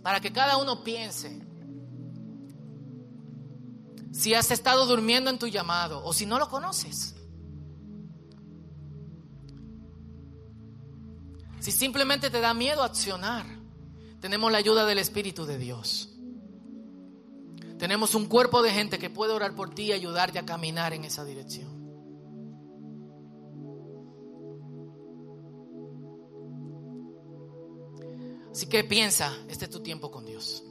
para 0.04 0.20
que 0.20 0.32
cada 0.32 0.58
uno 0.58 0.84
piense 0.84 1.42
si 4.12 4.36
has 4.36 4.52
estado 4.52 4.86
durmiendo 4.86 5.32
en 5.32 5.40
tu 5.40 5.48
llamado 5.48 6.04
o 6.06 6.14
si 6.14 6.28
no 6.28 6.38
lo 6.38 6.48
conoces. 6.48 7.16
Si 11.60 11.72
simplemente 11.72 12.30
te 12.30 12.40
da 12.40 12.54
miedo 12.54 12.84
accionar, 12.84 13.48
tenemos 14.22 14.52
la 14.52 14.60
ayuda 14.60 14.86
del 14.86 15.00
Espíritu 15.00 15.48
de 15.48 15.58
Dios. 15.58 16.15
Tenemos 17.78 18.16
un 18.16 18.26
cuerpo 18.26 18.62
de 18.62 18.72
gente 18.72 18.98
que 18.98 19.10
puede 19.10 19.34
orar 19.34 19.54
por 19.54 19.74
ti 19.74 19.84
y 19.84 19.92
ayudarte 19.92 20.40
a 20.40 20.46
caminar 20.46 20.94
en 20.94 21.04
esa 21.04 21.26
dirección. 21.26 21.76
Así 28.56 28.68
que 28.68 28.86
piensa, 28.86 29.34
este 29.50 29.66
es 29.66 29.72
tu 29.72 29.82
tiempo 29.82 30.10
con 30.10 30.26
Dios. 30.26 30.64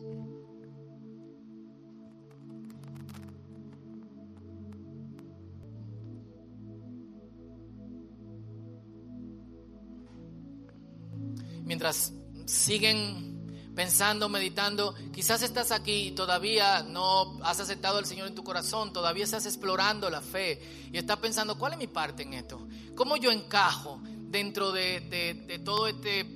Mientras 11.65 12.15
siguen 12.47 13.34
pensando, 13.75 14.29
meditando, 14.29 14.95
quizás 15.13 15.43
estás 15.43 15.73
aquí 15.73 16.09
y 16.09 16.11
todavía 16.13 16.83
no 16.83 17.39
has 17.43 17.61
aceptado 17.61 17.99
al 17.99 18.07
Señor 18.07 18.29
en 18.29 18.35
tu 18.35 18.45
corazón, 18.45 18.93
todavía 18.93 19.25
estás 19.25 19.47
explorando 19.47 20.09
la 20.11 20.21
fe 20.21 20.89
y 20.93 20.99
estás 20.99 21.17
pensando, 21.19 21.59
¿cuál 21.59 21.73
es 21.73 21.79
mi 21.79 21.89
parte 21.89 22.23
en 22.23 22.35
esto? 22.35 22.67
¿Cómo 22.95 23.17
yo 23.17 23.31
encajo 23.31 24.01
dentro 24.05 24.73
de, 24.73 25.01
de, 25.47 25.59
todo 25.59 25.89
este, 25.89 26.27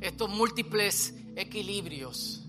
estos 0.00 0.28
múltiples 0.28 1.14
equilibrios? 1.36 2.42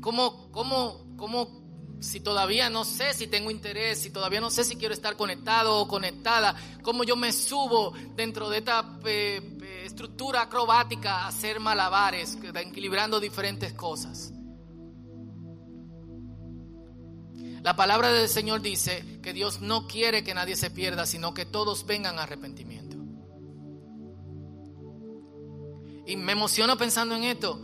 ¿Cómo, 0.00 0.50
cómo, 0.50 1.14
cómo, 1.16 1.60
si 2.00 2.20
todavía 2.20 2.70
no 2.70 2.84
sé 2.84 3.14
si 3.14 3.26
tengo 3.26 3.50
interés, 3.50 4.00
si 4.00 4.10
todavía 4.10 4.40
no 4.40 4.50
sé 4.50 4.64
si 4.64 4.76
quiero 4.76 4.94
estar 4.94 5.16
conectado 5.16 5.78
o 5.78 5.88
conectada, 5.88 6.54
cómo 6.82 7.04
yo 7.04 7.16
me 7.16 7.32
subo 7.32 7.92
dentro 8.14 8.48
de 8.48 8.58
esta 8.58 8.98
eh, 9.04 9.58
estructura 9.90 10.42
acrobática 10.42 11.26
hacer 11.26 11.60
malabares, 11.60 12.38
equilibrando 12.42 13.20
diferentes 13.20 13.72
cosas. 13.74 14.32
La 17.62 17.76
palabra 17.76 18.12
del 18.12 18.28
Señor 18.28 18.62
dice 18.62 19.20
que 19.20 19.32
Dios 19.32 19.60
no 19.60 19.86
quiere 19.86 20.24
que 20.24 20.32
nadie 20.32 20.56
se 20.56 20.70
pierda, 20.70 21.04
sino 21.04 21.34
que 21.34 21.44
todos 21.44 21.84
vengan 21.84 22.18
a 22.18 22.22
arrepentimiento. 22.22 22.96
Y 26.06 26.16
me 26.16 26.32
emociono 26.32 26.78
pensando 26.78 27.14
en 27.14 27.24
esto. 27.24 27.60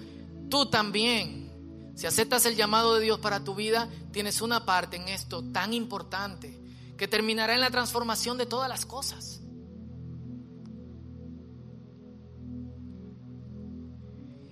tú 0.50 0.66
también, 0.66 1.50
si 1.96 2.06
aceptas 2.06 2.44
el 2.44 2.56
llamado 2.56 2.96
de 2.96 3.04
Dios 3.04 3.18
para 3.20 3.42
tu 3.42 3.54
vida, 3.54 3.88
tienes 4.12 4.42
una 4.42 4.66
parte 4.66 4.96
en 4.96 5.08
esto 5.08 5.42
tan 5.50 5.72
importante 5.72 6.60
que 6.98 7.08
terminará 7.08 7.54
en 7.54 7.60
la 7.60 7.70
transformación 7.70 8.36
de 8.36 8.46
todas 8.46 8.68
las 8.68 8.84
cosas. 8.84 9.40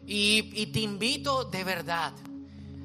Y, 0.06 0.66
te 0.66 0.80
invito 0.80 1.44
de 1.44 1.64
verdad 1.64 2.12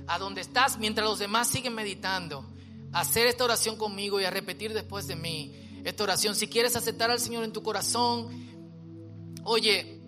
a 0.08 0.18
donde 0.18 0.42
estás 0.42 0.78
mientras 0.78 1.08
los 1.08 1.20
demás 1.20 1.48
siguen 1.48 1.76
meditando, 1.76 2.46
a 2.92 3.02
hacer 3.02 3.28
esta 3.28 3.44
oración 3.44 3.76
conmigo 3.76 4.20
y 4.20 4.26
a 4.26 4.32
repetir 4.32 4.74
después 4.74 5.08
de 5.08 5.16
mí 5.16 5.54
esta 5.84 6.04
oración. 6.04 6.36
Si 6.36 6.48
quieres 6.48 6.76
aceptar 6.76 7.12
al 7.12 7.20
Señor 7.20 7.44
en 7.44 7.54
tu 7.54 7.62
corazón, 7.62 8.28
oye, 9.44 10.00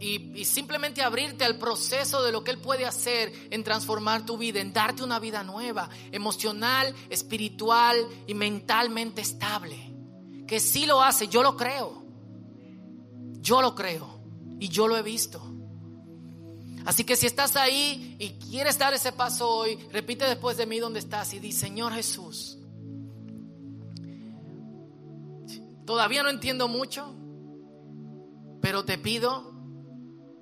y, 0.00 0.44
simplemente 0.44 1.02
abrirte 1.02 1.44
al 1.44 1.58
proceso 1.58 2.22
de 2.22 2.30
lo 2.30 2.44
que 2.44 2.52
Él 2.52 2.58
puede 2.58 2.86
hacer 2.86 3.32
en 3.50 3.64
transformar 3.64 4.24
tu 4.24 4.38
vida, 4.38 4.60
en 4.60 4.72
darte 4.72 5.02
una 5.02 5.18
vida 5.18 5.42
nueva, 5.42 5.90
emocional, 6.12 6.94
espiritual 7.10 8.06
y 8.26 8.34
mentalmente 8.34 9.20
estable. 9.20 9.76
Que 10.46 10.60
sí 10.60 10.86
lo 10.86 11.02
hace, 11.02 11.28
yo 11.28 11.42
lo 11.42 11.56
creo. 11.56 12.04
Yo 13.40 13.60
lo 13.60 13.74
creo 13.74 14.20
y 14.60 14.68
yo 14.68 14.86
lo 14.88 14.96
he 14.96 15.02
visto. 15.02 15.42
Así 16.88 17.04
que 17.04 17.16
si 17.16 17.26
estás 17.26 17.54
ahí 17.56 18.16
y 18.18 18.30
quieres 18.48 18.78
dar 18.78 18.94
ese 18.94 19.12
paso 19.12 19.46
hoy, 19.46 19.76
repite 19.92 20.24
después 20.24 20.56
de 20.56 20.64
mí 20.64 20.78
donde 20.78 21.00
estás 21.00 21.34
y 21.34 21.38
di, 21.38 21.52
Señor 21.52 21.92
Jesús, 21.92 22.56
todavía 25.84 26.22
no 26.22 26.30
entiendo 26.30 26.66
mucho, 26.66 27.14
pero 28.62 28.86
te 28.86 28.96
pido 28.96 29.52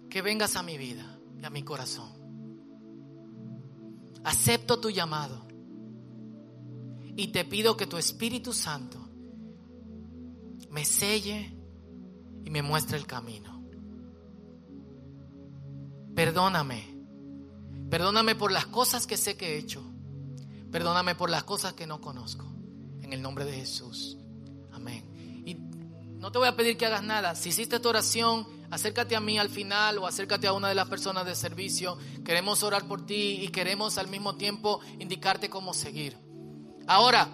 que 0.09 0.23
vengas 0.23 0.55
a 0.55 0.63
mi 0.63 0.79
vida 0.79 1.19
y 1.37 1.45
a 1.45 1.51
mi 1.51 1.65
corazón. 1.65 2.13
Acepto 4.23 4.79
tu 4.79 4.91
llamado 4.91 5.49
y 7.17 7.27
te 7.33 7.45
pido 7.45 7.77
que 7.77 7.89
tu 7.89 7.97
Espíritu 7.97 8.53
Santo 8.53 9.01
me 10.71 10.85
selle 10.85 11.59
y 12.45 12.51
me 12.51 12.63
muestre 12.63 12.99
el 12.99 13.07
camino. 13.09 13.56
Perdóname. 16.17 16.97
Perdóname 17.91 18.35
por 18.35 18.51
las 18.51 18.65
cosas 18.65 19.07
que 19.07 19.19
sé 19.19 19.37
que 19.37 19.53
he 19.53 19.59
hecho. 19.59 19.85
Perdóname 20.73 21.15
por 21.15 21.29
las 21.29 21.45
cosas 21.45 21.75
que 21.75 21.87
no 21.87 22.01
conozco. 22.01 22.47
En 23.03 23.13
el 23.13 23.21
nombre 23.21 23.45
de 23.45 23.53
Jesús. 23.53 24.17
Amén. 24.73 25.43
Y 25.45 25.55
no 26.19 26.33
te 26.33 26.39
voy 26.39 26.49
a 26.49 26.57
pedir 26.57 26.79
que 26.79 26.87
hagas 26.87 27.03
nada. 27.03 27.35
Si 27.35 27.51
hiciste 27.51 27.79
tu 27.81 27.91
oración, 27.91 28.49
acércate 28.71 29.15
a 29.15 29.21
mí 29.21 29.39
al 29.39 29.51
final 29.51 29.99
o 29.99 30.07
acércate 30.07 30.47
a 30.47 30.55
una 30.55 30.71
de 30.71 30.75
las 30.75 30.89
personas 30.89 31.27
de 31.27 31.35
servicio. 31.35 31.99
Queremos 32.25 32.63
orar 32.63 32.89
por 32.89 33.05
ti 33.05 33.43
y 33.43 33.49
queremos 33.49 33.99
al 33.99 34.09
mismo 34.09 34.37
tiempo 34.37 34.81
indicarte 34.99 35.51
cómo 35.51 35.75
seguir. 35.75 36.17
Ahora, 36.87 37.29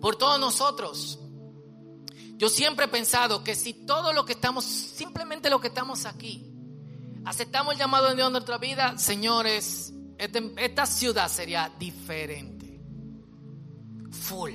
por 0.00 0.14
todos 0.14 0.38
nosotros, 0.38 1.18
yo 2.36 2.48
siempre 2.48 2.84
he 2.84 2.88
pensado 2.88 3.42
que 3.42 3.56
si 3.56 3.74
todo 3.74 4.12
lo 4.12 4.24
que 4.24 4.34
estamos, 4.34 4.64
simplemente 4.64 5.50
lo 5.50 5.60
que 5.60 5.68
estamos 5.68 6.06
aquí, 6.06 6.53
aceptamos 7.24 7.74
el 7.74 7.78
llamado 7.78 8.08
de 8.08 8.16
Dios 8.16 8.26
en 8.26 8.32
nuestra 8.32 8.58
vida, 8.58 8.98
señores, 8.98 9.92
este, 10.18 10.52
esta 10.56 10.86
ciudad 10.86 11.28
sería 11.28 11.72
diferente. 11.78 12.80
Full. 14.10 14.52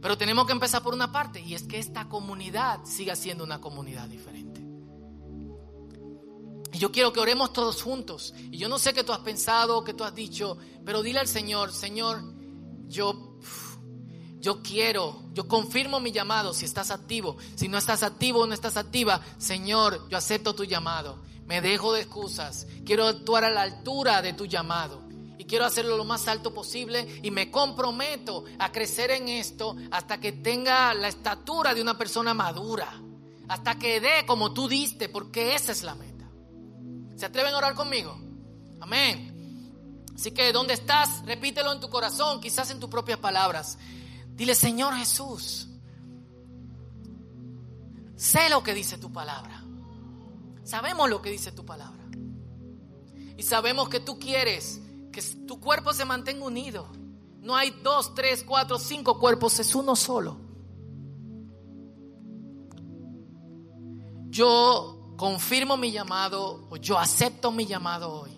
Pero 0.00 0.18
tenemos 0.18 0.46
que 0.46 0.52
empezar 0.52 0.82
por 0.82 0.94
una 0.94 1.10
parte 1.10 1.40
y 1.40 1.54
es 1.54 1.62
que 1.62 1.78
esta 1.78 2.08
comunidad 2.08 2.84
siga 2.84 3.16
siendo 3.16 3.44
una 3.44 3.60
comunidad 3.60 4.08
diferente. 4.08 4.60
Y 6.72 6.78
yo 6.78 6.90
quiero 6.90 7.12
que 7.12 7.20
oremos 7.20 7.52
todos 7.52 7.80
juntos. 7.82 8.34
Y 8.50 8.58
yo 8.58 8.68
no 8.68 8.78
sé 8.78 8.92
qué 8.92 9.04
tú 9.04 9.12
has 9.12 9.20
pensado, 9.20 9.84
qué 9.84 9.94
tú 9.94 10.04
has 10.04 10.14
dicho, 10.14 10.58
pero 10.84 11.02
dile 11.02 11.20
al 11.20 11.28
Señor, 11.28 11.72
Señor, 11.72 12.20
yo 12.88 13.33
yo 14.44 14.62
quiero, 14.62 15.22
yo 15.32 15.48
confirmo 15.48 16.00
mi 16.00 16.12
llamado 16.12 16.52
si 16.52 16.66
estás 16.66 16.90
activo. 16.90 17.38
Si 17.54 17.66
no 17.66 17.78
estás 17.78 18.02
activo 18.02 18.40
o 18.40 18.46
no 18.46 18.52
estás 18.52 18.76
activa, 18.76 19.22
Señor, 19.38 20.06
yo 20.10 20.18
acepto 20.18 20.54
tu 20.54 20.64
llamado. 20.64 21.16
Me 21.46 21.62
dejo 21.62 21.94
de 21.94 22.02
excusas. 22.02 22.66
Quiero 22.84 23.06
actuar 23.06 23.44
a 23.44 23.50
la 23.50 23.62
altura 23.62 24.20
de 24.20 24.34
tu 24.34 24.44
llamado. 24.44 25.00
Y 25.38 25.46
quiero 25.46 25.64
hacerlo 25.64 25.96
lo 25.96 26.04
más 26.04 26.28
alto 26.28 26.52
posible 26.52 27.20
y 27.22 27.30
me 27.30 27.50
comprometo 27.50 28.44
a 28.58 28.70
crecer 28.70 29.12
en 29.12 29.30
esto 29.30 29.76
hasta 29.90 30.20
que 30.20 30.32
tenga 30.32 30.92
la 30.92 31.08
estatura 31.08 31.72
de 31.72 31.80
una 31.80 31.96
persona 31.96 32.34
madura. 32.34 33.00
Hasta 33.48 33.78
que 33.78 33.98
dé 33.98 34.26
como 34.26 34.52
tú 34.52 34.68
diste, 34.68 35.08
porque 35.08 35.54
esa 35.54 35.72
es 35.72 35.82
la 35.82 35.94
meta. 35.94 36.28
¿Se 37.16 37.24
atreven 37.24 37.54
a 37.54 37.58
orar 37.58 37.74
conmigo? 37.74 38.14
Amén. 38.78 40.04
Así 40.14 40.32
que 40.32 40.52
donde 40.52 40.74
estás, 40.74 41.24
repítelo 41.24 41.72
en 41.72 41.80
tu 41.80 41.88
corazón, 41.88 42.42
quizás 42.42 42.70
en 42.70 42.78
tus 42.78 42.90
propias 42.90 43.18
palabras. 43.18 43.78
Dile, 44.34 44.54
Señor 44.54 44.94
Jesús, 44.94 45.68
sé 48.16 48.48
lo 48.48 48.62
que 48.62 48.74
dice 48.74 48.98
tu 48.98 49.12
palabra. 49.12 49.64
Sabemos 50.64 51.08
lo 51.08 51.22
que 51.22 51.30
dice 51.30 51.52
tu 51.52 51.64
palabra. 51.64 52.02
Y 53.36 53.42
sabemos 53.42 53.88
que 53.88 54.00
tú 54.00 54.18
quieres 54.18 54.80
que 55.12 55.22
tu 55.46 55.60
cuerpo 55.60 55.92
se 55.92 56.04
mantenga 56.04 56.44
unido. 56.44 56.88
No 57.40 57.54
hay 57.54 57.70
dos, 57.82 58.14
tres, 58.14 58.42
cuatro, 58.42 58.78
cinco 58.78 59.20
cuerpos, 59.20 59.60
es 59.60 59.74
uno 59.74 59.94
solo. 59.94 60.40
Yo 64.30 65.14
confirmo 65.16 65.76
mi 65.76 65.92
llamado 65.92 66.66
o 66.70 66.76
yo 66.76 66.98
acepto 66.98 67.52
mi 67.52 67.66
llamado 67.66 68.12
hoy. 68.12 68.30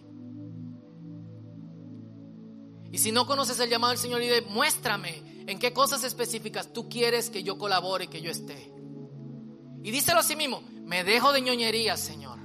Y 2.93 2.99
si 2.99 3.13
no 3.13 3.27
conoces 3.27 3.59
el 3.61 3.71
llamado 3.71 3.93
del 3.93 3.99
Señor, 3.99 4.21
dile, 4.21 4.43
muéstrame 4.43 5.36
en 5.47 5.59
qué 5.59 5.73
cosas 5.73 6.05
específicas 6.05 6.73
tú 6.73 6.89
quieres 6.89 7.31
que 7.31 7.43
yo 7.43 7.59
colabore, 7.59 8.09
que 8.09 8.21
yo 8.21 8.31
esté. 8.31 8.73
Y 9.83 9.91
díselo 9.91 10.21
a 10.21 10.25
sí 10.25 10.35
mismo, 10.35 10.63
me 10.83 11.05
dejo 11.05 11.33
de 11.33 11.41
ñoñerías, 11.41 12.01
Señor. 12.01 12.39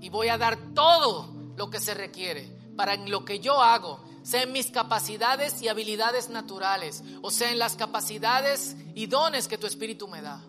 Y 0.00 0.08
voy 0.08 0.28
a 0.28 0.38
dar 0.38 0.74
todo 0.74 1.54
lo 1.56 1.70
que 1.70 1.80
se 1.80 1.94
requiere 1.94 2.56
para 2.76 2.94
en 2.94 3.10
lo 3.10 3.24
que 3.24 3.40
yo 3.40 3.60
hago, 3.60 4.02
sea 4.22 4.42
en 4.42 4.52
mis 4.52 4.70
capacidades 4.70 5.60
y 5.62 5.68
habilidades 5.68 6.30
naturales, 6.30 7.02
o 7.22 7.30
sea 7.30 7.50
en 7.50 7.58
las 7.58 7.74
capacidades 7.74 8.76
y 8.94 9.06
dones 9.06 9.48
que 9.48 9.58
tu 9.58 9.66
Espíritu 9.66 10.08
me 10.08 10.22
da. 10.22 10.44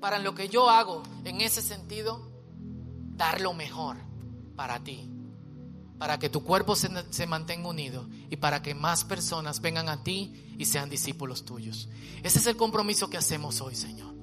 Para 0.00 0.16
en 0.16 0.24
lo 0.24 0.34
que 0.34 0.48
yo 0.48 0.70
hago, 0.70 1.02
en 1.24 1.40
ese 1.40 1.60
sentido, 1.60 2.30
dar 3.16 3.40
lo 3.40 3.52
mejor 3.52 3.96
para 4.56 4.82
ti 4.82 5.09
para 6.00 6.18
que 6.18 6.30
tu 6.30 6.42
cuerpo 6.42 6.76
se, 6.76 7.26
mantenga 7.26 7.68
unido 7.68 8.08
y 8.30 8.36
para 8.36 8.62
que 8.62 8.74
más 8.74 9.04
personas 9.04 9.60
vengan 9.60 9.90
a 9.90 10.02
ti 10.02 10.32
y 10.56 10.64
sean 10.64 10.88
discípulos 10.88 11.44
tuyos. 11.44 11.90
Ese 12.22 12.38
es 12.38 12.46
el 12.46 12.56
compromiso 12.56 13.10
que 13.10 13.18
hacemos 13.18 13.60
hoy, 13.60 13.76
Señor. 13.76 14.14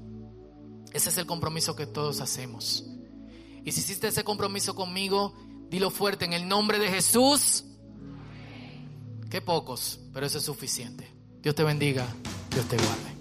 Ese 0.91 1.09
es 1.09 1.17
el 1.19 1.27
compromiso 1.27 1.75
que 1.75 1.85
todos 1.85 2.19
hacemos. 2.19 2.83
Y 3.63 3.71
si 3.73 3.81
hiciste 3.81 4.07
ese 4.07 4.23
compromiso 4.23 4.73
conmigo, 4.73 5.35
dilo 5.69 5.91
fuerte 5.91 6.25
en 6.25 6.33
el 6.33 6.47
nombre 6.47 6.79
de 6.79 6.89
Jesús. 6.89 7.63
Qué 9.29 9.39
pocos, 9.43 9.99
pero 10.11 10.25
eso 10.25 10.39
es 10.39 10.45
suficiente. 10.45 11.07
Dios 11.43 11.53
te 11.53 11.63
bendiga, 11.63 12.07
Dios 12.49 12.67
te 12.67 12.77
guarde. 12.77 13.16